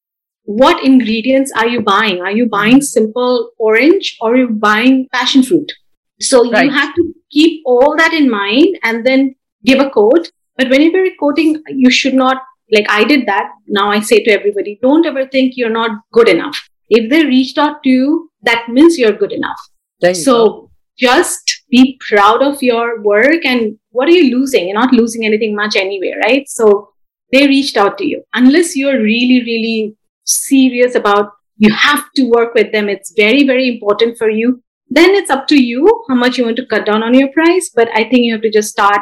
what 0.45 0.85
ingredients 0.85 1.53
are 1.57 1.69
you 1.69 1.81
buying 1.81 2.21
are 2.21 2.33
you 2.33 2.47
buying 2.47 2.81
simple 2.81 3.51
orange 3.59 4.17
or 4.21 4.33
are 4.33 4.37
you 4.37 4.49
buying 4.49 5.09
passion 5.13 5.43
fruit 5.43 5.73
so 6.21 6.51
right. 6.51 6.65
you 6.65 6.71
have 6.71 6.95
to 6.95 7.13
keep 7.31 7.63
all 7.65 7.97
that 7.97 8.13
in 8.13 8.31
mind 8.31 8.79
and 8.83 9.07
then 9.07 9.35
give 9.65 9.81
a 9.81 9.91
quote 9.91 10.31
but 10.57 10.69
whenever 10.69 11.05
you're 11.05 11.17
quoting 11.19 11.63
you 11.69 11.91
should 11.91 12.15
not 12.15 12.43
like 12.73 12.87
i 12.89 13.05
did 13.05 13.27
that 13.27 13.51
now 13.67 13.91
i 13.91 14.01
say 14.01 14.23
to 14.23 14.31
everybody 14.31 14.79
don't 14.83 15.07
ever 15.07 15.27
think 15.27 15.55
you're 15.57 15.71
not 15.71 15.99
good 16.13 16.29
enough 16.29 16.69
if 16.91 17.11
they 17.11 17.25
reached 17.25 17.59
out 17.59 17.83
to 17.83 17.89
you 17.89 18.31
that 18.43 18.69
means 18.69 18.99
you're 18.99 19.13
good 19.13 19.33
enough 19.33 19.69
so 20.13 20.35
go. 20.35 20.71
just 20.99 21.63
be 21.71 21.99
proud 22.09 22.43
of 22.43 22.63
your 22.63 23.01
work 23.01 23.45
and 23.45 23.79
what 23.91 24.09
are 24.09 24.13
you 24.13 24.37
losing? 24.37 24.67
You're 24.67 24.81
not 24.81 24.93
losing 24.93 25.25
anything 25.25 25.55
much 25.55 25.77
anyway, 25.77 26.15
right? 26.21 26.49
So 26.49 26.91
they 27.33 27.47
reached 27.47 27.77
out 27.77 27.97
to 27.99 28.07
you. 28.07 28.23
Unless 28.35 28.77
you're 28.77 29.01
really, 29.01 29.41
really 29.45 29.97
serious 30.25 30.95
about 30.95 31.33
you 31.57 31.73
have 31.73 32.05
to 32.17 32.31
work 32.31 32.55
with 32.55 32.73
them, 32.73 32.89
it's 32.89 33.13
very, 33.17 33.47
very 33.47 33.69
important 33.69 34.19
for 34.19 34.29
you. 34.29 34.63
Then 34.89 35.11
it's 35.11 35.31
up 35.31 35.47
to 35.49 35.63
you 35.63 35.89
how 36.09 36.15
much 36.15 36.37
you 36.37 36.45
want 36.45 36.57
to 36.57 36.67
cut 36.67 36.87
down 36.87 37.03
on 37.03 37.15
your 37.15 37.31
price. 37.33 37.71
But 37.75 37.89
I 37.95 38.05
think 38.05 38.25
you 38.25 38.33
have 38.33 38.43
to 38.43 38.51
just 38.51 38.71
start. 38.71 39.01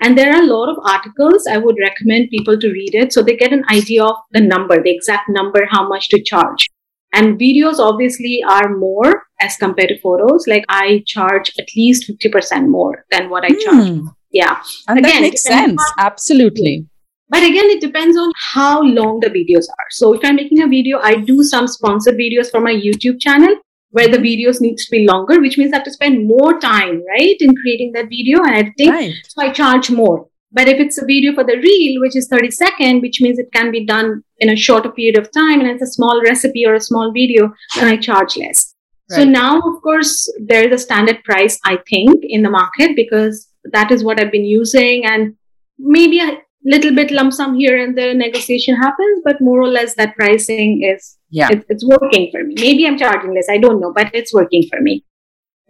And 0.00 0.18
there 0.18 0.34
are 0.34 0.42
a 0.42 0.46
lot 0.46 0.68
of 0.68 0.76
articles 0.84 1.46
I 1.46 1.58
would 1.58 1.76
recommend 1.80 2.30
people 2.30 2.58
to 2.58 2.70
read 2.70 2.94
it 2.94 3.12
so 3.12 3.22
they 3.22 3.36
get 3.36 3.52
an 3.52 3.64
idea 3.70 4.04
of 4.04 4.16
the 4.32 4.40
number, 4.40 4.82
the 4.82 4.94
exact 4.94 5.28
number, 5.28 5.66
how 5.70 5.88
much 5.88 6.08
to 6.10 6.22
charge. 6.22 6.68
And 7.12 7.38
videos 7.38 7.78
obviously 7.78 8.42
are 8.46 8.76
more 8.76 9.22
as 9.40 9.56
compared 9.56 9.88
to 9.90 10.00
photos. 10.00 10.46
Like 10.48 10.64
I 10.68 11.04
charge 11.06 11.52
at 11.58 11.68
least 11.76 12.10
50% 12.10 12.68
more 12.68 13.04
than 13.10 13.30
what 13.30 13.44
I 13.44 13.50
mm. 13.50 13.60
charge. 13.60 14.00
Yeah. 14.32 14.60
And 14.88 14.98
again, 14.98 15.12
that 15.12 15.20
makes 15.20 15.42
sense. 15.42 15.80
On, 15.80 16.04
Absolutely. 16.04 16.86
But 17.34 17.42
again, 17.42 17.68
it 17.68 17.80
depends 17.80 18.16
on 18.16 18.30
how 18.36 18.80
long 18.80 19.18
the 19.18 19.28
videos 19.28 19.66
are. 19.68 19.88
So 19.90 20.14
if 20.14 20.20
I'm 20.22 20.36
making 20.36 20.62
a 20.62 20.68
video, 20.68 21.00
I 21.00 21.16
do 21.16 21.42
some 21.42 21.66
sponsored 21.66 22.14
videos 22.14 22.48
for 22.48 22.60
my 22.60 22.72
YouTube 22.72 23.20
channel 23.20 23.56
where 23.90 24.06
the 24.06 24.18
videos 24.18 24.60
needs 24.60 24.84
to 24.84 24.90
be 24.92 25.04
longer, 25.04 25.40
which 25.40 25.58
means 25.58 25.72
I 25.72 25.78
have 25.78 25.84
to 25.86 25.90
spend 25.90 26.28
more 26.28 26.60
time, 26.60 27.02
right, 27.08 27.36
in 27.40 27.56
creating 27.56 27.90
that 27.94 28.08
video 28.08 28.38
and 28.44 28.54
editing. 28.54 28.88
Right. 28.88 29.14
So 29.26 29.42
I 29.42 29.50
charge 29.50 29.90
more. 29.90 30.28
But 30.52 30.68
if 30.68 30.78
it's 30.78 31.02
a 31.02 31.04
video 31.04 31.34
for 31.34 31.42
the 31.42 31.56
reel, 31.56 32.00
which 32.02 32.14
is 32.14 32.28
30 32.28 32.52
second, 32.52 33.02
which 33.02 33.20
means 33.20 33.40
it 33.40 33.50
can 33.52 33.72
be 33.72 33.84
done 33.84 34.22
in 34.38 34.50
a 34.50 34.56
shorter 34.56 34.92
period 34.92 35.18
of 35.18 35.32
time 35.32 35.58
and 35.58 35.68
it's 35.68 35.82
a 35.82 35.92
small 35.92 36.22
recipe 36.22 36.64
or 36.64 36.74
a 36.74 36.80
small 36.80 37.10
video, 37.12 37.52
then 37.74 37.88
I 37.88 37.96
charge 37.96 38.36
less. 38.36 38.76
Right. 39.10 39.16
So 39.16 39.24
now, 39.24 39.58
of 39.58 39.82
course, 39.82 40.32
there 40.38 40.64
is 40.68 40.72
a 40.72 40.84
standard 40.84 41.24
price, 41.24 41.58
I 41.64 41.78
think, 41.90 42.14
in 42.22 42.44
the 42.44 42.50
market 42.50 42.94
because 42.94 43.48
that 43.72 43.90
is 43.90 44.04
what 44.04 44.20
I've 44.20 44.30
been 44.30 44.44
using. 44.44 45.04
And 45.04 45.34
maybe 45.80 46.20
a 46.20 46.38
little 46.64 46.94
bit 46.94 47.10
lump 47.10 47.32
sum 47.32 47.54
here 47.54 47.82
and 47.82 47.96
there 47.96 48.14
negotiation 48.14 48.76
happens, 48.76 49.20
but 49.24 49.40
more 49.40 49.60
or 49.60 49.68
less 49.68 49.94
that 49.94 50.16
pricing 50.16 50.82
is, 50.82 51.18
yeah, 51.30 51.48
it, 51.50 51.64
it's 51.68 51.84
working 51.86 52.30
for 52.30 52.42
me. 52.42 52.54
Maybe 52.58 52.86
I'm 52.86 52.98
charging 52.98 53.34
less. 53.34 53.48
I 53.50 53.58
don't 53.58 53.80
know, 53.80 53.92
but 53.92 54.14
it's 54.14 54.32
working 54.32 54.66
for 54.70 54.80
me. 54.80 55.04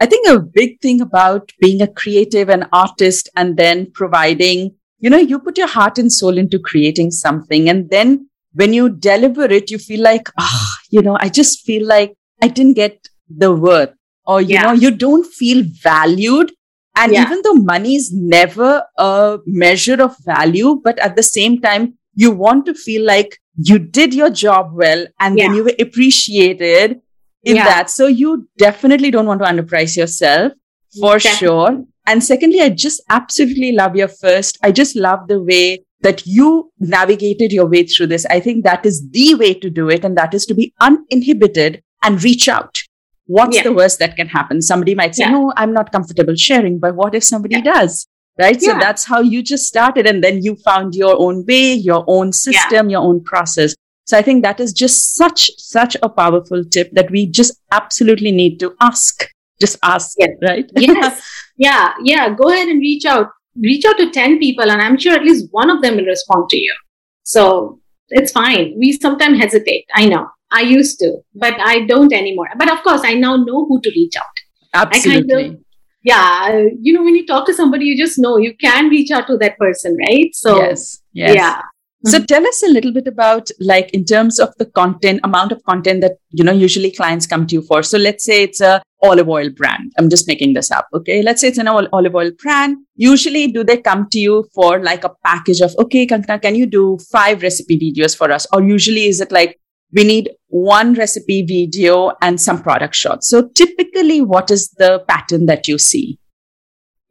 I 0.01 0.07
think 0.07 0.29
a 0.29 0.41
big 0.41 0.81
thing 0.81 1.01
about 1.01 1.53
being 1.61 1.81
a 1.81 1.87
creative 1.87 2.49
and 2.49 2.67
artist 2.73 3.29
and 3.37 3.57
then 3.57 3.91
providing, 3.93 4.75
you 4.99 5.09
know, 5.09 5.19
you 5.19 5.39
put 5.39 5.57
your 5.57 5.69
heart 5.69 5.99
and 5.99 6.13
soul 6.13 6.37
into 6.37 6.59
creating 6.59 7.11
something. 7.11 7.69
And 7.69 7.91
then 7.91 8.29
when 8.53 8.73
you 8.73 8.89
deliver 8.89 9.45
it, 9.45 9.71
you 9.71 9.79
feel 9.79 10.03
like, 10.03 10.29
ah, 10.39 10.51
oh, 10.53 10.77
you 10.91 11.01
know, 11.01 11.17
I 11.21 11.29
just 11.29 11.65
feel 11.65 11.87
like 11.87 12.15
I 12.43 12.49
didn't 12.49 12.75
get 12.75 13.09
the 13.29 13.53
worth 13.53 13.95
or, 14.27 14.41
you 14.41 14.55
yeah. 14.55 14.63
know, 14.63 14.73
you 14.73 14.91
don't 14.91 15.25
feel 15.25 15.65
valued. 15.83 16.53
And 16.97 17.13
yeah. 17.13 17.23
even 17.23 17.43
though 17.43 17.55
money 17.55 17.97
is 17.97 18.13
never 18.13 18.85
a 18.99 19.39
measure 19.47 20.01
of 20.03 20.17
value, 20.25 20.81
but 20.83 20.99
at 20.99 21.17
the 21.17 21.23
same 21.23 21.61
time, 21.61 21.95
you 22.15 22.31
want 22.31 22.67
to 22.67 22.75
feel 22.75 23.05
like 23.05 23.39
you 23.57 23.79
did 23.79 24.15
your 24.15 24.31
job 24.31 24.73
well 24.73 25.07
and 25.21 25.37
yeah. 25.37 25.47
then 25.47 25.57
you 25.57 25.65
were 25.65 25.75
appreciated 25.81 27.01
in 27.43 27.57
yeah. 27.57 27.65
that. 27.65 27.91
So 27.91 28.07
you 28.07 28.49
definitely 28.59 29.11
don't 29.11 29.27
want 29.27 29.43
to 29.43 29.49
underprice 29.49 29.97
yourself 29.97 30.53
for 31.01 31.19
definitely. 31.19 31.39
sure. 31.39 31.85
And 32.07 32.23
secondly, 32.23 32.61
I 32.61 32.69
just 32.69 33.03
absolutely 33.11 33.73
love 33.73 33.97
your 33.97 34.09
first. 34.09 34.59
I 34.63 34.73
just 34.73 34.95
love 34.95 35.27
the 35.27 35.43
way 35.43 35.85
that 36.01 36.27
you 36.27 36.71
navigated 36.79 37.51
your 37.51 37.67
way 37.67 37.85
through 37.85 38.09
this. 38.09 38.27
I 38.27 38.39
think 38.39 38.65
that 38.65 38.85
is 38.85 39.09
the 39.11 39.35
way 39.35 39.55
to 39.55 39.71
do 39.71 39.89
it. 39.89 40.05
And 40.05 40.17
that 40.19 40.35
is 40.35 40.45
to 40.47 40.55
be 40.55 40.75
uninhibited 40.81 41.83
and 42.03 42.23
reach 42.23 42.47
out. 42.49 42.83
What's 43.27 43.57
yeah. 43.57 43.63
the 43.63 43.73
worst 43.73 43.99
that 44.01 44.17
can 44.17 44.29
happen? 44.29 44.61
Somebody 44.61 44.95
might 44.95 45.15
say, 45.15 45.25
yeah. 45.25 45.31
no, 45.31 45.53
I'm 45.57 45.73
not 45.73 45.93
comfortable 45.93 46.35
sharing, 46.35 46.79
but 46.79 46.95
what 46.95 47.15
if 47.15 47.25
somebody 47.25 47.63
does? 47.63 48.07
Right. 48.39 48.61
So 48.61 48.73
that's 48.73 49.05
how 49.05 49.21
you 49.21 49.43
just 49.45 49.67
started. 49.67 50.07
And 50.07 50.23
then 50.23 50.43
you 50.43 50.57
found 50.57 50.95
your 50.95 51.17
own 51.17 51.47
way, 51.47 51.73
your 51.73 52.05
own 52.09 52.33
system, 52.33 52.91
your 52.91 53.01
own 53.01 53.23
process. 53.23 53.77
So 54.07 54.19
I 54.19 54.23
think 54.23 54.43
that 54.43 54.59
is 54.59 54.73
just 54.73 55.15
such, 55.15 55.51
such 55.57 55.97
a 56.03 56.09
powerful 56.09 56.65
tip 56.65 56.91
that 56.93 57.11
we 57.11 57.27
just 57.27 57.61
absolutely 57.71 58.33
need 58.33 58.59
to 58.59 58.75
ask. 58.81 59.25
Just 59.61 59.79
ask, 59.85 60.17
yes. 60.19 60.31
right? 60.43 60.69
yes. 60.77 61.23
Yeah. 61.57 61.95
Yeah. 62.03 62.29
Go 62.31 62.51
ahead 62.51 62.69
and 62.69 62.81
reach 62.81 63.05
out. 63.05 63.29
Reach 63.57 63.85
out 63.85 63.97
to 63.99 64.11
10 64.11 64.41
people, 64.41 64.69
and 64.69 64.83
I'm 64.83 64.99
sure 64.99 65.15
at 65.15 65.23
least 65.23 65.47
one 65.53 65.71
of 65.71 65.81
them 65.81 65.95
will 65.95 66.07
respond 66.07 66.51
to 66.51 66.57
you. 66.57 66.75
So 67.23 67.81
it's 68.09 68.33
fine. 68.33 68.75
We 68.77 68.93
sometimes 68.93 69.39
hesitate. 69.39 69.87
I 69.95 70.07
know. 70.07 70.29
I 70.57 70.61
used 70.63 70.99
to, 71.01 71.19
but 71.35 71.55
I 71.59 71.81
don't 71.87 72.13
anymore. 72.13 72.49
But 72.57 72.71
of 72.73 72.83
course, 72.83 73.03
I 73.05 73.15
now 73.15 73.37
know 73.37 73.67
who 73.67 73.81
to 73.81 73.91
reach 73.91 74.17
out. 74.17 74.43
Absolutely. 74.73 75.43
Kind 75.43 75.55
of, 75.55 75.61
yeah. 76.05 76.67
You 76.81 76.93
know, 76.93 77.03
when 77.03 77.17
you 77.17 77.27
talk 77.27 77.47
to 77.47 77.55
somebody, 77.55 77.87
you 77.87 77.97
just 77.97 78.19
know 78.19 78.37
you 78.37 78.57
can 78.57 78.89
reach 78.89 79.11
out 79.11 79.27
to 79.27 79.37
that 79.39 79.59
person, 79.59 79.97
right? 80.09 80.35
So, 80.35 80.59
yes. 80.59 81.01
Yes. 81.13 81.35
Yeah. 81.35 81.63
So 82.07 82.23
tell 82.23 82.47
us 82.47 82.63
a 82.63 82.69
little 82.69 82.93
bit 82.93 83.07
about 83.07 83.49
like 83.59 83.91
in 83.95 84.05
terms 84.05 84.39
of 84.39 84.51
the 84.59 84.67
content, 84.67 85.21
amount 85.25 85.53
of 85.53 85.65
content 85.65 86.03
that, 86.03 86.19
you 86.31 86.45
know, 86.45 86.53
usually 86.53 86.91
clients 86.91 87.27
come 87.27 87.47
to 87.47 87.55
you 87.55 87.63
for. 87.63 87.83
So 87.83 87.97
let's 87.97 88.25
say 88.25 88.43
it's 88.43 88.61
a 88.61 88.83
olive 89.03 89.31
oil 89.31 89.49
brand. 89.49 89.91
I'm 89.99 90.11
just 90.11 90.29
making 90.29 90.53
this 90.53 90.71
up. 90.71 90.87
Okay. 90.93 91.23
Let's 91.23 91.41
say 91.41 91.49
it's 91.49 91.57
an 91.57 91.67
olive 91.67 92.15
oil 92.15 92.31
brand. 92.43 92.77
Usually 92.97 93.47
do 93.51 93.65
they 93.65 93.79
come 93.79 94.07
to 94.11 94.19
you 94.19 94.47
for 94.55 94.83
like 94.83 95.05
a 95.05 95.15
package 95.25 95.63
of, 95.63 95.75
okay, 95.79 96.07
Kankana, 96.07 96.43
can 96.43 96.55
you 96.55 96.67
do 96.67 96.99
five 97.11 97.41
recipe 97.41 97.79
videos 97.79 98.15
for 98.15 98.31
us? 98.31 98.47
Or 98.53 98.63
usually 98.63 99.07
is 99.07 99.23
it 99.23 99.33
like, 99.33 99.59
we 99.93 100.05
need 100.05 100.29
one 100.55 100.95
recipe 100.95 101.43
video 101.43 102.13
and 102.23 102.41
some 102.41 102.63
product 102.63 102.95
shots. 102.95 103.29
So 103.29 103.49
typically 103.49 104.21
what 104.21 104.53
is 104.53 104.71
the 104.71 105.05
pattern 105.09 105.47
that 105.47 105.67
you 105.67 105.79
see? 105.79 106.19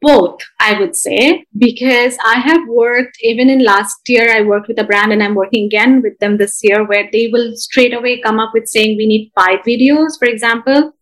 both 0.04 0.40
i 0.60 0.78
would 0.78 0.94
say 0.94 1.44
because 1.56 2.16
i 2.30 2.34
have 2.34 2.68
worked 2.68 3.16
even 3.22 3.48
in 3.48 3.64
last 3.64 3.96
year 4.06 4.26
i 4.36 4.40
worked 4.42 4.68
with 4.68 4.78
a 4.78 4.84
brand 4.84 5.12
and 5.12 5.22
i'm 5.22 5.34
working 5.34 5.64
again 5.66 6.02
with 6.02 6.18
them 6.18 6.36
this 6.36 6.60
year 6.62 6.86
where 6.86 7.08
they 7.12 7.28
will 7.32 7.56
straight 7.56 7.94
away 7.94 8.20
come 8.20 8.38
up 8.38 8.50
with 8.52 8.66
saying 8.66 8.96
we 8.98 9.06
need 9.06 9.32
five 9.34 9.60
videos 9.60 10.18
for 10.18 10.26
example 10.26 10.92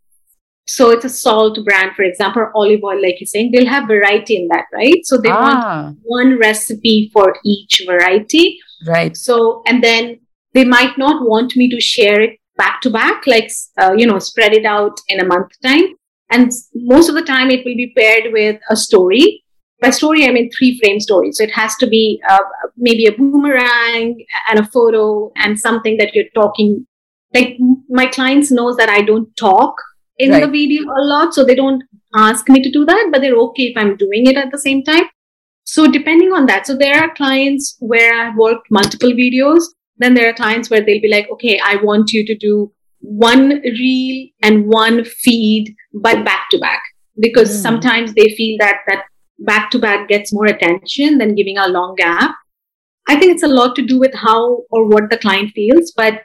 so 0.68 0.90
it's 0.90 1.04
a 1.04 1.08
salt 1.08 1.58
brand 1.64 1.96
for 1.96 2.04
example 2.04 2.48
olive 2.54 2.84
oil 2.84 3.02
like 3.02 3.20
you're 3.20 3.32
saying 3.34 3.50
they'll 3.50 3.74
have 3.74 3.88
variety 3.88 4.36
in 4.36 4.46
that 4.48 4.66
right 4.72 5.04
so 5.04 5.18
they 5.18 5.30
ah. 5.30 5.42
want 5.42 5.98
one 6.04 6.38
recipe 6.38 7.10
for 7.12 7.34
each 7.44 7.82
variety 7.86 8.58
right 8.86 9.16
so 9.16 9.62
and 9.66 9.82
then 9.82 10.18
they 10.54 10.64
might 10.64 10.96
not 10.98 11.26
want 11.28 11.56
me 11.56 11.68
to 11.70 11.80
share 11.80 12.20
it 12.20 12.38
back 12.56 12.80
to 12.82 12.90
back 12.90 13.26
like 13.26 13.50
uh, 13.80 13.92
you 13.96 14.06
know 14.06 14.18
spread 14.18 14.52
it 14.52 14.64
out 14.64 14.98
in 15.08 15.20
a 15.20 15.24
month 15.24 15.50
time 15.62 15.94
and 16.32 16.50
most 16.74 17.10
of 17.10 17.14
the 17.14 17.22
time, 17.22 17.50
it 17.50 17.64
will 17.64 17.76
be 17.76 17.92
paired 17.96 18.32
with 18.32 18.58
a 18.70 18.74
story. 18.74 19.44
By 19.82 19.90
story, 19.90 20.26
I 20.26 20.32
mean 20.32 20.50
three 20.50 20.78
frame 20.78 20.98
story. 20.98 21.30
So 21.32 21.44
it 21.44 21.50
has 21.50 21.76
to 21.76 21.86
be 21.86 22.22
uh, 22.28 22.38
maybe 22.76 23.06
a 23.06 23.12
boomerang 23.12 24.24
and 24.48 24.58
a 24.58 24.64
photo 24.64 25.30
and 25.36 25.58
something 25.58 25.98
that 25.98 26.14
you're 26.14 26.32
talking. 26.34 26.86
Like 27.34 27.58
my 27.88 28.06
clients 28.06 28.50
knows 28.50 28.76
that 28.76 28.88
I 28.88 29.02
don't 29.02 29.34
talk 29.36 29.74
in 30.18 30.30
right. 30.30 30.40
the 30.40 30.48
video 30.48 30.84
a 30.84 31.04
lot, 31.04 31.34
so 31.34 31.44
they 31.44 31.54
don't 31.54 31.82
ask 32.14 32.48
me 32.48 32.62
to 32.62 32.70
do 32.70 32.86
that, 32.86 33.08
but 33.12 33.20
they're 33.20 33.42
okay 33.48 33.64
if 33.64 33.76
I'm 33.76 33.96
doing 33.96 34.26
it 34.26 34.36
at 34.36 34.50
the 34.50 34.58
same 34.58 34.82
time. 34.84 35.04
So 35.64 35.90
depending 35.90 36.32
on 36.32 36.46
that, 36.46 36.66
so 36.66 36.76
there 36.76 36.98
are 36.98 37.14
clients 37.14 37.76
where 37.80 38.14
I've 38.14 38.36
worked 38.36 38.70
multiple 38.70 39.12
videos. 39.12 39.64
Then 39.98 40.14
there 40.14 40.28
are 40.28 40.34
clients 40.34 40.70
where 40.70 40.80
they'll 40.80 41.00
be 41.00 41.08
like, 41.08 41.28
okay, 41.30 41.60
I 41.64 41.76
want 41.76 42.12
you 42.12 42.26
to 42.26 42.34
do 42.34 42.72
one 43.00 43.60
reel 43.62 44.28
and 44.42 44.66
one 44.66 45.04
feed, 45.04 45.74
but 45.92 46.24
back 46.24 46.48
to 46.50 46.58
back, 46.58 46.82
because 47.18 47.50
mm. 47.50 47.62
sometimes 47.62 48.14
they 48.14 48.34
feel 48.36 48.56
that 48.58 48.78
that 48.86 49.04
back 49.40 49.70
to 49.72 49.78
back 49.78 50.08
gets 50.08 50.32
more 50.32 50.46
attention 50.46 51.18
than 51.18 51.34
giving 51.34 51.58
a 51.58 51.68
long 51.68 51.94
gap. 51.96 52.34
I 53.08 53.18
think 53.18 53.32
it's 53.32 53.42
a 53.42 53.48
lot 53.48 53.74
to 53.76 53.82
do 53.82 53.98
with 53.98 54.14
how 54.14 54.62
or 54.70 54.88
what 54.88 55.10
the 55.10 55.18
client 55.18 55.50
feels. 55.54 55.92
But 55.96 56.22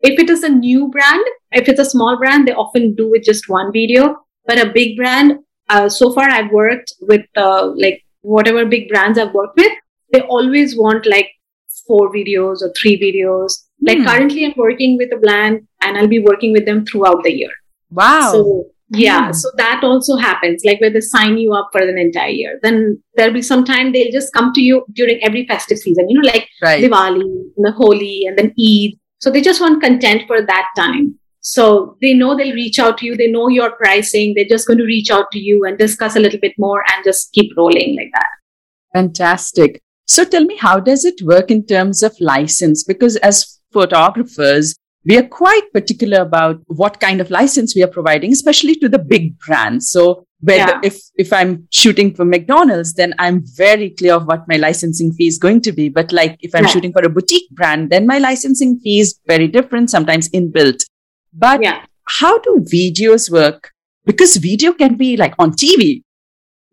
if 0.00 0.18
it 0.18 0.30
is 0.30 0.44
a 0.44 0.48
new 0.48 0.88
brand, 0.88 1.24
if 1.52 1.68
it's 1.68 1.80
a 1.80 1.84
small 1.84 2.16
brand, 2.16 2.46
they 2.46 2.52
often 2.52 2.94
do 2.94 3.10
with 3.10 3.24
just 3.24 3.48
one 3.48 3.72
video. 3.72 4.16
But 4.46 4.64
a 4.64 4.72
big 4.72 4.96
brand, 4.96 5.40
uh, 5.68 5.88
so 5.88 6.12
far 6.12 6.28
I've 6.30 6.52
worked 6.52 6.94
with 7.00 7.26
uh, 7.36 7.72
like 7.76 8.04
whatever 8.22 8.64
big 8.64 8.88
brands 8.88 9.18
I've 9.18 9.34
worked 9.34 9.56
with, 9.56 9.72
they 10.12 10.22
always 10.22 10.76
want 10.76 11.06
like 11.06 11.28
four 11.86 12.12
videos 12.12 12.62
or 12.62 12.72
three 12.80 12.98
videos. 13.00 13.52
Like 13.80 13.98
mm. 13.98 14.06
currently, 14.06 14.44
I'm 14.44 14.54
working 14.56 14.96
with 14.96 15.12
a 15.12 15.16
brand 15.16 15.66
and 15.82 15.96
I'll 15.96 16.08
be 16.08 16.20
working 16.20 16.52
with 16.52 16.66
them 16.66 16.84
throughout 16.84 17.22
the 17.24 17.32
year. 17.32 17.50
Wow. 17.90 18.32
So 18.32 18.66
yeah, 18.90 19.30
mm. 19.30 19.34
so 19.34 19.50
that 19.56 19.82
also 19.84 20.16
happens, 20.16 20.64
like 20.64 20.80
where 20.80 20.90
they 20.90 21.00
sign 21.00 21.38
you 21.38 21.54
up 21.54 21.68
for 21.70 21.80
an 21.80 21.96
entire 21.96 22.28
year. 22.30 22.58
Then 22.62 23.00
there'll 23.14 23.32
be 23.32 23.42
some 23.42 23.64
time 23.64 23.92
they'll 23.92 24.10
just 24.12 24.32
come 24.32 24.52
to 24.54 24.60
you 24.60 24.84
during 24.92 25.22
every 25.22 25.46
festive 25.46 25.78
season, 25.78 26.08
you 26.10 26.20
know, 26.20 26.28
like 26.28 26.48
right. 26.62 26.82
Diwali, 26.82 27.22
the 27.56 27.72
Holi, 27.72 28.26
and 28.26 28.36
then 28.36 28.52
Eid. 28.58 28.98
So 29.20 29.30
they 29.30 29.42
just 29.42 29.60
want 29.60 29.82
content 29.82 30.22
for 30.26 30.42
that 30.42 30.66
time. 30.76 31.20
So 31.40 31.96
they 32.02 32.14
know 32.14 32.36
they'll 32.36 32.54
reach 32.54 32.78
out 32.78 32.98
to 32.98 33.06
you. 33.06 33.16
They 33.16 33.30
know 33.30 33.48
your 33.48 33.70
pricing. 33.72 34.34
They're 34.34 34.44
just 34.44 34.66
going 34.66 34.78
to 34.78 34.84
reach 34.84 35.10
out 35.10 35.30
to 35.32 35.38
you 35.38 35.64
and 35.64 35.78
discuss 35.78 36.16
a 36.16 36.20
little 36.20 36.40
bit 36.40 36.52
more 36.58 36.82
and 36.92 37.04
just 37.04 37.32
keep 37.32 37.56
rolling 37.56 37.96
like 37.96 38.10
that. 38.12 38.28
Fantastic. 38.92 39.82
So 40.10 40.24
tell 40.24 40.44
me, 40.44 40.56
how 40.56 40.80
does 40.80 41.04
it 41.04 41.22
work 41.22 41.52
in 41.52 41.64
terms 41.64 42.02
of 42.02 42.20
license? 42.20 42.82
Because 42.82 43.14
as 43.18 43.60
photographers, 43.72 44.74
we 45.04 45.16
are 45.16 45.28
quite 45.28 45.72
particular 45.72 46.20
about 46.20 46.60
what 46.66 46.98
kind 46.98 47.20
of 47.20 47.30
license 47.30 47.76
we 47.76 47.84
are 47.84 47.94
providing, 47.98 48.32
especially 48.32 48.74
to 48.80 48.88
the 48.88 48.98
big 48.98 49.38
brands. 49.38 49.88
So 49.88 50.26
yeah. 50.42 50.80
if 50.82 51.00
if 51.14 51.32
I'm 51.32 51.68
shooting 51.70 52.12
for 52.12 52.24
McDonald's, 52.24 52.94
then 52.94 53.14
I'm 53.20 53.44
very 53.54 53.90
clear 53.90 54.14
of 54.14 54.26
what 54.26 54.48
my 54.48 54.56
licensing 54.56 55.12
fee 55.12 55.28
is 55.28 55.38
going 55.38 55.60
to 55.60 55.70
be. 55.70 55.88
But 55.88 56.10
like 56.10 56.36
if 56.40 56.56
I'm 56.56 56.64
yeah. 56.64 56.70
shooting 56.70 56.92
for 56.92 57.04
a 57.04 57.08
boutique 57.08 57.48
brand, 57.50 57.90
then 57.90 58.08
my 58.08 58.18
licensing 58.18 58.80
fee 58.80 58.98
is 58.98 59.16
very 59.28 59.46
different, 59.46 59.90
sometimes 59.90 60.28
inbuilt. 60.30 60.84
But 61.32 61.62
yeah. 61.62 61.84
how 62.06 62.36
do 62.40 62.66
videos 62.72 63.30
work? 63.30 63.70
Because 64.06 64.38
video 64.38 64.72
can 64.72 64.96
be 64.96 65.16
like 65.16 65.34
on 65.38 65.52
TV. 65.52 66.02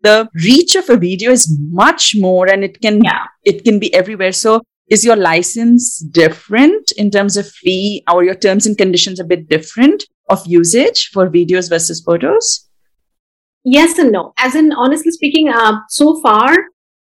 The 0.00 0.28
reach 0.34 0.76
of 0.76 0.88
a 0.88 0.96
video 0.96 1.32
is 1.32 1.54
much 1.70 2.14
more 2.16 2.48
and 2.48 2.62
it 2.62 2.80
can 2.80 3.02
it 3.44 3.64
can 3.64 3.78
be 3.78 3.92
everywhere. 3.94 4.32
So 4.32 4.62
is 4.88 5.04
your 5.04 5.16
license 5.16 5.98
different 5.98 6.92
in 6.96 7.10
terms 7.10 7.36
of 7.36 7.48
fee 7.48 8.04
or 8.12 8.24
your 8.24 8.34
terms 8.34 8.66
and 8.66 8.78
conditions 8.78 9.20
a 9.20 9.24
bit 9.24 9.48
different 9.48 10.04
of 10.30 10.46
usage 10.46 11.10
for 11.12 11.28
videos 11.28 11.68
versus 11.68 12.00
photos? 12.00 12.68
Yes 13.64 13.98
and 13.98 14.12
no. 14.12 14.32
As 14.38 14.54
in, 14.54 14.72
honestly 14.72 15.10
speaking, 15.10 15.48
uh, 15.48 15.80
so 15.88 16.20
far, 16.22 16.56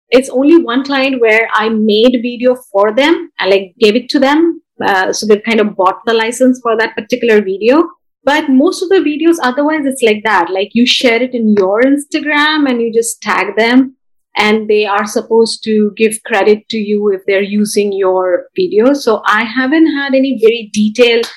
it's 0.09 0.29
only 0.29 0.61
one 0.61 0.83
client 0.83 1.21
where 1.21 1.47
I 1.53 1.69
made 1.69 2.19
video 2.21 2.55
for 2.71 2.93
them. 2.93 3.29
I 3.39 3.47
like 3.47 3.75
gave 3.79 3.95
it 3.95 4.09
to 4.09 4.19
them. 4.19 4.61
Uh, 4.83 5.13
so 5.13 5.25
they 5.25 5.39
kind 5.39 5.59
of 5.59 5.75
bought 5.75 6.01
the 6.05 6.13
license 6.13 6.59
for 6.61 6.75
that 6.77 6.95
particular 6.95 7.41
video. 7.41 7.83
But 8.24 8.49
most 8.49 8.84
of 8.84 8.89
the 8.89 8.95
videos, 8.95 9.38
otherwise, 9.41 9.86
it's 9.86 10.03
like 10.03 10.24
that. 10.24 10.49
Like 10.51 10.70
you 10.74 10.86
share 10.86 11.22
it 11.22 11.34
in 11.34 11.55
your 11.57 11.82
Instagram 11.82 12.70
and 12.70 12.82
you 12.82 12.93
just 12.93 13.22
tag 13.22 13.55
them 13.55 13.95
and 14.36 14.67
they 14.70 14.86
are 14.86 15.05
supposed 15.05 15.63
to 15.63 15.91
give 15.97 16.22
credit 16.26 16.67
to 16.70 16.78
you 16.78 17.11
if 17.11 17.22
they're 17.26 17.41
using 17.41 17.91
your 17.91 18.47
video. 18.55 18.93
So 18.93 19.22
I 19.26 19.43
haven't 19.43 19.88
had 19.95 20.13
any 20.13 20.38
very 20.39 20.70
detailed 20.74 21.32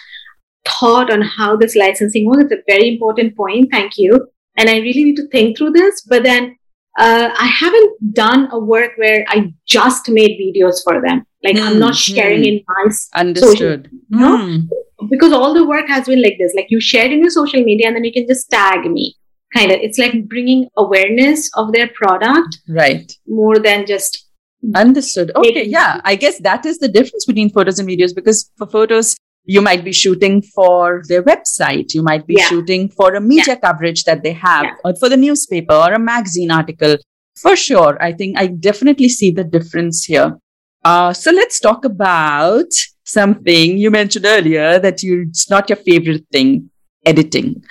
thought 0.66 1.10
on 1.10 1.22
how 1.22 1.56
this 1.56 1.74
licensing 1.74 2.26
works. 2.26 2.44
It's 2.50 2.52
a 2.52 2.72
very 2.72 2.88
important 2.88 3.36
point. 3.36 3.68
Thank 3.70 3.92
you. 3.96 4.28
And 4.56 4.68
I 4.68 4.78
really 4.78 5.04
need 5.04 5.16
to 5.16 5.28
think 5.28 5.56
through 5.56 5.70
this. 5.70 6.02
But 6.02 6.22
then 6.22 6.56
uh, 6.98 7.30
I 7.36 7.46
haven't 7.46 8.14
done 8.14 8.48
a 8.52 8.58
work 8.58 8.92
where 8.96 9.24
I 9.28 9.52
just 9.66 10.08
made 10.08 10.38
videos 10.38 10.82
for 10.84 11.00
them. 11.00 11.24
Like 11.42 11.56
mm, 11.56 11.66
I'm 11.66 11.78
not 11.78 11.94
hmm, 11.94 12.14
sharing 12.14 12.42
mm. 12.42 12.46
in 12.46 12.64
my 12.68 12.90
understood. 13.14 13.88
Social, 13.90 13.98
you 14.10 14.18
know? 14.18 14.38
mm. 14.38 14.68
Because 15.10 15.32
all 15.32 15.54
the 15.54 15.66
work 15.66 15.88
has 15.88 16.06
been 16.06 16.22
like 16.22 16.36
this. 16.38 16.52
Like 16.54 16.66
you 16.70 16.80
shared 16.80 17.12
in 17.12 17.20
your 17.20 17.30
social 17.30 17.62
media, 17.62 17.86
and 17.88 17.96
then 17.96 18.04
you 18.04 18.12
can 18.12 18.26
just 18.26 18.50
tag 18.50 18.90
me 18.90 19.16
kind 19.54 19.70
of 19.70 19.78
it's 19.80 19.98
like 19.98 20.28
bringing 20.28 20.68
awareness 20.76 21.50
of 21.54 21.72
their 21.72 21.88
product 21.88 22.58
right 22.68 23.16
more 23.26 23.58
than 23.58 23.86
just 23.86 24.28
understood 24.74 25.32
okay 25.34 25.64
yeah 25.64 26.00
i 26.04 26.14
guess 26.14 26.40
that 26.40 26.64
is 26.64 26.78
the 26.78 26.88
difference 26.88 27.24
between 27.26 27.50
photos 27.50 27.78
and 27.78 27.88
videos 27.88 28.14
because 28.14 28.50
for 28.56 28.66
photos 28.66 29.16
you 29.44 29.60
might 29.60 29.84
be 29.84 29.92
shooting 29.92 30.40
for 30.40 31.02
their 31.08 31.22
website 31.22 31.94
you 31.94 32.02
might 32.02 32.26
be 32.26 32.36
yeah. 32.38 32.46
shooting 32.46 32.88
for 32.88 33.14
a 33.14 33.20
media 33.20 33.44
yeah. 33.48 33.56
coverage 33.56 34.04
that 34.04 34.22
they 34.22 34.32
have 34.32 34.64
yeah. 34.64 34.74
or 34.84 34.94
for 34.96 35.08
the 35.08 35.16
newspaper 35.16 35.74
or 35.74 35.92
a 35.92 35.98
magazine 35.98 36.50
article 36.50 36.96
for 37.36 37.56
sure 37.56 38.00
i 38.00 38.12
think 38.12 38.38
i 38.38 38.46
definitely 38.46 39.08
see 39.08 39.30
the 39.30 39.44
difference 39.44 40.04
here 40.04 40.38
uh, 40.84 41.12
so 41.12 41.30
let's 41.30 41.60
talk 41.60 41.84
about 41.84 42.66
something 43.04 43.76
you 43.76 43.90
mentioned 43.90 44.24
earlier 44.26 44.78
that 44.78 45.02
you 45.02 45.26
it's 45.28 45.50
not 45.50 45.68
your 45.68 45.76
favorite 45.76 46.24
thing 46.30 46.70
editing 47.04 47.62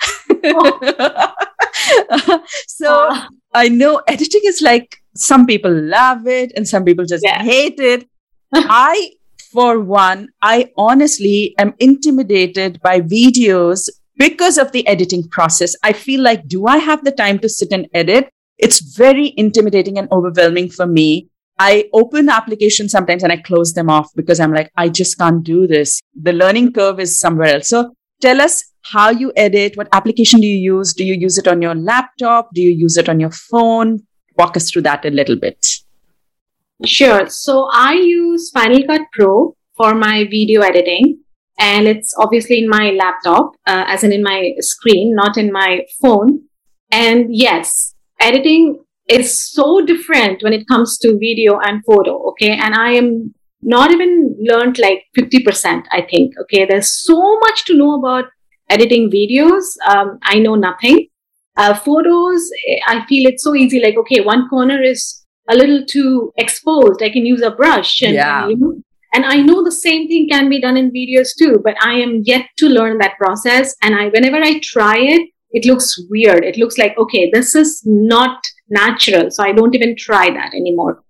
oh. 0.44 1.32
so 2.66 3.08
uh, 3.08 3.26
I 3.54 3.68
know 3.68 4.00
editing 4.08 4.40
is 4.44 4.62
like 4.62 5.02
some 5.14 5.46
people 5.46 5.72
love 5.72 6.26
it 6.26 6.52
and 6.56 6.66
some 6.66 6.84
people 6.84 7.04
just 7.04 7.24
yeah. 7.24 7.42
hate 7.42 7.78
it. 7.78 8.08
I, 8.54 9.12
for 9.52 9.80
one, 9.80 10.28
I 10.40 10.70
honestly 10.76 11.54
am 11.58 11.74
intimidated 11.78 12.80
by 12.82 13.00
videos 13.00 13.88
because 14.16 14.56
of 14.56 14.72
the 14.72 14.86
editing 14.86 15.28
process. 15.28 15.74
I 15.82 15.92
feel 15.92 16.22
like, 16.22 16.48
do 16.48 16.66
I 16.66 16.78
have 16.78 17.04
the 17.04 17.12
time 17.12 17.38
to 17.40 17.48
sit 17.48 17.72
and 17.72 17.86
edit? 17.92 18.30
It's 18.58 18.80
very 18.80 19.34
intimidating 19.36 19.98
and 19.98 20.08
overwhelming 20.10 20.70
for 20.70 20.86
me. 20.86 21.28
I 21.58 21.88
open 21.92 22.28
applications 22.28 22.92
sometimes 22.92 23.22
and 23.22 23.32
I 23.32 23.36
close 23.36 23.72
them 23.72 23.90
off 23.90 24.08
because 24.16 24.40
I'm 24.40 24.52
like, 24.52 24.70
I 24.76 24.88
just 24.88 25.18
can't 25.18 25.44
do 25.44 25.66
this. 25.66 26.00
The 26.20 26.32
learning 26.32 26.72
curve 26.72 26.98
is 26.98 27.18
somewhere 27.18 27.54
else. 27.54 27.68
So 27.68 27.94
tell 28.20 28.40
us 28.40 28.64
how 28.82 29.10
you 29.10 29.32
edit, 29.36 29.76
what 29.76 29.88
application 29.92 30.40
do 30.40 30.46
you 30.46 30.76
use? 30.76 30.92
Do 30.92 31.04
you 31.04 31.14
use 31.14 31.38
it 31.38 31.46
on 31.46 31.62
your 31.62 31.74
laptop? 31.74 32.50
Do 32.54 32.60
you 32.60 32.72
use 32.72 32.96
it 32.96 33.08
on 33.08 33.20
your 33.20 33.30
phone? 33.30 34.00
Walk 34.36 34.56
us 34.56 34.70
through 34.70 34.82
that 34.82 35.04
a 35.04 35.10
little 35.10 35.36
bit. 35.36 35.66
Sure. 36.84 37.28
So 37.28 37.68
I 37.72 37.94
use 37.94 38.50
Final 38.50 38.84
Cut 38.84 39.02
Pro 39.12 39.54
for 39.76 39.94
my 39.94 40.24
video 40.24 40.62
editing, 40.62 41.20
and 41.58 41.86
it's 41.86 42.12
obviously 42.18 42.58
in 42.58 42.68
my 42.68 42.90
laptop, 42.90 43.52
uh, 43.66 43.84
as 43.86 44.02
in 44.02 44.12
in 44.12 44.22
my 44.22 44.52
screen, 44.58 45.14
not 45.14 45.36
in 45.36 45.52
my 45.52 45.82
phone. 46.00 46.42
And 46.90 47.34
yes, 47.34 47.94
editing 48.20 48.82
is 49.20 49.50
so 49.52 49.84
different 49.84 50.42
when 50.42 50.52
it 50.52 50.66
comes 50.68 50.98
to 50.98 51.18
video 51.18 51.58
and 51.58 51.84
photo. 51.84 52.28
Okay. 52.30 52.50
And 52.50 52.74
I 52.74 52.92
am 52.92 53.34
not 53.62 53.90
even 53.90 54.36
learned 54.40 54.78
like 54.78 55.04
50%, 55.16 55.84
I 55.92 56.02
think. 56.02 56.34
Okay. 56.42 56.64
There's 56.64 56.90
so 56.90 57.38
much 57.40 57.64
to 57.66 57.76
know 57.76 57.98
about 57.98 58.26
editing 58.70 59.10
videos, 59.10 59.64
um, 59.86 60.18
I 60.22 60.38
know 60.38 60.54
nothing. 60.54 61.08
Uh, 61.56 61.74
photos, 61.74 62.50
I 62.86 63.04
feel 63.06 63.28
it's 63.28 63.44
so 63.44 63.54
easy. 63.54 63.80
Like, 63.80 63.96
okay, 63.98 64.20
one 64.22 64.48
corner 64.48 64.80
is 64.82 65.26
a 65.50 65.54
little 65.54 65.84
too 65.84 66.32
exposed. 66.38 67.02
I 67.02 67.10
can 67.10 67.26
use 67.26 67.42
a 67.42 67.50
brush. 67.50 68.00
And, 68.00 68.14
yeah. 68.14 68.48
You 68.48 68.56
know, 68.56 68.82
and 69.14 69.26
I 69.26 69.36
know 69.36 69.62
the 69.62 69.72
same 69.72 70.08
thing 70.08 70.28
can 70.30 70.48
be 70.48 70.60
done 70.60 70.78
in 70.78 70.90
videos 70.90 71.36
too, 71.38 71.60
but 71.62 71.76
I 71.82 71.94
am 71.94 72.22
yet 72.24 72.46
to 72.58 72.68
learn 72.68 72.96
that 72.98 73.18
process. 73.18 73.74
And 73.82 73.94
I, 73.94 74.08
whenever 74.08 74.38
I 74.38 74.60
try 74.60 74.96
it, 74.98 75.28
it 75.50 75.66
looks 75.66 75.94
weird. 76.08 76.44
It 76.44 76.56
looks 76.56 76.78
like, 76.78 76.96
okay, 76.96 77.30
this 77.30 77.54
is 77.54 77.82
not 77.84 78.42
natural. 78.72 79.30
So 79.30 79.44
I 79.44 79.52
don't 79.52 79.74
even 79.74 79.94
try 79.96 80.30
that 80.30 80.54
anymore. 80.54 81.02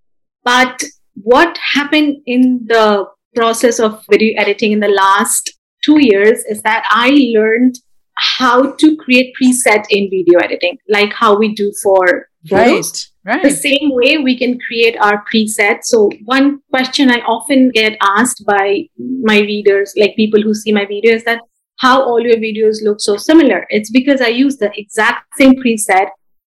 But 0.44 0.82
what 1.14 1.56
happened 1.74 2.16
in 2.26 2.66
the 2.66 3.06
process 3.34 3.80
of 3.80 4.04
video 4.10 4.34
editing 4.38 4.72
in 4.72 4.80
the 4.80 4.88
last 4.88 5.50
two 5.84 5.98
years 6.00 6.44
is 6.44 6.62
that 6.62 6.84
I 6.90 7.10
learned 7.34 7.76
how 8.16 8.72
to 8.72 8.96
create 8.96 9.34
preset 9.40 9.84
in 9.90 10.10
video 10.10 10.38
editing, 10.38 10.78
like 10.88 11.12
how 11.12 11.36
we 11.38 11.54
do 11.54 11.72
for 11.82 12.28
right, 12.50 13.08
right. 13.24 13.42
The 13.42 13.50
same 13.50 13.90
way 13.92 14.18
we 14.18 14.36
can 14.36 14.58
create 14.60 14.96
our 15.00 15.24
preset. 15.32 15.78
So 15.82 16.10
one 16.24 16.60
question 16.70 17.10
I 17.10 17.20
often 17.20 17.70
get 17.70 17.96
asked 18.02 18.44
by 18.46 18.88
my 18.98 19.38
readers, 19.40 19.94
like 19.96 20.14
people 20.14 20.42
who 20.42 20.54
see 20.54 20.72
my 20.72 20.84
videos, 20.84 21.24
that 21.24 21.40
how 21.78 22.02
all 22.02 22.20
your 22.20 22.36
videos 22.36 22.82
look 22.82 23.00
so 23.00 23.16
similar. 23.16 23.66
It's 23.70 23.90
because 23.90 24.20
I 24.20 24.28
use 24.28 24.56
the 24.58 24.70
exact 24.76 25.36
same 25.36 25.54
preset. 25.54 26.08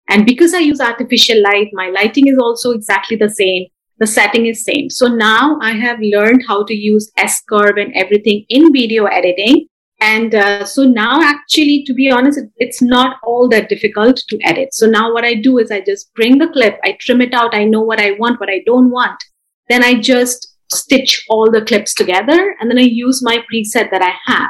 And 0.10 0.26
because 0.26 0.54
I 0.54 0.60
use 0.60 0.82
artificial 0.82 1.42
light, 1.42 1.70
my 1.74 1.90
lighting 1.90 2.28
is 2.28 2.38
also 2.38 2.72
exactly 2.72 3.16
the 3.16 3.30
same. 3.30 3.68
The 4.00 4.08
setting 4.08 4.48
is 4.48 4.64
same. 4.64 4.90
So 4.90 5.08
now 5.08 5.60
I 5.62 5.72
have 5.72 6.00
learned 6.02 6.44
how 6.48 6.64
to 6.64 6.74
use 6.74 7.12
S 7.18 7.42
curve 7.48 7.78
and 7.78 7.94
everything 7.96 8.46
in 8.50 8.74
video 8.74 9.06
editing. 9.06 9.68
And 10.02 10.34
uh, 10.34 10.64
so 10.64 10.84
now, 10.84 11.22
actually, 11.22 11.84
to 11.86 11.94
be 11.94 12.10
honest, 12.10 12.40
it's 12.56 12.82
not 12.82 13.18
all 13.22 13.50
that 13.50 13.68
difficult 13.68 14.24
to 14.30 14.40
edit. 14.44 14.74
So 14.74 14.88
now, 14.88 15.14
what 15.14 15.26
I 15.26 15.34
do 15.34 15.58
is 15.58 15.72
I 15.72 15.82
just 15.82 16.14
bring 16.14 16.38
the 16.38 16.48
clip, 16.48 16.80
I 16.86 16.98
trim 17.02 17.22
it 17.22 17.34
out, 17.34 17.54
I 17.54 17.66
know 17.66 17.82
what 17.82 18.00
I 18.00 18.12
want, 18.12 18.40
what 18.40 18.50
I 18.50 18.62
don't 18.66 18.92
want. 18.92 19.22
Then 19.68 19.84
I 19.84 19.96
just 19.96 20.56
stitch 20.74 21.26
all 21.30 21.52
the 21.52 21.66
clips 21.66 21.94
together, 21.94 22.56
and 22.60 22.72
then 22.72 22.80
I 22.80 22.84
use 22.84 23.22
my 23.22 23.44
preset 23.52 23.92
that 23.92 24.02
I 24.02 24.14
have. 24.32 24.50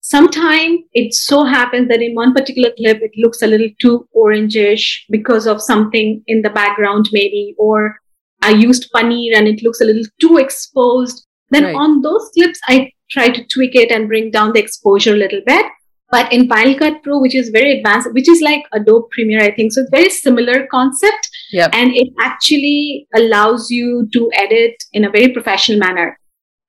Sometimes 0.00 0.80
it 0.92 1.12
so 1.12 1.44
happens 1.44 1.88
that 1.88 2.00
in 2.00 2.14
one 2.14 2.32
particular 2.32 2.70
clip, 2.76 3.02
it 3.02 3.12
looks 3.16 3.42
a 3.42 3.46
little 3.46 3.68
too 3.80 4.08
orangish 4.16 5.00
because 5.10 5.46
of 5.46 5.60
something 5.60 6.22
in 6.26 6.42
the 6.42 6.50
background, 6.50 7.08
maybe, 7.12 7.54
or 7.58 7.96
I 8.42 8.50
used 8.50 8.90
paneer 8.94 9.36
and 9.36 9.46
it 9.46 9.62
looks 9.62 9.80
a 9.80 9.84
little 9.84 10.04
too 10.20 10.38
exposed. 10.38 11.26
Then 11.50 11.64
right. 11.64 11.74
on 11.74 12.00
those 12.00 12.30
clips, 12.34 12.60
I 12.66 12.92
try 13.10 13.28
to 13.28 13.46
tweak 13.48 13.74
it 13.74 13.90
and 13.90 14.08
bring 14.08 14.30
down 14.30 14.52
the 14.52 14.60
exposure 14.60 15.14
a 15.14 15.18
little 15.18 15.42
bit. 15.44 15.66
But 16.10 16.32
in 16.32 16.48
Final 16.48 16.76
Cut 16.76 17.02
Pro, 17.02 17.20
which 17.20 17.34
is 17.34 17.50
very 17.50 17.78
advanced, 17.78 18.12
which 18.12 18.28
is 18.28 18.40
like 18.40 18.64
Adobe 18.72 19.06
Premiere, 19.12 19.42
I 19.42 19.54
think. 19.54 19.72
So 19.72 19.82
it's 19.82 19.90
very 19.90 20.10
similar 20.10 20.66
concept. 20.66 21.28
Yep. 21.52 21.70
And 21.72 21.92
it 21.94 22.08
actually 22.20 23.06
allows 23.14 23.70
you 23.70 24.08
to 24.12 24.30
edit 24.34 24.74
in 24.92 25.04
a 25.04 25.10
very 25.10 25.32
professional 25.32 25.78
manner. 25.78 26.18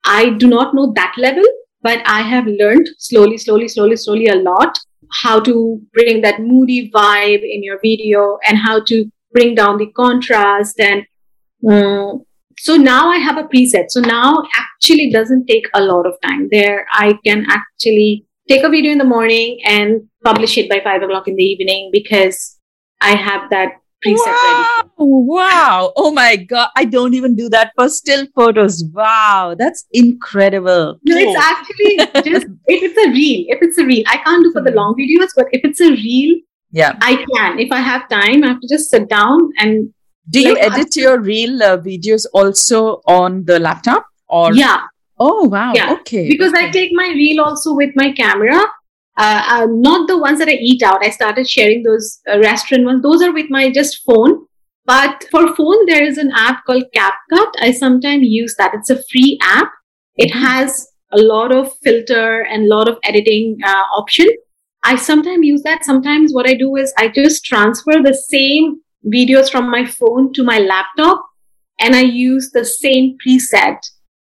I 0.06 0.32
do 0.32 0.48
not 0.48 0.76
know 0.76 0.94
that 0.96 1.16
level, 1.18 1.44
but 1.84 2.02
I 2.06 2.22
have 2.22 2.46
learned 2.46 2.90
slowly, 2.98 3.38
slowly, 3.38 3.68
slowly, 3.68 3.96
slowly 3.96 4.28
a 4.28 4.36
lot 4.36 4.78
how 5.24 5.40
to 5.42 5.82
bring 5.94 6.22
that 6.22 6.40
moody 6.40 6.90
vibe 6.90 7.42
in 7.44 7.64
your 7.64 7.80
video 7.82 8.38
and 8.48 8.58
how 8.58 8.82
to 8.86 9.06
bring 9.34 9.56
down 9.56 9.78
the 9.78 9.92
contrast 9.92 10.80
and 10.80 11.06
um, 11.70 12.24
so 12.58 12.76
now 12.76 13.10
I 13.10 13.18
have 13.18 13.38
a 13.38 13.44
preset. 13.44 13.90
So 13.90 14.02
now 14.02 14.44
actually 14.56 15.10
doesn't 15.10 15.48
take 15.48 15.66
a 15.74 15.82
lot 15.82 16.06
of 16.06 16.14
time. 16.22 16.48
There 16.52 16.86
I 16.94 17.18
can 17.26 17.46
actually 17.50 18.28
take 18.48 18.64
a 18.64 18.70
video 18.70 18.92
in 18.92 19.00
the 19.00 19.04
morning 19.04 19.60
and 19.66 20.08
publish 20.24 20.58
it 20.60 20.70
by 20.70 20.80
five 20.84 21.02
o'clock 21.02 21.28
in 21.28 21.36
the 21.36 21.44
evening 21.44 21.90
because 21.92 22.60
I 23.02 23.16
have 23.16 23.50
that 23.50 23.81
preset 24.06 24.26
wow. 24.26 24.74
ready. 24.76 24.90
Wow. 24.98 25.94
Oh 25.96 26.12
my 26.12 26.36
God. 26.36 26.70
I 26.76 26.86
don't 26.86 27.14
even 27.14 27.36
do 27.36 27.50
that 27.50 27.72
for 27.76 27.90
still 27.90 28.28
photos. 28.36 28.84
Wow. 28.94 29.56
That's 29.58 29.86
incredible. 29.92 31.00
No, 31.06 31.18
it's 31.18 31.40
actually 31.40 31.98
just 32.32 32.48
if 32.68 32.84
it's 32.84 32.98
a 32.98 33.10
reel, 33.12 33.46
if 33.50 33.60
it's 33.62 33.78
a 33.78 33.86
reel, 33.86 34.04
I 34.08 34.18
can't 34.18 34.44
do 34.44 34.52
for 34.52 34.62
the 34.62 34.72
hmm. 34.72 34.78
long 34.78 34.96
videos, 35.00 35.30
but 35.36 35.48
if 35.52 35.62
it's 35.64 35.82
a 35.82 35.92
reel, 35.92 36.40
yeah, 36.74 36.98
I 37.02 37.26
can. 37.36 37.60
If 37.60 37.72
I 37.72 37.80
have 37.80 38.08
time, 38.08 38.44
I 38.44 38.48
have 38.48 38.62
to 38.62 38.68
just 38.68 38.90
sit 38.90 39.10
down 39.10 39.40
and 39.58 39.94
do 40.30 40.40
you 40.40 40.54
like, 40.54 40.72
edit 40.72 40.96
your 40.96 41.20
reel 41.20 41.62
uh, 41.62 41.78
videos 41.78 42.26
also 42.34 43.02
on 43.06 43.44
the 43.46 43.60
laptop 43.60 44.06
or? 44.30 44.54
Yeah. 44.54 44.82
Oh, 45.20 45.46
wow. 45.50 45.74
Yeah. 45.76 45.92
Okay. 45.94 46.30
Because 46.30 46.54
okay. 46.54 46.68
I 46.68 46.72
take 46.72 46.92
my 46.94 47.10
reel 47.10 47.42
also 47.42 47.76
with 47.76 47.92
my 47.96 48.12
camera. 48.14 48.60
Uh, 49.18 49.44
uh, 49.48 49.68
not 49.70 50.08
the 50.08 50.18
ones 50.18 50.40
that 50.40 50.48
I 50.48 50.54
eat 50.54 50.82
out. 50.84 51.06
I 51.06 51.10
started 51.10 51.50
sharing 51.50 51.84
those 51.84 52.20
uh, 52.32 52.40
restaurant 52.40 52.86
ones. 52.86 53.02
Those 53.02 53.22
are 53.22 53.34
with 53.34 53.50
my 53.50 53.70
just 53.72 54.04
phone. 54.06 54.46
But 54.86 55.26
for 55.30 55.56
phone, 55.56 55.86
there 55.86 56.04
is 56.04 56.18
an 56.18 56.32
app 56.36 56.64
called 56.66 56.86
CapCut. 56.96 57.52
I 57.60 57.72
sometimes 57.72 58.24
use 58.24 58.56
that. 58.58 58.74
It's 58.74 58.90
a 58.90 59.04
free 59.12 59.38
app. 59.42 59.72
It 60.16 60.32
mm-hmm. 60.32 60.44
has 60.44 60.88
a 61.12 61.22
lot 61.22 61.54
of 61.54 61.74
filter 61.84 62.42
and 62.42 62.64
a 62.64 62.76
lot 62.76 62.88
of 62.88 62.98
editing 63.04 63.58
uh, 63.64 63.84
option. 63.96 64.28
I 64.84 64.96
sometimes 64.96 65.46
use 65.46 65.62
that. 65.64 65.86
Sometimes 65.86 66.34
what 66.34 66.50
I 66.50 66.56
do 66.56 66.76
is 66.76 66.94
I 66.98 67.10
just 67.10 67.46
transfer 67.46 68.02
the 68.02 68.14
same 68.14 68.82
videos 69.06 69.52
from 69.52 69.70
my 69.70 69.86
phone 69.86 70.34
to 70.34 70.44
my 70.44 70.60
laptop 70.60 71.26
and 71.80 71.96
I 71.96 72.02
use 72.02 72.52
the 72.52 72.66
same 72.66 73.18
preset 73.26 73.78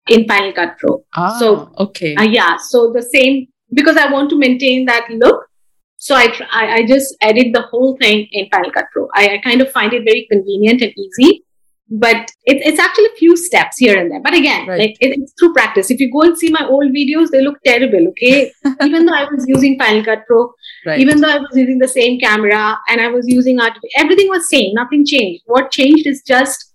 in 0.07 0.27
Final 0.27 0.53
Cut 0.53 0.77
Pro. 0.77 1.03
Ah, 1.15 1.37
so, 1.39 1.71
okay. 1.77 2.15
Uh, 2.15 2.23
yeah. 2.23 2.57
So 2.57 2.91
the 2.93 3.01
same, 3.01 3.47
because 3.73 3.97
I 3.97 4.11
want 4.11 4.29
to 4.31 4.37
maintain 4.37 4.85
that 4.85 5.07
look. 5.09 5.45
So 5.97 6.13
I, 6.13 6.27
try, 6.27 6.47
I, 6.51 6.75
I 6.75 6.85
just 6.85 7.15
edit 7.21 7.53
the 7.53 7.63
whole 7.63 7.97
thing 7.97 8.27
in 8.31 8.47
Final 8.49 8.71
Cut 8.71 8.85
Pro. 8.91 9.07
I, 9.13 9.35
I 9.35 9.37
kind 9.39 9.61
of 9.61 9.71
find 9.71 9.93
it 9.93 10.03
very 10.03 10.27
convenient 10.29 10.81
and 10.81 10.93
easy 10.97 11.45
but 11.89 12.31
it, 12.45 12.57
it's 12.65 12.79
actually 12.79 13.05
a 13.05 13.15
few 13.17 13.37
steps 13.37 13.77
here 13.77 13.99
and 13.99 14.11
there. 14.11 14.21
But 14.21 14.33
again, 14.33 14.67
right. 14.67 14.79
like 14.79 14.97
it, 14.99 15.17
it's 15.19 15.33
through 15.37 15.53
practice. 15.53 15.91
If 15.91 15.99
you 15.99 16.11
go 16.11 16.21
and 16.21 16.37
see 16.37 16.49
my 16.49 16.65
old 16.65 16.91
videos, 16.91 17.29
they 17.29 17.41
look 17.41 17.57
terrible. 17.63 18.07
Okay, 18.09 18.51
even 18.83 19.05
though 19.05 19.13
I 19.13 19.25
was 19.25 19.45
using 19.47 19.77
Final 19.77 20.03
Cut 20.03 20.25
Pro, 20.27 20.51
right. 20.85 20.99
even 20.99 21.21
though 21.21 21.29
I 21.29 21.37
was 21.37 21.51
using 21.53 21.77
the 21.77 21.87
same 21.87 22.19
camera 22.19 22.77
and 22.89 23.01
I 23.01 23.07
was 23.07 23.27
using 23.27 23.59
art, 23.59 23.73
everything 23.97 24.29
was 24.29 24.49
same. 24.49 24.73
Nothing 24.73 25.05
changed. 25.05 25.43
What 25.45 25.71
changed 25.71 26.07
is 26.07 26.23
just 26.25 26.73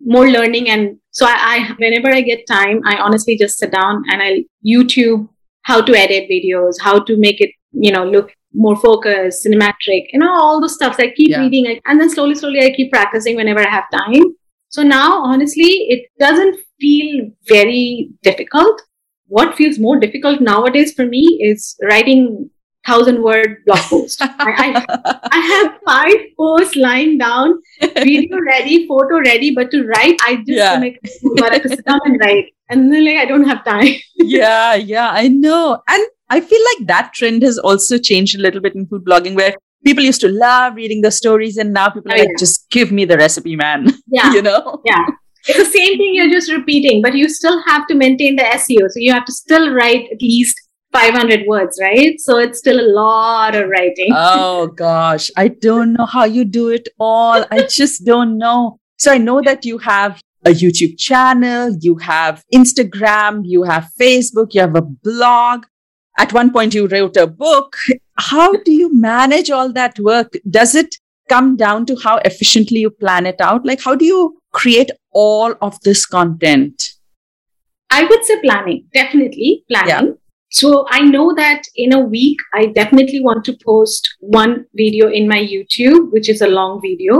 more 0.00 0.28
learning. 0.28 0.70
And 0.70 0.98
so 1.10 1.26
I, 1.26 1.34
I 1.36 1.74
whenever 1.78 2.08
I 2.08 2.20
get 2.20 2.46
time, 2.46 2.80
I 2.84 2.98
honestly 2.98 3.36
just 3.36 3.58
sit 3.58 3.72
down 3.72 4.04
and 4.08 4.22
I 4.22 4.44
YouTube 4.64 5.28
how 5.62 5.80
to 5.80 5.94
edit 5.94 6.28
videos, 6.30 6.74
how 6.80 6.98
to 7.00 7.16
make 7.16 7.40
it 7.40 7.50
you 7.72 7.92
know 7.92 8.04
look 8.04 8.32
more 8.54 8.76
focused, 8.76 9.46
cinematic, 9.46 10.06
you 10.12 10.18
know, 10.18 10.30
all 10.30 10.60
those 10.60 10.74
stuff. 10.74 10.96
So 10.96 11.04
I 11.04 11.10
keep 11.10 11.30
yeah. 11.30 11.40
reading 11.40 11.80
and 11.86 12.00
then 12.00 12.10
slowly, 12.10 12.34
slowly 12.34 12.64
I 12.64 12.74
keep 12.74 12.90
practicing 12.90 13.36
whenever 13.36 13.60
I 13.60 13.68
have 13.70 13.84
time. 13.90 14.34
So 14.70 14.82
now, 14.82 15.22
honestly, 15.22 15.86
it 15.88 16.10
doesn't 16.18 16.58
feel 16.80 17.30
very 17.46 18.10
difficult. 18.22 18.82
What 19.26 19.56
feels 19.56 19.78
more 19.78 19.98
difficult 19.98 20.40
nowadays 20.40 20.94
for 20.94 21.06
me 21.06 21.38
is 21.40 21.76
writing 21.82 22.50
thousand 22.88 23.22
word 23.22 23.56
blog 23.66 23.78
post. 23.78 24.22
I, 24.22 24.28
I, 24.88 25.20
I, 25.32 25.40
have 25.52 25.72
five 25.86 26.16
posts 26.36 26.76
lying 26.76 27.18
down, 27.18 27.60
video 27.80 28.38
ready, 28.40 28.86
photo 28.86 29.20
ready, 29.20 29.54
but 29.54 29.70
to 29.72 29.84
write, 29.86 30.16
I 30.24 30.36
just 30.36 30.48
yeah. 30.48 30.78
like, 30.78 31.00
to 31.62 31.68
sit 31.68 31.84
down 31.84 32.00
and 32.04 32.18
write. 32.20 32.46
And 32.70 32.92
then 32.92 33.04
like 33.04 33.16
I 33.16 33.24
don't 33.24 33.44
have 33.44 33.64
time. 33.64 33.94
yeah, 34.16 34.74
yeah, 34.74 35.10
I 35.10 35.28
know. 35.28 35.82
And 35.88 36.06
I 36.28 36.40
feel 36.40 36.60
like 36.72 36.86
that 36.88 37.12
trend 37.14 37.42
has 37.42 37.58
also 37.58 37.98
changed 37.98 38.38
a 38.38 38.42
little 38.42 38.60
bit 38.60 38.74
in 38.74 38.86
food 38.86 39.04
blogging 39.04 39.34
where 39.34 39.54
people 39.84 40.04
used 40.04 40.20
to 40.20 40.28
love 40.28 40.74
reading 40.74 41.00
the 41.02 41.10
stories 41.10 41.56
and 41.56 41.72
now 41.72 41.88
people 41.88 42.12
oh, 42.12 42.14
are 42.14 42.18
oh, 42.18 42.20
like, 42.20 42.30
yeah. 42.30 42.38
just 42.38 42.68
give 42.70 42.92
me 42.92 43.04
the 43.04 43.16
recipe, 43.16 43.56
man. 43.56 43.92
Yeah. 44.08 44.32
you 44.32 44.42
know? 44.42 44.80
Yeah. 44.84 45.04
It's 45.46 45.58
the 45.58 45.78
same 45.78 45.96
thing 45.96 46.14
you're 46.14 46.30
just 46.30 46.50
repeating, 46.52 47.00
but 47.00 47.14
you 47.14 47.28
still 47.28 47.62
have 47.66 47.86
to 47.86 47.94
maintain 47.94 48.36
the 48.36 48.42
SEO. 48.42 48.88
So 48.90 48.96
you 48.96 49.12
have 49.12 49.24
to 49.26 49.32
still 49.32 49.72
write 49.72 50.08
at 50.12 50.20
least 50.20 50.67
500 50.92 51.44
words, 51.46 51.78
right? 51.80 52.18
So 52.18 52.38
it's 52.38 52.58
still 52.58 52.80
a 52.80 52.88
lot 52.92 53.54
of 53.54 53.68
writing. 53.68 54.12
Oh 54.14 54.66
gosh. 54.76 55.30
I 55.36 55.48
don't 55.48 55.92
know 55.92 56.06
how 56.06 56.24
you 56.24 56.44
do 56.44 56.68
it 56.68 56.88
all. 56.98 57.44
I 57.50 57.66
just 57.68 58.04
don't 58.04 58.38
know. 58.38 58.78
So 58.96 59.12
I 59.12 59.18
know 59.18 59.40
that 59.44 59.64
you 59.64 59.78
have 59.78 60.20
a 60.44 60.50
YouTube 60.50 60.98
channel, 60.98 61.76
you 61.80 61.96
have 61.98 62.42
Instagram, 62.54 63.42
you 63.44 63.64
have 63.64 63.90
Facebook, 64.00 64.54
you 64.54 64.60
have 64.60 64.76
a 64.76 64.82
blog 64.82 65.66
at 66.18 66.32
one 66.32 66.52
point 66.52 66.74
you 66.74 66.86
wrote 66.88 67.16
a 67.16 67.26
book. 67.26 67.76
How 68.18 68.52
do 68.52 68.72
you 68.72 68.92
manage 68.92 69.50
all 69.50 69.72
that 69.72 69.98
work? 70.00 70.36
Does 70.50 70.74
it 70.74 70.96
come 71.28 71.56
down 71.56 71.86
to 71.86 71.96
how 71.96 72.16
efficiently 72.18 72.80
you 72.80 72.90
plan 72.90 73.24
it 73.24 73.40
out? 73.40 73.64
Like, 73.64 73.80
how 73.80 73.94
do 73.94 74.04
you 74.04 74.38
create 74.52 74.90
all 75.12 75.54
of 75.62 75.80
this 75.82 76.04
content? 76.04 76.94
I 77.90 78.04
would 78.04 78.24
say 78.24 78.40
planning, 78.42 78.86
definitely 78.92 79.64
planning. 79.68 79.88
Yeah. 80.08 80.12
So 80.50 80.86
I 80.90 81.00
know 81.00 81.34
that 81.34 81.62
in 81.76 81.92
a 81.92 82.00
week, 82.00 82.38
I 82.54 82.66
definitely 82.66 83.20
want 83.20 83.44
to 83.46 83.58
post 83.64 84.16
one 84.20 84.64
video 84.74 85.10
in 85.10 85.28
my 85.28 85.38
YouTube, 85.38 86.10
which 86.10 86.28
is 86.28 86.40
a 86.40 86.48
long 86.48 86.80
video. 86.80 87.18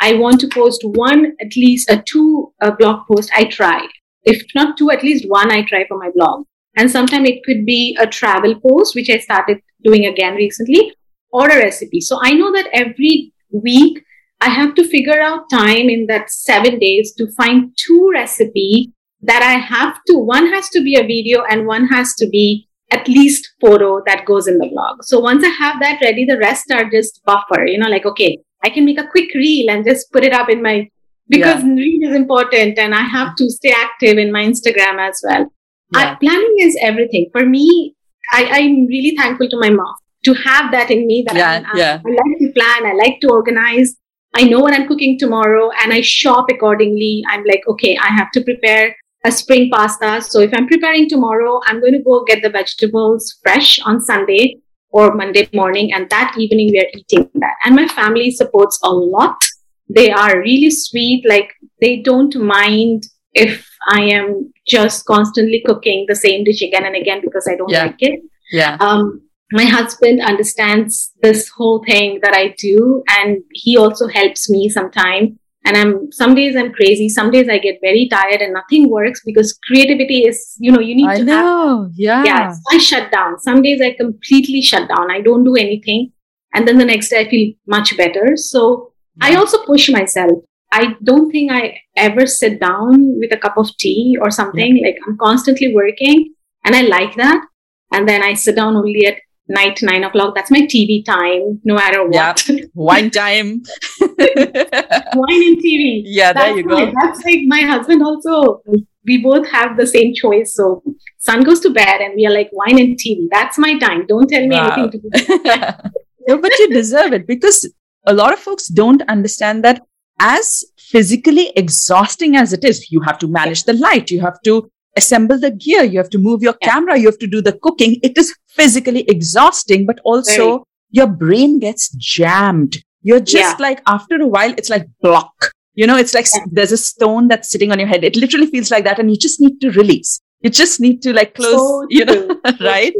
I 0.00 0.14
want 0.14 0.40
to 0.40 0.48
post 0.48 0.82
one, 0.84 1.32
at 1.40 1.54
least 1.54 1.90
a 1.90 2.02
two 2.02 2.52
a 2.60 2.72
blog 2.74 3.06
post. 3.06 3.30
I 3.36 3.44
try. 3.44 3.86
If 4.24 4.42
not 4.54 4.78
two, 4.78 4.90
at 4.90 5.02
least 5.02 5.28
one 5.28 5.50
I 5.50 5.62
try 5.62 5.86
for 5.86 5.98
my 5.98 6.10
blog. 6.14 6.46
And 6.76 6.90
sometimes 6.90 7.28
it 7.28 7.44
could 7.44 7.66
be 7.66 7.96
a 8.00 8.06
travel 8.06 8.58
post, 8.58 8.94
which 8.94 9.10
I 9.10 9.18
started 9.18 9.60
doing 9.84 10.06
again 10.06 10.34
recently, 10.34 10.94
or 11.30 11.48
a 11.48 11.56
recipe. 11.56 12.00
So 12.00 12.18
I 12.22 12.32
know 12.32 12.52
that 12.52 12.70
every 12.72 13.32
week 13.50 14.02
I 14.40 14.48
have 14.48 14.74
to 14.76 14.88
figure 14.88 15.20
out 15.20 15.50
time 15.50 15.90
in 15.90 16.06
that 16.06 16.30
seven 16.30 16.78
days 16.78 17.14
to 17.18 17.30
find 17.32 17.72
two 17.76 18.10
recipe 18.12 18.92
that 19.22 19.42
I 19.42 19.52
have 19.52 19.98
to, 20.08 20.18
one 20.18 20.48
has 20.48 20.68
to 20.70 20.82
be 20.82 20.96
a 20.96 21.02
video 21.02 21.44
and 21.44 21.66
one 21.66 21.86
has 21.86 22.14
to 22.16 22.28
be 22.28 22.68
at 22.90 23.08
least 23.08 23.54
photo 23.60 24.02
that 24.06 24.26
goes 24.26 24.46
in 24.46 24.58
the 24.58 24.68
blog. 24.68 25.02
So 25.04 25.20
once 25.20 25.44
I 25.44 25.48
have 25.48 25.80
that 25.80 26.00
ready, 26.02 26.24
the 26.24 26.38
rest 26.38 26.70
are 26.70 26.90
just 26.90 27.22
buffer, 27.24 27.64
you 27.64 27.78
know, 27.78 27.88
like, 27.88 28.04
okay, 28.04 28.38
I 28.62 28.68
can 28.70 28.84
make 28.84 28.98
a 29.00 29.06
quick 29.06 29.32
reel 29.34 29.70
and 29.70 29.84
just 29.84 30.12
put 30.12 30.24
it 30.24 30.32
up 30.32 30.48
in 30.48 30.62
my, 30.62 30.88
because 31.28 31.62
yeah. 31.62 31.74
reel 31.74 32.10
is 32.10 32.16
important 32.16 32.78
and 32.78 32.94
I 32.94 33.02
have 33.02 33.34
to 33.36 33.48
stay 33.48 33.72
active 33.74 34.18
in 34.18 34.30
my 34.30 34.44
Instagram 34.44 34.98
as 34.98 35.22
well. 35.26 35.52
Yeah. 35.92 36.12
I, 36.12 36.14
planning 36.16 36.56
is 36.58 36.76
everything. 36.80 37.30
For 37.32 37.46
me, 37.46 37.94
I, 38.32 38.44
I'm 38.44 38.86
really 38.86 39.16
thankful 39.16 39.48
to 39.48 39.58
my 39.58 39.70
mom 39.70 39.94
to 40.24 40.34
have 40.34 40.70
that 40.72 40.90
in 40.90 41.06
me 41.06 41.24
that 41.26 41.36
yeah, 41.36 41.62
I, 41.72 41.78
yeah. 41.78 42.00
I 42.04 42.10
like 42.10 42.38
to 42.38 42.52
plan, 42.54 42.86
I 42.86 42.94
like 42.94 43.20
to 43.20 43.28
organize. 43.28 43.96
I 44.34 44.44
know 44.44 44.60
what 44.60 44.74
I'm 44.74 44.88
cooking 44.88 45.18
tomorrow 45.18 45.70
and 45.82 45.92
I 45.92 46.00
shop 46.00 46.46
accordingly. 46.50 47.24
I'm 47.28 47.44
like, 47.44 47.62
okay, 47.68 47.96
I 47.96 48.08
have 48.08 48.30
to 48.32 48.42
prepare 48.42 48.94
a 49.24 49.32
spring 49.32 49.70
pasta. 49.72 50.20
So 50.20 50.40
if 50.40 50.50
I'm 50.54 50.66
preparing 50.66 51.08
tomorrow, 51.08 51.60
I'm 51.66 51.80
going 51.80 51.92
to 51.92 52.02
go 52.02 52.24
get 52.24 52.42
the 52.42 52.50
vegetables 52.50 53.38
fresh 53.42 53.78
on 53.80 54.00
Sunday 54.00 54.58
or 54.90 55.14
Monday 55.14 55.48
morning. 55.52 55.92
And 55.92 56.08
that 56.10 56.34
evening 56.38 56.70
we 56.72 56.80
are 56.80 56.90
eating 56.94 57.30
that. 57.34 57.54
And 57.64 57.76
my 57.76 57.86
family 57.88 58.30
supports 58.30 58.78
a 58.82 58.90
lot. 58.90 59.40
They 59.88 60.10
are 60.10 60.38
really 60.40 60.70
sweet. 60.70 61.24
Like 61.28 61.52
they 61.80 62.02
don't 62.02 62.34
mind 62.36 63.04
if 63.34 63.68
I 63.88 64.02
am 64.02 64.52
just 64.66 65.04
constantly 65.06 65.62
cooking 65.66 66.06
the 66.08 66.14
same 66.14 66.44
dish 66.44 66.62
again 66.62 66.84
and 66.84 66.96
again 66.96 67.20
because 67.22 67.48
I 67.50 67.56
don't 67.56 67.70
yeah. 67.70 67.86
like 67.86 67.96
it. 68.00 68.20
Yeah. 68.52 68.76
Um, 68.80 69.22
my 69.52 69.64
husband 69.64 70.20
understands 70.20 71.12
this 71.22 71.48
whole 71.48 71.84
thing 71.84 72.20
that 72.22 72.34
I 72.34 72.54
do, 72.58 73.02
and 73.06 73.42
he 73.52 73.76
also 73.76 74.08
helps 74.08 74.48
me 74.48 74.68
sometimes. 74.70 75.38
And 75.64 75.76
I'm 75.76 76.10
some 76.10 76.34
days 76.34 76.56
I'm 76.56 76.72
crazy, 76.72 77.08
some 77.08 77.30
days 77.30 77.48
I 77.48 77.58
get 77.58 77.78
very 77.80 78.08
tired 78.08 78.40
and 78.40 78.52
nothing 78.52 78.90
works 78.90 79.22
because 79.24 79.56
creativity 79.66 80.26
is, 80.26 80.56
you 80.58 80.72
know, 80.72 80.80
you 80.80 80.96
need 80.96 81.08
I 81.08 81.18
to 81.18 81.24
know. 81.24 81.82
have 81.84 81.92
yeah. 81.94 82.24
yeah, 82.24 82.54
I 82.70 82.78
shut 82.78 83.12
down. 83.12 83.38
Some 83.38 83.62
days 83.62 83.80
I 83.80 83.92
completely 83.92 84.60
shut 84.60 84.88
down. 84.88 85.10
I 85.10 85.20
don't 85.20 85.44
do 85.44 85.54
anything. 85.54 86.12
And 86.54 86.66
then 86.66 86.78
the 86.78 86.84
next 86.84 87.10
day 87.10 87.20
I 87.20 87.30
feel 87.30 87.54
much 87.66 87.96
better. 87.96 88.36
So 88.36 88.92
yeah. 89.16 89.28
I 89.28 89.34
also 89.36 89.64
push 89.64 89.88
myself. 89.88 90.42
I 90.72 90.96
don't 91.04 91.30
think 91.30 91.52
I 91.52 91.78
ever 91.96 92.26
sit 92.26 92.58
down 92.58 93.18
with 93.18 93.32
a 93.32 93.36
cup 93.36 93.56
of 93.56 93.76
tea 93.76 94.16
or 94.20 94.30
something. 94.30 94.78
Yeah. 94.78 94.88
Like 94.88 94.98
I'm 95.06 95.16
constantly 95.18 95.74
working 95.74 96.34
and 96.64 96.74
I 96.74 96.82
like 96.82 97.14
that. 97.16 97.44
And 97.92 98.08
then 98.08 98.22
I 98.22 98.34
sit 98.34 98.56
down 98.56 98.74
only 98.74 99.06
at 99.06 99.16
night, 99.48 99.80
nine 99.82 100.04
o'clock. 100.04 100.34
That's 100.34 100.50
my 100.50 100.60
TV 100.62 101.04
time, 101.04 101.60
no 101.64 101.74
matter 101.74 102.04
what. 102.04 102.48
Yeah. 102.48 102.56
Wine 102.74 103.10
time. 103.10 103.62
Wine 104.00 105.42
and 105.48 105.58
TV. 105.58 106.02
Yeah, 106.04 106.32
that's 106.32 106.46
there 106.46 106.56
you 106.56 106.68
go. 106.68 106.92
That's 107.00 107.24
like 107.24 107.40
my 107.46 107.62
husband 107.62 108.02
also. 108.02 108.62
We 109.04 109.20
both 109.20 109.48
have 109.48 109.76
the 109.76 109.86
same 109.86 110.14
choice. 110.14 110.54
So 110.54 110.82
son 111.18 111.42
goes 111.42 111.60
to 111.60 111.70
bed 111.70 112.00
and 112.00 112.14
we 112.14 112.24
are 112.26 112.32
like 112.32 112.50
wine 112.52 112.78
and 112.78 112.96
TV. 112.96 113.26
That's 113.32 113.58
my 113.58 113.76
time. 113.78 114.06
Don't 114.06 114.28
tell 114.28 114.46
me 114.46 114.54
wow. 114.54 114.74
anything 114.74 114.90
to 114.92 115.10
do. 115.10 115.90
no, 116.28 116.38
but 116.38 116.56
you 116.58 116.68
deserve 116.68 117.12
it 117.12 117.26
because 117.26 117.68
a 118.06 118.14
lot 118.14 118.32
of 118.32 118.38
folks 118.38 118.68
don't 118.68 119.02
understand 119.08 119.64
that 119.64 119.82
as 120.20 120.64
physically 120.78 121.52
exhausting 121.56 122.36
as 122.36 122.52
it 122.52 122.64
is, 122.64 122.92
you 122.92 123.00
have 123.00 123.18
to 123.18 123.26
manage 123.26 123.64
the 123.64 123.72
light, 123.72 124.10
you 124.10 124.20
have 124.20 124.40
to 124.42 124.70
assemble 124.96 125.38
the 125.38 125.50
gear, 125.50 125.84
you 125.84 125.98
have 125.98 126.10
to 126.10 126.18
move 126.18 126.42
your 126.42 126.56
yeah. 126.60 126.68
camera, 126.70 126.98
you 126.98 127.06
have 127.06 127.18
to 127.18 127.26
do 127.26 127.40
the 127.40 127.52
cooking. 127.52 127.98
It 128.02 128.16
is 128.18 128.34
physically 128.48 129.04
exhausting, 129.08 129.86
but 129.86 130.00
also 130.04 130.46
Very. 130.46 130.60
your 130.90 131.06
brain 131.06 131.58
gets 131.58 131.90
jammed. 131.90 132.82
You're 133.02 133.20
just 133.20 133.58
yeah. 133.58 133.66
like, 133.66 133.82
after 133.86 134.16
a 134.16 134.26
while, 134.26 134.52
it's 134.56 134.70
like 134.70 134.86
block. 135.00 135.52
You 135.74 135.86
know, 135.86 135.96
it's 135.96 136.14
like 136.14 136.26
yeah. 136.34 136.44
there's 136.50 136.72
a 136.72 136.76
stone 136.76 137.28
that's 137.28 137.50
sitting 137.50 137.72
on 137.72 137.78
your 137.78 137.88
head. 137.88 138.04
It 138.04 138.16
literally 138.16 138.46
feels 138.46 138.70
like 138.70 138.84
that. 138.84 138.98
And 138.98 139.10
you 139.10 139.16
just 139.16 139.40
need 139.40 139.60
to 139.62 139.70
release. 139.70 140.20
You 140.42 140.50
just 140.50 140.80
need 140.80 141.02
to 141.02 141.12
like 141.12 141.34
close, 141.34 141.56
so 141.56 141.86
you 141.88 142.04
know, 142.04 142.40
right? 142.60 142.92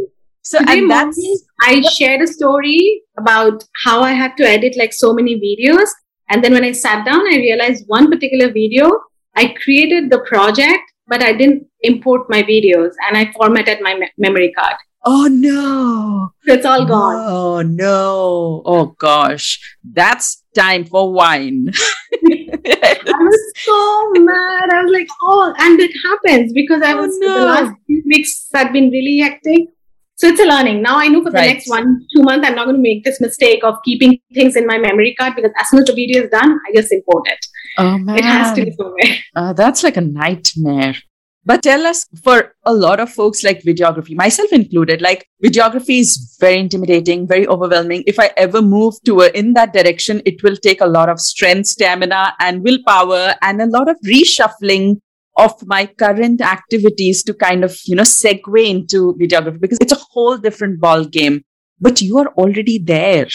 So 0.43 0.59
Today 0.59 0.79
and 0.79 0.91
that's 0.91 1.19
morning, 1.19 1.39
I 1.63 1.81
shared 1.83 2.23
a 2.23 2.27
story 2.27 3.03
about 3.19 3.65
how 3.85 4.01
I 4.01 4.13
had 4.13 4.37
to 4.39 4.45
edit 4.45 4.75
like 4.77 4.93
so 4.93 5.13
many 5.13 5.37
videos. 5.37 5.89
And 6.31 6.43
then 6.43 6.53
when 6.53 6.65
I 6.65 6.73
sat 6.73 7.05
down, 7.05 7.21
I 7.21 7.37
realized 7.37 7.85
one 7.89 8.11
particular 8.11 8.53
video, 8.53 8.91
I 9.37 9.55
created 9.63 10.11
the 10.11 10.21
project, 10.21 10.92
but 11.07 11.23
I 11.23 11.33
didn't 11.33 11.67
import 11.83 12.29
my 12.29 12.43
videos 12.43 12.93
and 13.07 13.17
I 13.17 13.33
formatted 13.33 13.81
my 13.81 13.95
me- 13.95 14.13
memory 14.19 14.53
card. 14.53 14.77
Oh 15.05 15.27
no. 15.27 16.31
It's 16.45 16.65
all 16.65 16.85
gone. 16.87 17.17
Oh 17.19 17.63
no. 17.63 18.63
Oh 18.65 18.87
gosh. 18.99 19.59
That's 19.83 20.45
time 20.55 20.85
for 20.85 21.13
wine. 21.13 21.69
I 21.73 22.99
was 23.05 23.53
so 23.57 24.13
mad. 24.23 24.71
I 24.73 24.83
was 24.83 24.93
like, 24.93 25.09
oh, 25.23 25.55
and 25.59 25.81
it 25.81 25.91
happens 26.05 26.53
because 26.53 26.83
I 26.83 26.93
oh, 26.93 27.03
was 27.03 27.19
oh, 27.23 27.27
no. 27.27 27.39
the 27.41 27.47
last 27.47 27.75
few 27.87 28.03
weeks 28.07 28.49
have 28.55 28.73
been 28.73 28.91
really 28.91 29.19
hectic. 29.19 29.69
So 30.15 30.29
it's 30.29 30.41
a 30.41 30.45
learning. 30.45 30.83
Now 30.83 30.99
I 30.99 31.09
know 31.09 31.23
for 31.23 31.31
the 31.31 31.39
right. 31.39 31.49
next 31.49 31.69
one, 31.69 32.07
two 32.15 32.23
months, 32.23 32.47
I'm 32.47 32.55
not 32.55 32.67
going 32.67 32.77
to 32.77 32.83
make 32.83 33.03
this 33.03 33.21
mistake 33.21 33.65
of 33.65 33.75
keeping 33.85 34.21
things 34.35 34.55
in 34.55 34.67
my 34.67 34.79
memory 34.79 35.17
card 35.19 35.35
because 35.35 35.51
as 35.59 35.69
soon 35.69 35.81
as 35.81 35.87
the 35.87 35.95
video 35.95 36.23
is 36.23 36.31
done, 36.31 36.61
I 36.69 36.73
just 36.77 36.93
import 36.93 37.25
it. 37.27 37.45
Oh 37.79 37.99
man. 37.99 38.19
It 38.19 38.25
has 38.25 38.55
to 38.57 38.65
be 38.65 38.73
somewhere. 38.73 39.19
Uh, 39.35 39.53
that's 39.55 39.83
like 39.83 39.97
a 39.97 40.03
nightmare. 40.03 40.95
But 41.45 41.63
tell 41.63 41.87
us 41.87 42.07
for 42.23 42.55
a 42.65 42.73
lot 42.73 43.01
of 43.01 43.11
folks 43.11 43.43
like 43.43 43.63
videography, 43.63 44.15
myself 44.15 44.53
included, 44.53 45.03
like 45.03 45.27
videography 45.43 45.99
is 46.01 46.37
very 46.39 46.59
intimidating, 46.59 47.27
very 47.27 47.49
overwhelming. 47.49 48.05
If 48.07 48.21
I 48.21 48.31
ever 48.37 48.63
move 48.63 48.95
to 49.07 49.23
a, 49.23 49.31
in 49.31 49.55
that 49.55 49.73
direction, 49.73 50.23
it 50.25 50.43
will 50.45 50.57
take 50.57 50.81
a 50.81 50.87
lot 50.87 51.09
of 51.09 51.19
strength, 51.19 51.67
stamina 51.67 52.35
and 52.39 52.63
willpower 52.63 53.35
and 53.43 53.61
a 53.61 53.67
lot 53.67 53.89
of 53.89 53.97
reshuffling 54.07 55.01
of 55.37 55.55
my 55.67 55.87
current 55.87 56.41
activities 56.43 57.25
to 57.25 57.35
kind 57.35 57.65
of, 57.65 57.77
you 57.87 57.97
know, 57.97 58.03
segue 58.05 58.69
into 58.69 59.17
videography 59.21 59.61
because 59.61 59.79
it's 59.81 59.93
a 59.93 60.05
whole 60.13 60.37
different 60.37 60.79
ball 60.79 61.05
game, 61.05 61.43
but 61.81 62.01
you 62.01 62.19
are 62.19 62.29
already 62.37 62.79
there. 62.79 63.27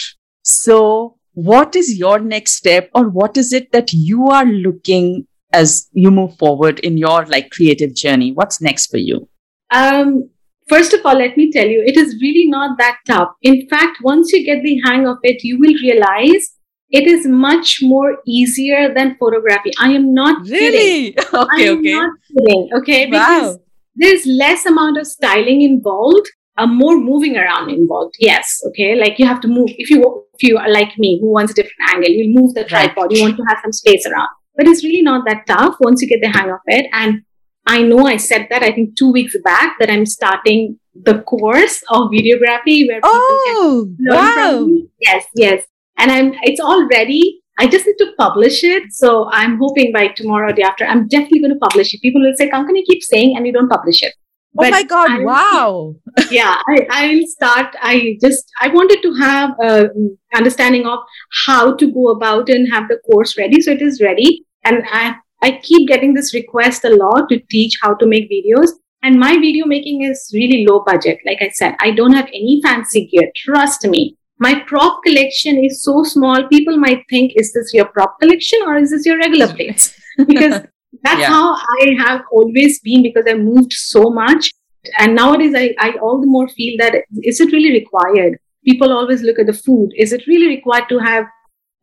So 0.42 1.17
what 1.38 1.76
is 1.76 1.96
your 1.96 2.18
next 2.18 2.54
step 2.54 2.90
or 2.96 3.08
what 3.08 3.36
is 3.36 3.52
it 3.52 3.70
that 3.70 3.92
you 3.92 4.26
are 4.26 4.44
looking 4.44 5.24
as 5.52 5.88
you 5.92 6.10
move 6.10 6.36
forward 6.36 6.80
in 6.80 6.98
your 6.98 7.24
like 7.26 7.50
creative 7.50 7.94
journey? 7.94 8.32
What's 8.32 8.60
next 8.60 8.88
for 8.88 8.96
you? 8.96 9.28
Um, 9.70 10.30
first 10.68 10.94
of 10.94 11.06
all, 11.06 11.16
let 11.16 11.36
me 11.36 11.52
tell 11.52 11.68
you, 11.68 11.80
it 11.86 11.96
is 11.96 12.16
really 12.20 12.48
not 12.48 12.76
that 12.78 12.98
tough. 13.06 13.28
In 13.42 13.68
fact, 13.68 13.98
once 14.02 14.32
you 14.32 14.44
get 14.44 14.64
the 14.64 14.80
hang 14.84 15.06
of 15.06 15.18
it, 15.22 15.44
you 15.44 15.60
will 15.60 15.74
realize 15.80 16.56
it 16.90 17.06
is 17.06 17.24
much 17.24 17.78
more 17.82 18.16
easier 18.26 18.92
than 18.92 19.16
photography. 19.16 19.70
I 19.78 19.92
am 19.92 20.12
not 20.12 20.44
really 20.48 21.12
kidding. 21.12 21.24
okay. 21.34 21.70
Okay. 21.70 21.92
not 21.92 22.10
kidding. 22.36 22.68
Okay, 22.78 23.06
because 23.06 23.54
wow. 23.54 23.60
there's 23.94 24.26
less 24.26 24.66
amount 24.66 24.98
of 24.98 25.06
styling 25.06 25.62
involved, 25.62 26.28
uh, 26.56 26.66
more 26.66 26.98
moving 26.98 27.36
around 27.36 27.70
involved. 27.70 28.16
Yes. 28.18 28.60
Okay, 28.70 28.96
like 28.96 29.20
you 29.20 29.26
have 29.26 29.40
to 29.42 29.48
move. 29.48 29.68
If 29.76 29.88
you 29.90 30.24
if 30.38 30.48
you 30.48 30.56
are 30.58 30.70
like 30.70 30.96
me, 30.98 31.18
who 31.20 31.32
wants 31.32 31.52
a 31.52 31.54
different 31.54 31.90
angle, 31.90 32.10
you 32.10 32.32
move 32.34 32.54
the 32.54 32.64
tripod. 32.64 33.12
You 33.12 33.22
want 33.22 33.36
to 33.36 33.44
have 33.48 33.58
some 33.62 33.72
space 33.72 34.06
around 34.06 34.28
but 34.58 34.66
it's 34.66 34.84
really 34.84 35.02
not 35.02 35.24
that 35.26 35.46
tough 35.46 35.76
once 35.80 36.02
you 36.02 36.08
get 36.08 36.20
the 36.20 36.36
hang 36.36 36.50
of 36.50 36.58
it. 36.66 36.86
And 36.92 37.22
I 37.66 37.82
know 37.82 38.06
I 38.06 38.16
said 38.16 38.48
that 38.50 38.62
I 38.62 38.72
think 38.72 38.98
two 38.98 39.12
weeks 39.12 39.36
back 39.44 39.76
that 39.78 39.88
I'm 39.88 40.04
starting 40.04 40.78
the 40.94 41.22
course 41.22 41.80
of 41.90 42.10
videography 42.10 42.86
where 42.88 43.00
people 43.00 43.10
oh, 43.14 43.86
can 43.96 44.06
learn 44.10 44.16
wow. 44.16 44.34
from 44.34 44.66
me. 44.66 44.88
Yes, 45.00 45.26
yes. 45.36 45.64
And 45.96 46.10
I'm 46.10 46.34
it's 46.42 46.60
all 46.60 46.88
ready. 46.88 47.40
I 47.60 47.68
just 47.68 47.86
need 47.86 47.98
to 47.98 48.12
publish 48.18 48.64
it. 48.64 48.92
So 48.92 49.28
I'm 49.30 49.58
hoping 49.58 49.92
by 49.92 50.08
tomorrow 50.08 50.50
or 50.50 50.52
day 50.52 50.62
after, 50.62 50.84
I'm 50.84 51.06
definitely 51.06 51.40
going 51.40 51.54
to 51.54 51.58
publish 51.58 51.94
it. 51.94 52.02
People 52.02 52.20
will 52.20 52.34
say, 52.36 52.48
Kankana 52.48 52.84
keep 52.88 53.02
saying 53.02 53.36
and 53.36 53.46
you 53.46 53.52
don't 53.52 53.68
publish 53.68 54.02
it. 54.02 54.14
Oh 54.58 54.62
but 54.62 54.68
oh 54.68 54.70
my 54.70 54.82
God, 54.82 55.10
I, 55.10 55.24
wow. 55.24 55.94
yeah, 56.30 56.60
I, 56.66 56.86
I 56.90 57.14
will 57.14 57.26
start. 57.28 57.76
I 57.80 58.16
just, 58.20 58.50
I 58.60 58.68
wanted 58.68 59.02
to 59.02 59.14
have 59.14 59.50
a 59.62 59.88
understanding 60.34 60.84
of 60.84 60.98
how 61.46 61.76
to 61.76 61.92
go 61.92 62.08
about 62.08 62.48
and 62.48 62.68
have 62.72 62.88
the 62.88 62.98
course 63.06 63.38
ready. 63.38 63.60
So 63.60 63.70
it 63.70 63.82
is 63.82 64.00
ready. 64.02 64.44
And 64.64 64.82
I, 64.90 65.14
I 65.42 65.60
keep 65.62 65.86
getting 65.86 66.12
this 66.12 66.34
request 66.34 66.84
a 66.84 66.90
lot 66.90 67.28
to 67.28 67.40
teach 67.48 67.74
how 67.80 67.94
to 67.94 68.06
make 68.06 68.28
videos. 68.28 68.70
And 69.04 69.20
my 69.20 69.34
video 69.34 69.64
making 69.64 70.02
is 70.02 70.28
really 70.34 70.66
low 70.68 70.82
budget. 70.84 71.18
Like 71.24 71.38
I 71.40 71.50
said, 71.50 71.76
I 71.80 71.92
don't 71.92 72.14
have 72.14 72.26
any 72.26 72.60
fancy 72.64 73.06
gear. 73.06 73.30
Trust 73.36 73.86
me. 73.86 74.16
My 74.40 74.60
prop 74.66 75.04
collection 75.04 75.64
is 75.64 75.84
so 75.84 76.02
small. 76.02 76.48
People 76.48 76.78
might 76.78 77.04
think, 77.08 77.32
is 77.36 77.52
this 77.52 77.72
your 77.72 77.86
prop 77.86 78.18
collection 78.20 78.58
or 78.66 78.76
is 78.76 78.90
this 78.90 79.06
your 79.06 79.18
regular 79.18 79.46
plates? 79.54 79.96
Because 80.16 80.62
that's 81.02 81.20
yeah. 81.20 81.28
how 81.28 81.54
I 81.54 81.96
have 81.98 82.22
always 82.32 82.80
been 82.80 83.02
because 83.02 83.24
I 83.28 83.34
moved 83.34 83.72
so 83.72 84.10
much. 84.10 84.52
And 84.98 85.14
nowadays 85.14 85.54
I, 85.54 85.74
I 85.78 85.92
all 86.00 86.20
the 86.20 86.26
more 86.26 86.48
feel 86.48 86.76
that 86.78 86.94
is 87.22 87.40
it 87.40 87.52
really 87.52 87.72
required? 87.72 88.38
People 88.64 88.92
always 88.92 89.22
look 89.22 89.38
at 89.38 89.46
the 89.46 89.52
food. 89.52 89.90
Is 89.96 90.12
it 90.12 90.26
really 90.26 90.48
required 90.48 90.88
to 90.88 90.98
have 90.98 91.24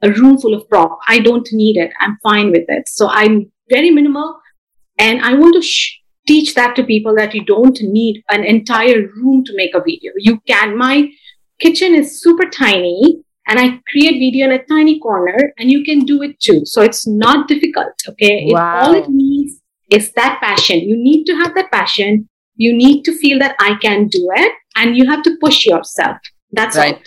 a 0.01 0.12
room 0.12 0.38
full 0.38 0.53
of 0.53 0.68
prop. 0.70 0.99
I 1.08 1.20
don't 1.20 1.47
need 1.51 1.78
it. 1.78 1.91
I'm 1.99 2.18
fine 2.22 2.51
with 2.51 2.66
it. 2.68 2.88
So 2.88 3.10
I'm 3.10 3.51
very 3.70 3.91
minimal. 3.91 4.39
And 4.97 5.22
I 5.22 5.34
want 5.34 5.56
to 5.56 5.62
sh- 5.62 5.99
teach 6.28 6.53
that 6.56 6.76
to 6.76 6.84
people 6.84 7.16
that 7.16 7.34
you 7.34 7.43
don't 7.45 7.78
need 7.82 8.24
an 8.30 8.43
entire 8.43 9.08
room 9.16 9.43
to 9.45 9.56
make 9.56 9.76
a 9.76 9.80
video. 9.80 10.12
You 10.18 10.39
can. 10.47 10.78
My 10.78 11.10
kitchen 11.60 11.93
is 11.95 12.22
super 12.22 12.49
tiny 12.49 13.24
and 13.48 13.60
I 13.60 13.80
create 13.89 14.20
video 14.20 14.46
in 14.46 14.54
a 14.54 14.64
tiny 14.66 15.00
corner 15.00 15.54
and 15.58 15.70
you 15.70 15.84
can 15.84 16.00
do 16.00 16.22
it 16.24 16.39
too. 16.39 16.62
So 16.66 16.82
it's 16.82 17.08
not 17.08 17.48
difficult. 17.48 17.93
Okay. 18.10 18.48
Wow. 18.50 18.82
It, 18.82 18.88
all 18.88 18.96
it 18.96 19.10
needs 19.10 19.62
is 19.91 20.12
that 20.14 20.39
passion. 20.41 20.80
You 20.80 20.98
need 20.98 21.26
to 21.26 21.36
have 21.36 21.54
that 21.56 21.72
passion. 21.72 22.28
You 22.56 22.76
need 22.76 23.04
to 23.04 23.18
feel 23.18 23.38
that 23.39 23.56
I 23.60 23.76
can 23.82 24.08
do 24.08 24.30
it 24.36 24.52
and 24.76 24.98
you 24.98 25.10
have 25.10 25.24
to 25.24 25.38
push 25.39 25.66
yourself. 25.66 26.18
That's 26.52 26.78
right. 26.78 26.96
all. 26.96 27.02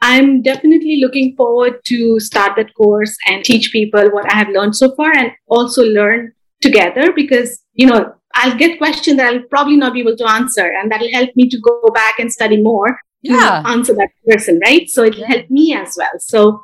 I'm 0.00 0.42
definitely 0.42 0.98
looking 1.00 1.36
forward 1.36 1.80
to 1.84 2.18
start 2.18 2.56
that 2.56 2.74
course 2.74 3.16
and 3.26 3.44
teach 3.44 3.70
people 3.70 4.10
what 4.10 4.32
I 4.32 4.36
have 4.36 4.48
learned 4.48 4.74
so 4.74 4.94
far 4.96 5.14
and 5.14 5.30
also 5.46 5.82
learn 5.82 6.32
together 6.60 7.12
because, 7.14 7.62
you 7.74 7.86
know, 7.86 8.12
I'll 8.34 8.56
get 8.56 8.78
questions 8.78 9.18
that 9.18 9.32
I'll 9.32 9.42
probably 9.48 9.76
not 9.76 9.92
be 9.92 10.00
able 10.00 10.16
to 10.16 10.28
answer 10.28 10.66
and 10.66 10.90
that'll 10.90 11.12
help 11.12 11.30
me 11.36 11.48
to 11.48 11.60
go 11.60 11.88
back 11.94 12.18
and 12.18 12.32
study 12.32 12.60
more 12.60 12.98
yeah. 13.22 13.62
to 13.62 13.68
answer 13.68 13.94
that 13.94 14.10
person, 14.28 14.60
right? 14.64 14.88
So 14.88 15.04
it'll 15.04 15.26
help 15.26 15.50
me 15.50 15.74
as 15.74 15.94
well. 15.96 16.10
So 16.18 16.62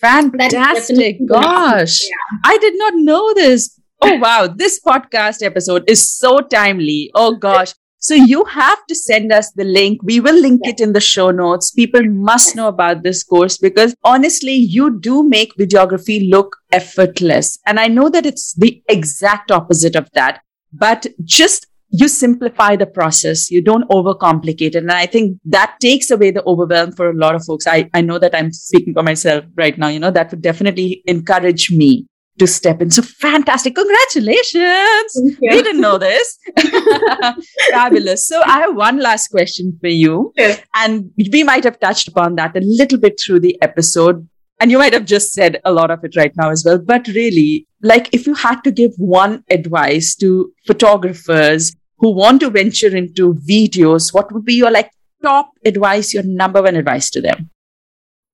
fantastic. 0.00 1.18
Gosh, 1.26 2.02
yeah. 2.02 2.38
I 2.44 2.58
did 2.58 2.74
not 2.76 2.94
know 2.96 3.34
this. 3.34 3.78
Oh 4.02 4.16
wow, 4.16 4.46
this 4.46 4.80
podcast 4.80 5.42
episode 5.42 5.84
is 5.88 6.10
so 6.10 6.40
timely. 6.40 7.10
Oh 7.14 7.36
gosh. 7.36 7.74
So 8.02 8.14
you 8.14 8.46
have 8.46 8.86
to 8.86 8.94
send 8.94 9.30
us 9.30 9.52
the 9.52 9.64
link. 9.64 10.02
We 10.02 10.20
will 10.20 10.40
link 10.40 10.62
it 10.64 10.80
in 10.80 10.94
the 10.94 11.02
show 11.02 11.30
notes. 11.30 11.70
People 11.70 12.02
must 12.02 12.56
know 12.56 12.68
about 12.68 13.02
this 13.02 13.22
course 13.22 13.58
because 13.58 13.94
honestly, 14.02 14.54
you 14.54 14.98
do 14.98 15.28
make 15.28 15.54
videography 15.56 16.30
look 16.30 16.56
effortless. 16.72 17.58
And 17.66 17.78
I 17.78 17.88
know 17.88 18.08
that 18.08 18.24
it's 18.24 18.54
the 18.54 18.82
exact 18.88 19.52
opposite 19.52 19.96
of 19.96 20.10
that, 20.12 20.40
but 20.72 21.08
just 21.24 21.66
you 21.90 22.08
simplify 22.08 22.76
the 22.76 22.86
process. 22.86 23.50
You 23.50 23.62
don't 23.62 23.88
overcomplicate 23.90 24.74
it. 24.74 24.76
And 24.76 24.92
I 24.92 25.06
think 25.06 25.38
that 25.44 25.76
takes 25.80 26.10
away 26.10 26.30
the 26.30 26.44
overwhelm 26.44 26.92
for 26.92 27.10
a 27.10 27.14
lot 27.14 27.34
of 27.34 27.44
folks. 27.44 27.66
I, 27.66 27.90
I 27.94 28.00
know 28.00 28.18
that 28.18 28.34
I'm 28.34 28.52
speaking 28.52 28.94
for 28.94 29.02
myself 29.02 29.44
right 29.56 29.76
now. 29.76 29.88
You 29.88 29.98
know, 29.98 30.10
that 30.10 30.30
would 30.30 30.42
definitely 30.42 31.02
encourage 31.06 31.70
me 31.70 32.06
to 32.38 32.46
step 32.46 32.80
in. 32.80 32.90
So 32.90 33.02
fantastic. 33.02 33.74
Congratulations. 33.74 35.38
We 35.40 35.62
didn't 35.62 35.80
know 35.80 35.98
this. 35.98 36.38
Fabulous. 37.70 38.26
So 38.26 38.40
I 38.44 38.60
have 38.60 38.76
one 38.76 39.00
last 39.00 39.28
question 39.28 39.76
for 39.80 39.88
you. 39.88 40.32
And 40.74 41.10
we 41.16 41.42
might 41.42 41.64
have 41.64 41.78
touched 41.80 42.08
upon 42.08 42.36
that 42.36 42.56
a 42.56 42.60
little 42.60 42.98
bit 42.98 43.20
through 43.24 43.40
the 43.40 43.60
episode. 43.62 44.26
And 44.60 44.70
you 44.70 44.78
might 44.78 44.92
have 44.92 45.06
just 45.06 45.32
said 45.32 45.60
a 45.64 45.72
lot 45.72 45.90
of 45.90 46.04
it 46.04 46.16
right 46.16 46.32
now 46.36 46.50
as 46.50 46.62
well. 46.64 46.78
But 46.78 47.08
really, 47.08 47.66
like 47.82 48.08
if 48.12 48.26
you 48.26 48.34
had 48.34 48.60
to 48.62 48.70
give 48.70 48.92
one 48.96 49.42
advice 49.50 50.14
to 50.16 50.52
photographers 50.66 51.74
who 52.00 52.10
want 52.10 52.40
to 52.40 52.50
venture 52.50 52.94
into 52.96 53.34
videos, 53.34 54.12
what 54.12 54.32
would 54.32 54.44
be 54.44 54.54
your 54.54 54.70
like 54.70 54.90
top 55.22 55.50
advice, 55.64 56.12
your 56.12 56.22
number 56.22 56.62
one 56.62 56.76
advice 56.76 57.10
to 57.10 57.20
them? 57.20 57.50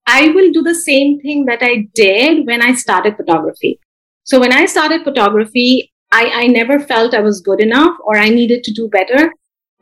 I 0.07 0.29
will 0.29 0.53
do 0.53 0.63
the 0.63 0.75
same 0.75 1.21
thing 1.21 1.47
that 1.47 1.63
I 1.63 1.89
did 1.95 2.47
when 2.47 2.63
I 2.63 2.75
started 2.75 3.17
photography. 3.17 3.81
So 4.23 4.39
when 4.39 4.53
I 4.53 4.67
started 4.67 5.03
photography, 5.03 5.93
I, 6.13 6.31
I 6.33 6.47
never 6.47 6.79
felt 6.79 7.15
I 7.15 7.21
was 7.21 7.41
good 7.41 7.61
enough 7.61 7.97
or 8.05 8.17
I 8.17 8.29
needed 8.29 8.63
to 8.65 8.73
do 8.73 8.89
better. 8.89 9.33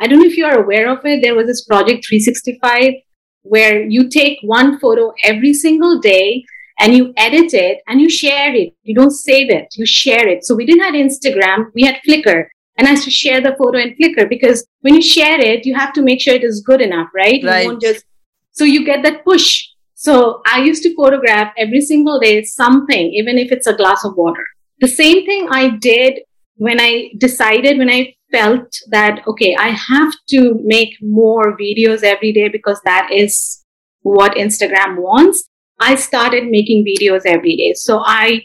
I 0.01 0.07
don't 0.07 0.21
know 0.21 0.27
if 0.27 0.39
you 0.39 0.47
are 0.47 0.63
aware 0.63 0.91
of 0.91 1.05
it. 1.05 1.23
There 1.23 1.35
was 1.35 1.47
this 1.47 1.65
project 1.65 2.07
365 2.07 2.95
where 3.43 3.83
you 3.83 4.09
take 4.09 4.39
one 4.43 4.79
photo 4.79 5.13
every 5.23 5.53
single 5.53 6.01
day 6.01 6.45
and 6.81 6.95
you 6.95 7.13
edit 7.19 7.53
it 7.53 7.83
and 7.87 8.01
you 8.01 8.09
share 8.09 8.55
it. 8.55 8.75
You 8.83 8.95
don't 8.95 9.11
save 9.11 9.51
it, 9.51 9.69
you 9.77 9.85
share 9.85 10.27
it. 10.27 10.45
So 10.45 10.55
we 10.55 10.65
didn't 10.65 10.83
have 10.83 10.95
Instagram, 10.95 11.67
we 11.75 11.83
had 11.83 12.01
Flickr. 12.09 12.47
And 12.77 12.89
I 12.89 12.93
used 12.93 13.05
to 13.05 13.11
share 13.11 13.41
the 13.41 13.55
photo 13.57 13.79
in 13.79 13.97
Flickr 13.97 14.29
because 14.29 14.67
when 14.81 14.95
you 14.95 15.03
share 15.03 15.41
it, 15.41 15.65
you 15.65 15.75
have 15.75 15.93
to 15.93 16.03
make 16.03 16.21
sure 16.21 16.35
it 16.35 16.43
is 16.43 16.61
good 16.61 16.81
enough, 16.81 17.09
right? 17.15 17.43
right. 17.45 17.63
You 17.63 17.69
won't 17.69 17.81
just, 17.81 18.05
so 18.51 18.65
you 18.65 18.85
get 18.85 19.03
that 19.05 19.25
push 19.25 19.65
so 20.05 20.43
I 20.45 20.61
used 20.61 20.83
to 20.83 20.95
photograph 20.95 21.55
every 21.57 21.81
single 21.81 22.21
day 22.21 22.43
something, 22.45 23.13
even 23.15 23.39
if 23.39 23.51
it's 23.51 23.67
a 23.67 23.73
glass 23.73 24.05
of 24.05 24.17
water. 24.19 24.45
The 24.81 24.89
same 24.89 25.25
thing 25.25 25.49
I 25.51 25.71
did 25.79 26.21
when 26.57 26.79
I 26.79 27.13
decided, 27.17 27.79
when 27.79 27.89
I 27.89 28.15
felt 28.31 28.71
that, 28.91 29.23
okay, 29.27 29.57
I 29.57 29.69
have 29.69 30.13
to 30.31 30.61
make 30.63 30.91
more 31.01 31.57
videos 31.57 32.03
every 32.03 32.33
day 32.33 32.49
because 32.49 32.83
that 32.85 33.11
is 33.11 33.65
what 34.03 34.35
Instagram 34.35 35.01
wants. 35.01 35.49
I 35.81 35.95
started 35.95 36.49
making 36.51 36.85
videos 36.85 37.23
every 37.25 37.57
day. 37.57 37.73
So 37.75 38.03
I, 38.05 38.43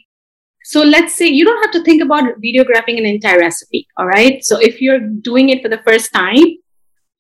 so 0.70 0.84
let's 0.84 1.16
say 1.16 1.26
you 1.26 1.44
don't 1.44 1.64
have 1.64 1.72
to 1.72 1.84
think 1.84 2.00
about 2.04 2.26
videographing 2.40 3.00
an 3.00 3.06
entire 3.08 3.40
recipe. 3.40 3.88
All 3.98 4.06
right. 4.06 4.44
So 4.44 4.60
if 4.60 4.80
you're 4.80 5.00
doing 5.00 5.50
it 5.50 5.64
for 5.64 5.68
the 5.68 5.82
first 5.84 6.14
time, 6.14 6.44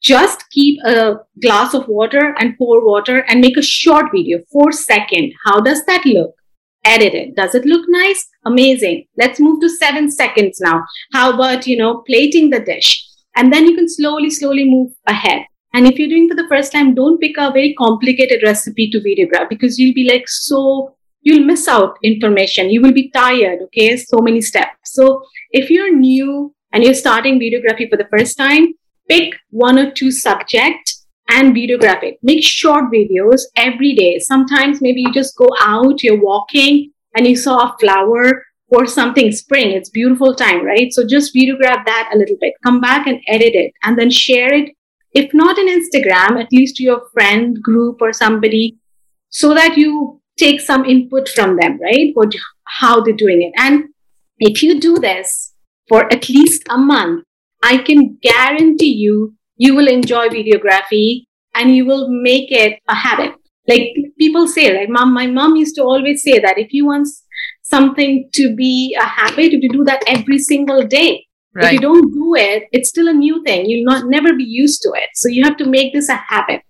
just 0.04 0.48
keep 0.52 0.80
a 0.86 1.16
glass 1.42 1.74
of 1.74 1.88
water 1.88 2.36
and 2.38 2.56
pour 2.60 2.86
water 2.86 3.26
and 3.28 3.42
make 3.42 3.58
a 3.58 3.64
short 3.64 4.12
video, 4.12 4.38
four 4.52 4.72
second. 4.72 5.34
How 5.46 5.62
does 5.62 5.84
that 5.86 6.06
look? 6.06 6.36
Edit 6.86 7.16
it. 7.16 7.36
Does 7.36 7.56
it 7.56 7.66
look 7.66 7.86
nice? 7.88 8.24
Amazing. 8.46 9.08
Let's 9.18 9.40
move 9.40 9.62
to 9.62 9.70
seven 9.70 10.12
seconds 10.12 10.62
now. 10.62 10.84
How 11.14 11.34
about, 11.34 11.66
you 11.66 11.76
know, 11.76 12.04
plating 12.06 12.52
the 12.52 12.60
dish? 12.60 13.04
And 13.36 13.52
then 13.52 13.66
you 13.66 13.76
can 13.76 13.90
slowly, 13.90 14.30
slowly 14.30 14.70
move 14.70 14.92
ahead. 15.08 15.42
And 15.74 15.88
if 15.88 15.98
you're 15.98 16.08
doing 16.08 16.30
for 16.30 16.36
the 16.36 16.48
first 16.50 16.72
time, 16.72 16.94
don't 16.94 17.20
pick 17.20 17.36
a 17.40 17.52
very 17.52 17.74
complicated 17.74 18.44
recipe 18.44 18.92
to 18.92 19.00
videograph 19.00 19.50
because 19.50 19.80
you'll 19.80 19.96
be 19.96 20.08
like 20.08 20.28
so, 20.28 20.96
you'll 21.22 21.46
miss 21.46 21.68
out 21.68 21.98
information. 22.04 22.70
You 22.70 22.82
will 22.82 22.94
be 22.94 23.10
tired. 23.12 23.60
Okay. 23.64 23.98
So 23.98 24.20
many 24.20 24.42
steps. 24.42 24.78
So 24.86 25.24
if 25.52 25.70
you're 25.70 25.96
new 25.96 26.54
and 26.72 26.84
you're 26.84 26.94
starting 26.94 27.40
videography 27.40 27.90
for 27.90 27.98
the 27.98 28.08
first 28.10 28.38
time, 28.38 28.74
pick 29.08 29.34
one 29.50 29.80
or 29.80 29.92
two 29.92 30.12
subject 30.12 30.96
and 31.30 31.56
videograph 31.56 32.04
it. 32.04 32.18
Make 32.24 32.44
short 32.44 32.86
videos 32.92 33.42
every 33.56 33.94
day. 33.96 34.20
Sometimes 34.20 34.82
maybe 34.82 35.02
you 35.02 35.14
just 35.14 35.36
go 35.36 35.48
out, 35.62 36.04
you're 36.04 36.22
walking 36.22 36.92
and 37.16 37.28
you 37.28 37.36
saw 37.36 37.70
a 37.70 37.78
flower 37.80 38.46
or 38.68 38.86
something 38.86 39.32
spring. 39.32 39.72
It's 39.72 39.90
beautiful 39.90 40.36
time, 40.36 40.66
right? 40.66 40.92
So 40.92 41.06
just 41.08 41.36
videograph 41.36 41.86
that 41.86 42.12
a 42.14 42.18
little 42.18 42.38
bit. 42.40 42.54
Come 42.64 42.80
back 42.82 43.08
and 43.08 43.20
edit 43.28 43.56
it 43.56 43.74
and 43.84 43.98
then 43.98 44.10
share 44.10 44.54
it. 44.54 44.76
If 45.14 45.34
not 45.34 45.58
in 45.58 45.68
Instagram, 45.68 46.40
at 46.40 46.52
least 46.52 46.76
to 46.78 46.84
your 46.84 47.02
friend 47.14 47.58
group 47.62 48.02
or 48.02 48.14
somebody 48.14 48.78
so 49.30 49.54
that 49.54 49.78
you 49.78 50.19
take 50.40 50.62
some 50.62 50.86
input 50.86 51.30
from 51.30 51.58
them, 51.58 51.80
right? 51.82 52.12
What, 52.14 52.34
how 52.66 53.02
they're 53.02 53.14
doing 53.14 53.42
it. 53.42 53.54
And 53.58 53.90
if 54.40 54.64
you 54.64 54.80
do 54.80 54.98
this 54.98 55.54
for 55.88 56.12
at 56.12 56.30
least 56.30 56.64
a 56.70 56.78
month, 56.78 57.26
I 57.64 57.78
can 57.80 58.18
guarantee 58.22 58.94
you, 58.94 59.36
you 59.58 59.76
will 59.76 59.88
enjoy 59.88 60.30
videography 60.30 61.24
and 61.56 61.76
you 61.76 61.86
will 61.86 62.08
make 62.10 62.52
it 62.52 62.80
a 62.88 62.96
habit. 62.96 63.34
Like 63.68 63.94
people 64.18 64.48
say, 64.48 64.76
like 64.76 64.90
mom, 64.90 65.14
my 65.14 65.28
mom 65.28 65.56
used 65.56 65.76
to 65.76 65.84
always 65.84 66.24
say 66.24 66.40
that 66.40 66.58
if 66.58 66.74
you 66.74 66.86
want 66.86 67.08
something 67.64 68.30
to 68.34 68.56
be 68.56 68.98
a 69.00 69.04
habit, 69.04 69.54
if 69.54 69.62
you 69.62 69.70
do 69.70 69.84
that 69.84 70.02
every 70.08 70.40
single 70.40 70.88
day, 70.88 71.26
right. 71.54 71.66
if 71.66 71.74
you 71.74 71.80
don't 71.80 72.12
do 72.12 72.36
it, 72.36 72.64
it's 72.72 72.90
still 72.90 73.10
a 73.10 73.14
new 73.14 73.44
thing. 73.44 73.70
You'll 73.70 73.86
not 73.86 74.08
never 74.08 74.34
be 74.34 74.46
used 74.46 74.82
to 74.84 74.92
it. 74.96 75.10
So 75.14 75.28
you 75.28 75.44
have 75.44 75.58
to 75.58 75.68
make 75.68 75.94
this 75.94 76.10
a 76.10 76.16
habit. 76.16 76.62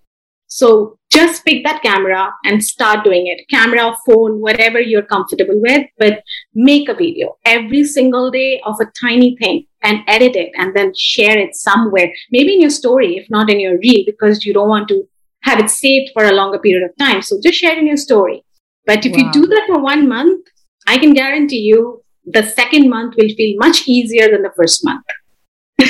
So 0.52 0.98
just 1.10 1.44
pick 1.44 1.64
that 1.64 1.80
camera 1.80 2.32
and 2.44 2.62
start 2.62 3.04
doing 3.04 3.28
it. 3.28 3.46
Camera, 3.48 3.96
phone, 4.04 4.40
whatever 4.40 4.80
you're 4.80 5.02
comfortable 5.02 5.60
with, 5.60 5.86
but 5.96 6.22
make 6.54 6.88
a 6.88 6.94
video 6.94 7.36
every 7.44 7.84
single 7.84 8.32
day 8.32 8.60
of 8.64 8.74
a 8.80 8.90
tiny 9.00 9.36
thing 9.36 9.66
and 9.82 10.00
edit 10.08 10.34
it 10.34 10.50
and 10.56 10.74
then 10.74 10.92
share 10.96 11.38
it 11.38 11.54
somewhere, 11.54 12.12
maybe 12.32 12.54
in 12.54 12.60
your 12.60 12.70
story, 12.70 13.16
if 13.16 13.30
not 13.30 13.48
in 13.48 13.60
your 13.60 13.78
reel, 13.78 14.02
because 14.04 14.44
you 14.44 14.52
don't 14.52 14.68
want 14.68 14.88
to 14.88 15.08
have 15.44 15.60
it 15.60 15.70
saved 15.70 16.10
for 16.12 16.24
a 16.24 16.32
longer 16.32 16.58
period 16.58 16.82
of 16.82 16.96
time. 16.98 17.22
So 17.22 17.38
just 17.40 17.58
share 17.58 17.72
it 17.72 17.78
in 17.78 17.86
your 17.86 17.96
story. 17.96 18.44
But 18.86 19.06
if 19.06 19.12
wow. 19.12 19.18
you 19.18 19.32
do 19.32 19.46
that 19.46 19.64
for 19.68 19.80
one 19.80 20.08
month, 20.08 20.46
I 20.88 20.98
can 20.98 21.14
guarantee 21.14 21.60
you 21.60 22.02
the 22.26 22.42
second 22.42 22.90
month 22.90 23.14
will 23.16 23.28
feel 23.36 23.56
much 23.58 23.86
easier 23.86 24.28
than 24.30 24.42
the 24.42 24.52
first 24.56 24.84
month. 24.84 25.04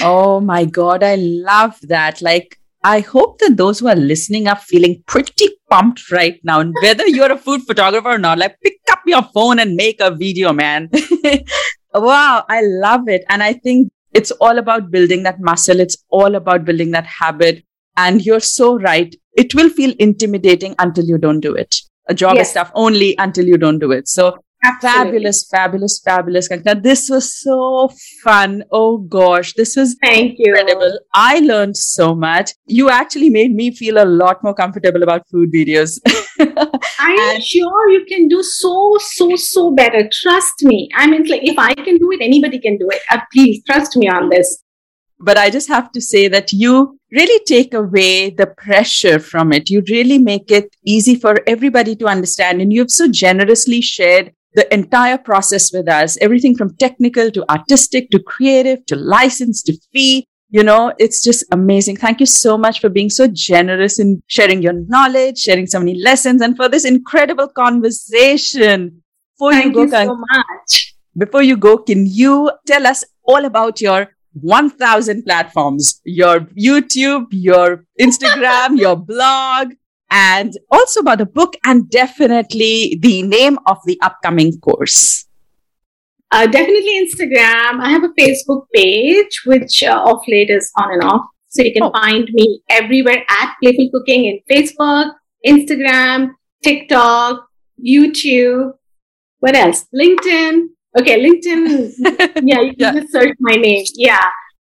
oh 0.03 0.41
my 0.41 0.67
God, 0.67 1.03
I 1.03 1.15
love 1.17 1.79
that. 1.83 2.21
Like, 2.21 2.60
I 2.83 3.01
hope 3.01 3.39
that 3.41 3.57
those 3.57 3.79
who 3.79 3.89
are 3.89 3.97
listening 3.97 4.49
are 4.49 4.57
feeling 4.57 5.03
pretty 5.07 5.49
pumped 5.69 6.11
right 6.11 6.41
now. 6.45 6.61
And 6.61 6.75
whether 6.83 7.07
you're 7.07 7.33
a 7.33 7.37
food 7.37 7.63
photographer 7.63 8.09
or 8.09 8.19
not, 8.19 8.39
like 8.39 8.59
pick 8.63 8.79
up 8.91 9.01
your 9.07 9.23
phone 9.23 9.59
and 9.59 9.77
make 9.77 10.01
a 10.01 10.11
video, 10.11 10.53
man. 10.53 10.91
wow, 11.95 12.45
I 12.49 12.63
love 12.63 13.09
it. 13.09 13.25
And 13.29 13.43
I 13.43 13.53
think 13.53 13.93
it's 14.15 14.31
all 14.33 14.59
about 14.59 14.91
building 14.91 15.23
that 15.25 15.41
muscle. 15.41 15.79
It's 15.79 15.99
all 16.09 16.35
about 16.35 16.65
building 16.65 16.91
that 16.93 17.07
habit. 17.07 17.65
And 17.97 18.25
you're 18.25 18.41
so 18.41 18.79
right. 18.79 19.15
It 19.35 19.55
will 19.55 19.69
feel 19.69 19.95
intimidating 19.99 20.75
until 20.79 21.05
you 21.05 21.19
don't 21.19 21.41
do 21.41 21.55
it. 21.55 21.77
A 22.09 22.15
job 22.15 22.37
yes. 22.37 22.49
is 22.49 22.55
tough 22.55 22.73
only 22.75 23.15
until 23.19 23.47
you 23.47 23.59
don't 23.59 23.79
do 23.79 23.93
it. 23.93 24.09
So 24.09 24.39
Absolutely. 24.63 25.05
Fabulous, 25.05 25.49
fabulous, 25.51 26.01
fabulous, 26.05 26.49
Kankana. 26.49 26.83
This 26.83 27.09
was 27.09 27.41
so 27.41 27.91
fun. 28.23 28.63
Oh 28.71 28.99
gosh, 28.99 29.55
this 29.55 29.75
was 29.75 29.97
Thank 30.03 30.35
you. 30.39 30.55
incredible. 30.55 30.99
I 31.15 31.39
learned 31.41 31.77
so 31.77 32.15
much. 32.15 32.53
You 32.67 32.91
actually 32.91 33.31
made 33.31 33.55
me 33.55 33.75
feel 33.75 34.03
a 34.03 34.05
lot 34.05 34.45
more 34.45 34.55
comfortable 34.55 35.03
about 35.03 35.27
food 35.29 35.51
videos. 35.53 35.99
I'm 36.99 37.41
sure 37.41 37.91
you 37.91 38.05
can 38.07 38.29
do 38.29 38.43
so, 38.43 38.97
so, 39.01 39.35
so 39.37 39.71
better. 39.75 40.09
Trust 40.13 40.63
me. 40.63 40.91
I 40.95 41.07
mean, 41.07 41.25
like 41.25 41.43
if 41.43 41.59
I 41.59 41.73
can 41.75 41.97
do 41.97 42.11
it, 42.13 42.21
anybody 42.21 42.59
can 42.59 42.77
do 42.77 42.89
it. 42.91 43.01
Uh, 43.11 43.21
please 43.33 43.63
trust 43.65 43.97
me 43.97 44.09
on 44.09 44.29
this. 44.29 44.63
But 45.19 45.37
I 45.37 45.51
just 45.51 45.69
have 45.69 45.93
to 45.93 46.01
say 46.01 46.29
that 46.29 46.53
you 46.53 46.99
really 47.13 47.45
take 47.45 47.75
away 47.75 48.31
the 48.31 48.47
pressure 48.47 49.19
from 49.19 49.53
it. 49.53 49.69
You 49.69 49.83
really 49.89 50.19
make 50.19 50.51
it 50.51 50.75
easy 50.85 51.15
for 51.15 51.37
everybody 51.47 51.95
to 51.97 52.07
understand. 52.07 52.63
And 52.63 52.73
you've 52.73 52.91
so 52.91 53.09
generously 53.09 53.81
shared 53.81 54.33
the 54.55 54.73
entire 54.75 55.19
process 55.19 55.73
with 55.73 55.89
us, 55.89 56.19
everything 56.21 56.57
from 56.57 56.75
technical 56.77 57.31
to 57.31 57.49
artistic 57.51 58.11
to 58.11 58.19
creative 58.21 58.85
to 58.87 58.97
license 58.97 59.63
to 59.63 59.77
fee. 59.93 60.27
You 60.49 60.65
know, 60.65 60.93
it's 60.99 61.23
just 61.23 61.45
amazing. 61.53 61.97
Thank 61.97 62.19
you 62.19 62.27
so 62.27 62.59
much 62.59 62.81
for 62.81 62.89
being 62.89 63.11
so 63.11 63.29
generous 63.29 64.01
in 64.01 64.21
sharing 64.27 64.63
your 64.63 64.73
knowledge, 64.73 65.39
sharing 65.39 65.67
so 65.69 65.79
many 65.79 65.95
lessons, 65.95 66.43
and 66.43 66.57
for 66.57 66.69
this 66.69 66.85
incredible 66.85 67.47
conversation. 67.49 69.03
Before 69.37 69.53
Thank 69.53 69.67
you, 69.67 69.73
go, 69.73 69.83
you 69.83 70.07
so 70.07 70.17
much. 70.17 70.97
Before 71.17 71.43
you 71.43 71.57
go, 71.57 71.79
can 71.79 72.05
you 72.07 72.51
tell 72.67 72.87
us 72.87 73.05
all 73.23 73.45
about 73.45 73.81
your 73.81 74.09
1000 74.33 75.25
platforms 75.25 76.01
your 76.05 76.41
YouTube, 76.41 77.27
your 77.31 77.85
Instagram, 78.01 78.77
your 78.79 78.97
blog, 78.97 79.73
and 80.11 80.53
also 80.71 81.01
about 81.01 81.19
the 81.19 81.27
book 81.27 81.55
and 81.65 81.89
definitely 81.91 82.99
the 83.01 83.23
name 83.23 83.59
of 83.67 83.79
the 83.87 83.99
upcoming 84.03 84.59
course. 84.61 85.27
Uh, 86.33 86.47
definitely 86.47 87.05
Instagram. 87.05 87.81
I 87.81 87.91
have 87.91 88.05
a 88.05 88.21
Facebook 88.21 88.67
page, 88.73 89.43
which 89.47 89.83
uh, 89.83 90.01
off 90.01 90.23
late 90.29 90.51
is 90.51 90.71
on 90.79 90.93
and 90.93 91.03
off. 91.03 91.27
So 91.49 91.63
you 91.63 91.73
can 91.73 91.83
oh. 91.83 91.91
find 91.91 92.29
me 92.33 92.63
everywhere 92.69 93.25
at 93.29 93.55
Playful 93.61 93.91
Cooking 93.93 94.27
in 94.27 94.41
Facebook, 94.49 95.13
Instagram, 95.45 96.31
TikTok, 96.63 97.49
YouTube. 97.85 98.75
What 99.41 99.57
else? 99.57 99.87
LinkedIn. 99.93 100.69
Okay, 100.99 101.25
LinkedIn. 101.25 101.93
yeah, 102.45 102.61
you 102.61 102.77
can 102.77 102.79
yeah. 102.79 102.93
just 102.93 103.13
search 103.13 103.37
my 103.41 103.55
name. 103.55 103.85
Yeah. 103.97 104.31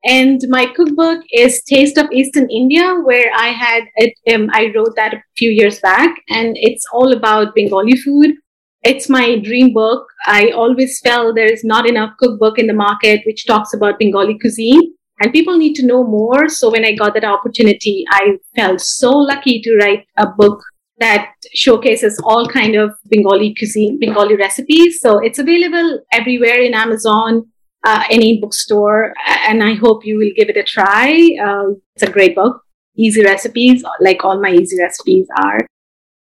And 0.05 0.39
my 0.49 0.67
cookbook 0.67 1.21
is 1.33 1.63
Taste 1.63 1.97
of 1.97 2.11
Eastern 2.11 2.47
India, 2.51 2.95
where 3.03 3.31
I 3.35 3.47
had 3.47 3.85
it, 3.95 4.13
um, 4.33 4.49
I 4.53 4.71
wrote 4.75 4.95
that 4.95 5.15
a 5.15 5.23
few 5.35 5.49
years 5.49 5.79
back, 5.79 6.15
and 6.29 6.55
it's 6.59 6.85
all 6.93 7.11
about 7.11 7.55
Bengali 7.55 7.97
food. 7.97 8.35
It's 8.83 9.09
my 9.09 9.39
dream 9.39 9.73
book. 9.73 10.05
I 10.27 10.51
always 10.51 10.99
felt 10.99 11.33
there 11.33 11.51
is 11.51 11.63
not 11.63 11.89
enough 11.89 12.11
cookbook 12.19 12.59
in 12.59 12.67
the 12.67 12.73
market 12.73 13.21
which 13.25 13.47
talks 13.47 13.73
about 13.73 13.97
Bengali 13.97 14.37
cuisine, 14.37 14.93
and 15.21 15.33
people 15.33 15.57
need 15.57 15.73
to 15.75 15.87
know 15.87 16.03
more. 16.03 16.49
So 16.49 16.69
when 16.69 16.85
I 16.85 16.93
got 16.93 17.15
that 17.15 17.25
opportunity, 17.25 18.05
I 18.11 18.37
felt 18.55 18.81
so 18.81 19.09
lucky 19.09 19.59
to 19.63 19.75
write 19.77 20.05
a 20.17 20.27
book 20.27 20.61
that 20.99 21.31
showcases 21.55 22.21
all 22.23 22.47
kind 22.47 22.75
of 22.75 22.91
Bengali 23.09 23.55
cuisine, 23.55 23.97
Bengali 23.99 24.35
recipes. 24.35 24.99
So 25.01 25.17
it's 25.17 25.39
available 25.39 26.01
everywhere 26.11 26.61
in 26.61 26.75
Amazon, 26.75 27.47
uh, 27.85 28.03
any 28.09 28.39
bookstore, 28.41 29.13
and 29.47 29.63
I 29.63 29.75
hope 29.75 30.05
you 30.05 30.17
will 30.17 30.31
give 30.35 30.49
it 30.49 30.57
a 30.57 30.63
try. 30.63 31.29
Uh, 31.41 31.75
it's 31.95 32.03
a 32.03 32.11
great 32.11 32.35
book. 32.35 32.61
Easy 32.97 33.23
recipes, 33.23 33.83
like 33.99 34.25
all 34.25 34.41
my 34.41 34.51
easy 34.51 34.81
recipes 34.81 35.27
are. 35.37 35.59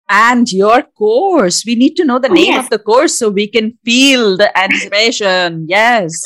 And 0.09 0.51
your 0.51 0.83
course. 0.83 1.65
We 1.67 1.75
need 1.75 1.97
to 1.97 2.05
know 2.05 2.19
the 2.19 2.31
oh, 2.31 2.35
name 2.35 2.53
yes. 2.53 2.65
of 2.65 2.71
the 2.71 2.79
course 2.79 3.19
so 3.19 3.29
we 3.29 3.47
can 3.47 3.77
feel 3.85 4.37
the 4.37 4.57
anticipation. 4.57 5.67
yes. 5.69 6.23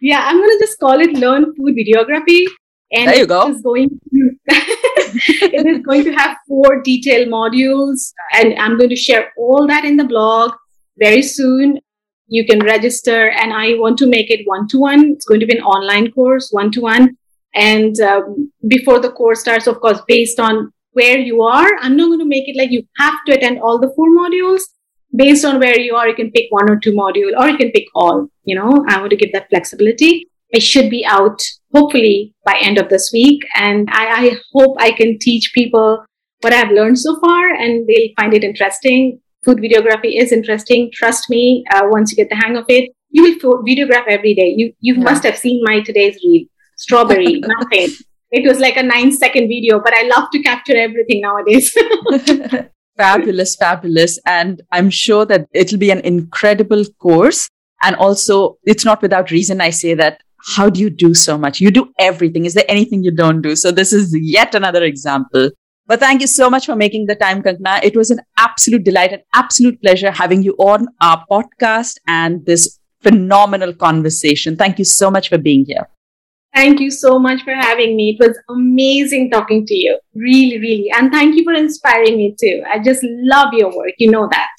Yeah, 0.00 0.24
I'm 0.24 0.36
going 0.36 0.50
to 0.50 0.64
just 0.64 0.78
call 0.78 1.00
it 1.00 1.14
Learn 1.14 1.52
Food 1.56 1.74
Videography. 1.74 2.44
And 2.92 3.08
there 3.08 3.16
you 3.16 3.26
go. 3.26 3.48
It 3.48 3.56
is 3.56 3.62
going 3.62 3.88
to, 3.88 4.30
it 4.48 5.66
is 5.66 5.84
going 5.84 6.04
to 6.04 6.12
have 6.12 6.36
four 6.46 6.82
detailed 6.82 7.28
modules, 7.28 8.12
and 8.32 8.54
I'm 8.58 8.78
going 8.78 8.90
to 8.90 8.96
share 8.96 9.32
all 9.36 9.66
that 9.66 9.84
in 9.84 9.96
the 9.96 10.04
blog 10.04 10.52
very 10.98 11.22
soon. 11.22 11.80
You 12.26 12.46
can 12.46 12.60
register, 12.60 13.30
and 13.30 13.52
I 13.52 13.74
want 13.74 13.98
to 13.98 14.06
make 14.06 14.30
it 14.30 14.46
one 14.46 14.66
to 14.68 14.78
one. 14.78 15.12
It's 15.12 15.26
going 15.26 15.40
to 15.40 15.46
be 15.46 15.56
an 15.56 15.62
online 15.62 16.10
course, 16.12 16.48
one 16.50 16.70
to 16.72 16.80
one. 16.80 17.16
And 17.54 17.98
um, 18.00 18.52
before 18.66 18.98
the 18.98 19.12
course 19.12 19.40
starts, 19.40 19.66
of 19.66 19.80
course, 19.80 20.00
based 20.08 20.40
on 20.40 20.72
where 20.92 21.18
you 21.18 21.42
are, 21.42 21.70
I'm 21.80 21.96
not 21.96 22.06
going 22.06 22.20
to 22.20 22.24
make 22.24 22.48
it 22.48 22.56
like 22.56 22.70
you 22.70 22.84
have 22.98 23.14
to 23.26 23.34
attend 23.34 23.60
all 23.60 23.78
the 23.78 23.92
four 23.94 24.08
modules. 24.08 24.62
Based 25.16 25.44
on 25.44 25.60
where 25.60 25.78
you 25.78 25.94
are, 25.94 26.08
you 26.08 26.14
can 26.14 26.32
pick 26.32 26.46
one 26.50 26.68
or 26.68 26.78
two 26.78 26.92
module, 26.92 27.38
or 27.38 27.48
you 27.48 27.56
can 27.56 27.70
pick 27.70 27.86
all. 27.94 28.28
You 28.44 28.56
know, 28.56 28.84
I 28.88 28.98
want 28.98 29.10
to 29.10 29.16
give 29.16 29.32
that 29.32 29.48
flexibility. 29.48 30.28
It 30.50 30.62
should 30.62 30.90
be 30.90 31.04
out 31.04 31.40
hopefully 31.74 32.34
by 32.44 32.58
end 32.60 32.78
of 32.78 32.88
this 32.88 33.10
week. 33.12 33.42
And 33.54 33.88
I, 33.92 34.26
I 34.26 34.36
hope 34.52 34.76
I 34.80 34.92
can 34.92 35.18
teach 35.18 35.52
people 35.54 36.04
what 36.40 36.52
I've 36.52 36.70
learned 36.70 36.98
so 36.98 37.18
far 37.20 37.48
and 37.48 37.86
they'll 37.88 38.14
find 38.16 38.34
it 38.34 38.44
interesting. 38.44 39.20
Food 39.44 39.58
videography 39.58 40.20
is 40.20 40.32
interesting. 40.32 40.90
Trust 40.92 41.28
me, 41.28 41.64
uh, 41.72 41.82
once 41.84 42.10
you 42.10 42.16
get 42.16 42.30
the 42.30 42.36
hang 42.36 42.56
of 42.56 42.64
it, 42.68 42.90
you 43.10 43.22
will 43.22 43.62
videograph 43.62 44.06
every 44.08 44.34
day. 44.34 44.54
You, 44.56 44.72
you 44.80 44.94
yeah. 44.94 45.02
must 45.02 45.22
have 45.24 45.36
seen 45.36 45.62
my 45.64 45.80
today's 45.80 46.18
reel. 46.24 46.46
Strawberry, 46.76 47.40
nothing. 47.60 47.94
It 48.30 48.48
was 48.48 48.58
like 48.58 48.76
a 48.76 48.82
nine 48.82 49.12
second 49.12 49.48
video, 49.48 49.80
but 49.80 49.94
I 49.94 50.10
love 50.16 50.30
to 50.32 50.42
capture 50.42 50.76
everything 50.76 51.20
nowadays. 51.20 51.76
fabulous, 52.96 53.54
fabulous. 53.56 54.18
And 54.26 54.62
I'm 54.72 54.90
sure 54.90 55.24
that 55.26 55.46
it'll 55.52 55.78
be 55.78 55.90
an 55.90 56.00
incredible 56.00 56.84
course. 56.98 57.48
And 57.82 57.96
also, 57.96 58.56
it's 58.64 58.84
not 58.84 59.02
without 59.02 59.30
reason 59.30 59.60
I 59.60 59.70
say 59.70 59.94
that 59.94 60.22
how 60.56 60.68
do 60.68 60.80
you 60.80 60.90
do 60.90 61.14
so 61.14 61.38
much? 61.38 61.60
You 61.60 61.70
do 61.70 61.92
everything. 61.98 62.44
Is 62.44 62.54
there 62.54 62.64
anything 62.68 63.02
you 63.02 63.10
don't 63.10 63.42
do? 63.42 63.56
So 63.56 63.70
this 63.70 63.92
is 63.92 64.16
yet 64.18 64.54
another 64.54 64.82
example. 64.82 65.50
But 65.86 66.00
thank 66.00 66.22
you 66.22 66.26
so 66.26 66.48
much 66.48 66.66
for 66.66 66.76
making 66.76 67.06
the 67.06 67.14
time, 67.14 67.42
Kankana. 67.42 67.82
It 67.82 67.94
was 67.94 68.10
an 68.10 68.20
absolute 68.38 68.84
delight, 68.84 69.12
an 69.12 69.20
absolute 69.34 69.80
pleasure 69.82 70.10
having 70.10 70.42
you 70.42 70.54
on 70.58 70.88
our 71.02 71.24
podcast 71.30 71.96
and 72.06 72.44
this 72.46 72.78
phenomenal 73.02 73.74
conversation. 73.74 74.56
Thank 74.56 74.78
you 74.78 74.84
so 74.84 75.10
much 75.10 75.28
for 75.28 75.36
being 75.36 75.66
here. 75.66 75.88
Thank 76.54 76.80
you 76.80 76.90
so 76.90 77.18
much 77.18 77.42
for 77.42 77.52
having 77.52 77.96
me. 77.96 78.16
It 78.18 78.24
was 78.24 78.38
amazing 78.48 79.30
talking 79.30 79.66
to 79.66 79.74
you. 79.74 79.98
Really, 80.14 80.58
really. 80.58 80.90
And 80.94 81.12
thank 81.12 81.34
you 81.34 81.42
for 81.42 81.52
inspiring 81.52 82.16
me 82.16 82.34
too. 82.40 82.62
I 82.72 82.78
just 82.78 83.00
love 83.02 83.52
your 83.52 83.76
work. 83.76 83.94
You 83.98 84.10
know 84.10 84.28
that. 84.30 84.50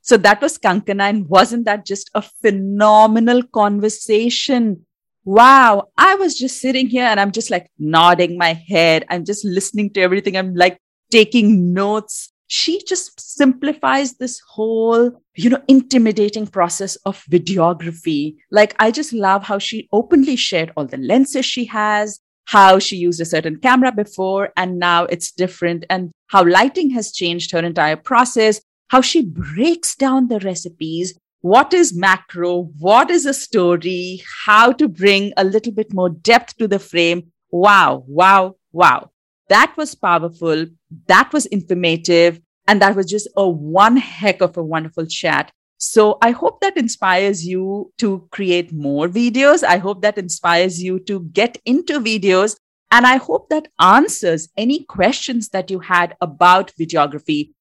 So 0.00 0.16
that 0.16 0.40
was 0.40 0.56
Kankana. 0.56 1.10
And 1.10 1.28
wasn't 1.28 1.66
that 1.66 1.84
just 1.84 2.10
a 2.14 2.22
phenomenal 2.22 3.42
conversation? 3.42 4.85
Wow, 5.26 5.88
I 5.98 6.14
was 6.14 6.38
just 6.38 6.60
sitting 6.60 6.86
here 6.86 7.04
and 7.04 7.20
I'm 7.20 7.32
just 7.32 7.50
like 7.50 7.68
nodding 7.78 8.38
my 8.38 8.54
head. 8.54 9.04
I'm 9.10 9.24
just 9.24 9.44
listening 9.44 9.92
to 9.94 10.00
everything. 10.00 10.36
I'm 10.36 10.54
like 10.54 10.78
taking 11.10 11.74
notes. 11.74 12.32
She 12.46 12.80
just 12.86 13.20
simplifies 13.20 14.14
this 14.14 14.40
whole, 14.48 15.20
you 15.34 15.50
know, 15.50 15.60
intimidating 15.66 16.46
process 16.46 16.94
of 17.04 17.24
videography. 17.24 18.36
Like, 18.52 18.76
I 18.78 18.92
just 18.92 19.12
love 19.12 19.42
how 19.42 19.58
she 19.58 19.88
openly 19.92 20.36
shared 20.36 20.72
all 20.76 20.86
the 20.86 20.96
lenses 20.96 21.44
she 21.44 21.64
has, 21.64 22.20
how 22.44 22.78
she 22.78 22.94
used 22.94 23.20
a 23.20 23.24
certain 23.24 23.58
camera 23.58 23.90
before 23.90 24.50
and 24.56 24.78
now 24.78 25.06
it's 25.06 25.32
different, 25.32 25.84
and 25.90 26.12
how 26.28 26.44
lighting 26.44 26.90
has 26.90 27.10
changed 27.10 27.50
her 27.50 27.58
entire 27.58 27.96
process, 27.96 28.60
how 28.90 29.00
she 29.00 29.24
breaks 29.24 29.96
down 29.96 30.28
the 30.28 30.38
recipes 30.38 31.18
what 31.46 31.72
is 31.72 31.96
macro, 31.96 32.62
what 32.80 33.08
is 33.08 33.24
a 33.24 33.32
story, 33.32 34.20
how 34.44 34.72
to 34.72 34.88
bring 34.88 35.32
a 35.36 35.44
little 35.44 35.72
bit 35.72 35.94
more 35.94 36.10
depth 36.10 36.56
to 36.56 36.66
the 36.66 36.80
frame. 36.80 37.30
Wow, 37.52 38.04
wow, 38.08 38.56
wow. 38.72 39.10
That 39.48 39.72
was 39.76 39.94
powerful. 39.94 40.66
That 41.06 41.32
was 41.32 41.46
informative. 41.46 42.40
And 42.66 42.82
that 42.82 42.96
was 42.96 43.06
just 43.06 43.28
a 43.36 43.48
one 43.48 43.96
heck 43.96 44.40
of 44.42 44.56
a 44.56 44.64
wonderful 44.64 45.06
chat. 45.06 45.52
So 45.78 46.18
I 46.20 46.32
hope 46.32 46.60
that 46.62 46.76
inspires 46.76 47.46
you 47.46 47.92
to 47.98 48.26
create 48.32 48.72
more 48.72 49.06
videos. 49.06 49.62
I 49.62 49.78
hope 49.78 50.02
that 50.02 50.18
inspires 50.18 50.82
you 50.82 50.98
to 51.00 51.20
get 51.32 51.58
into 51.64 52.00
videos. 52.00 52.56
And 52.90 53.06
I 53.06 53.18
hope 53.18 53.50
that 53.50 53.68
answers 53.80 54.48
any 54.56 54.82
questions 54.84 55.50
that 55.50 55.70
you 55.70 55.78
had 55.78 56.16
about 56.20 56.72
videography 56.80 57.52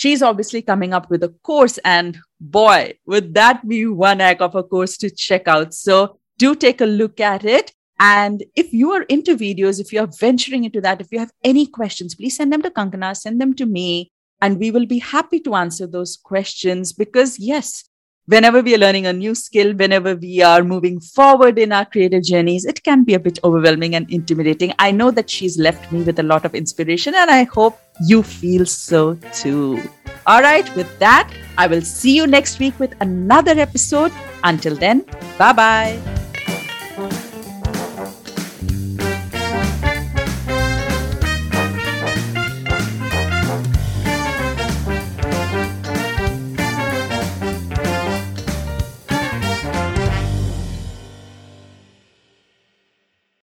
she's 0.00 0.22
obviously 0.22 0.62
coming 0.62 0.94
up 0.94 1.10
with 1.10 1.22
a 1.22 1.28
course 1.48 1.76
and 1.84 2.18
boy 2.40 2.94
would 3.04 3.34
that 3.34 3.68
be 3.68 3.84
one 3.84 4.20
heck 4.20 4.40
of 4.40 4.54
a 4.54 4.62
course 4.62 4.96
to 4.96 5.10
check 5.10 5.46
out. 5.46 5.74
So 5.74 6.18
do 6.38 6.54
take 6.54 6.80
a 6.80 6.86
look 6.86 7.20
at 7.20 7.44
it. 7.44 7.72
And 7.98 8.42
if 8.56 8.72
you 8.72 8.92
are 8.92 9.02
into 9.14 9.36
videos 9.36 9.78
if 9.78 9.92
you 9.92 10.00
are 10.00 10.08
venturing 10.18 10.64
into 10.64 10.80
that 10.80 11.02
if 11.02 11.12
you 11.12 11.18
have 11.18 11.32
any 11.44 11.66
questions 11.66 12.14
please 12.14 12.36
send 12.36 12.50
them 12.50 12.62
to 12.62 12.70
kankana 12.70 13.14
send 13.14 13.42
them 13.42 13.52
to 13.56 13.66
me 13.66 14.10
and 14.40 14.58
we 14.58 14.70
will 14.70 14.86
be 14.86 15.00
happy 15.00 15.38
to 15.40 15.54
answer 15.54 15.86
those 15.86 16.16
questions. 16.16 16.94
Because 16.94 17.38
yes 17.38 17.84
whenever 18.24 18.62
we 18.62 18.74
are 18.74 18.78
learning 18.78 19.06
a 19.06 19.12
new 19.12 19.34
skill, 19.34 19.74
whenever 19.74 20.14
we 20.14 20.40
are 20.40 20.62
moving 20.62 21.00
forward 21.00 21.58
in 21.58 21.72
our 21.72 21.84
creative 21.84 22.22
journeys, 22.22 22.64
it 22.64 22.82
can 22.84 23.02
be 23.02 23.14
a 23.14 23.18
bit 23.18 23.40
overwhelming 23.42 23.96
and 23.96 24.08
intimidating. 24.10 24.72
I 24.78 24.92
know 24.92 25.10
that 25.10 25.28
she's 25.28 25.58
left 25.58 25.90
me 25.90 26.02
with 26.04 26.20
a 26.20 26.22
lot 26.22 26.44
of 26.44 26.54
inspiration, 26.54 27.14
and 27.16 27.28
I 27.30 27.42
hope 27.42 27.78
you 28.00 28.22
feel 28.22 28.66
so 28.66 29.14
too. 29.32 29.82
All 30.26 30.42
right, 30.42 30.68
with 30.76 30.98
that, 30.98 31.32
I 31.56 31.66
will 31.66 31.82
see 31.82 32.14
you 32.14 32.26
next 32.26 32.58
week 32.58 32.78
with 32.78 32.94
another 33.00 33.52
episode. 33.52 34.12
Until 34.44 34.76
then, 34.76 35.04
bye 35.38 35.52
bye. 35.52 36.19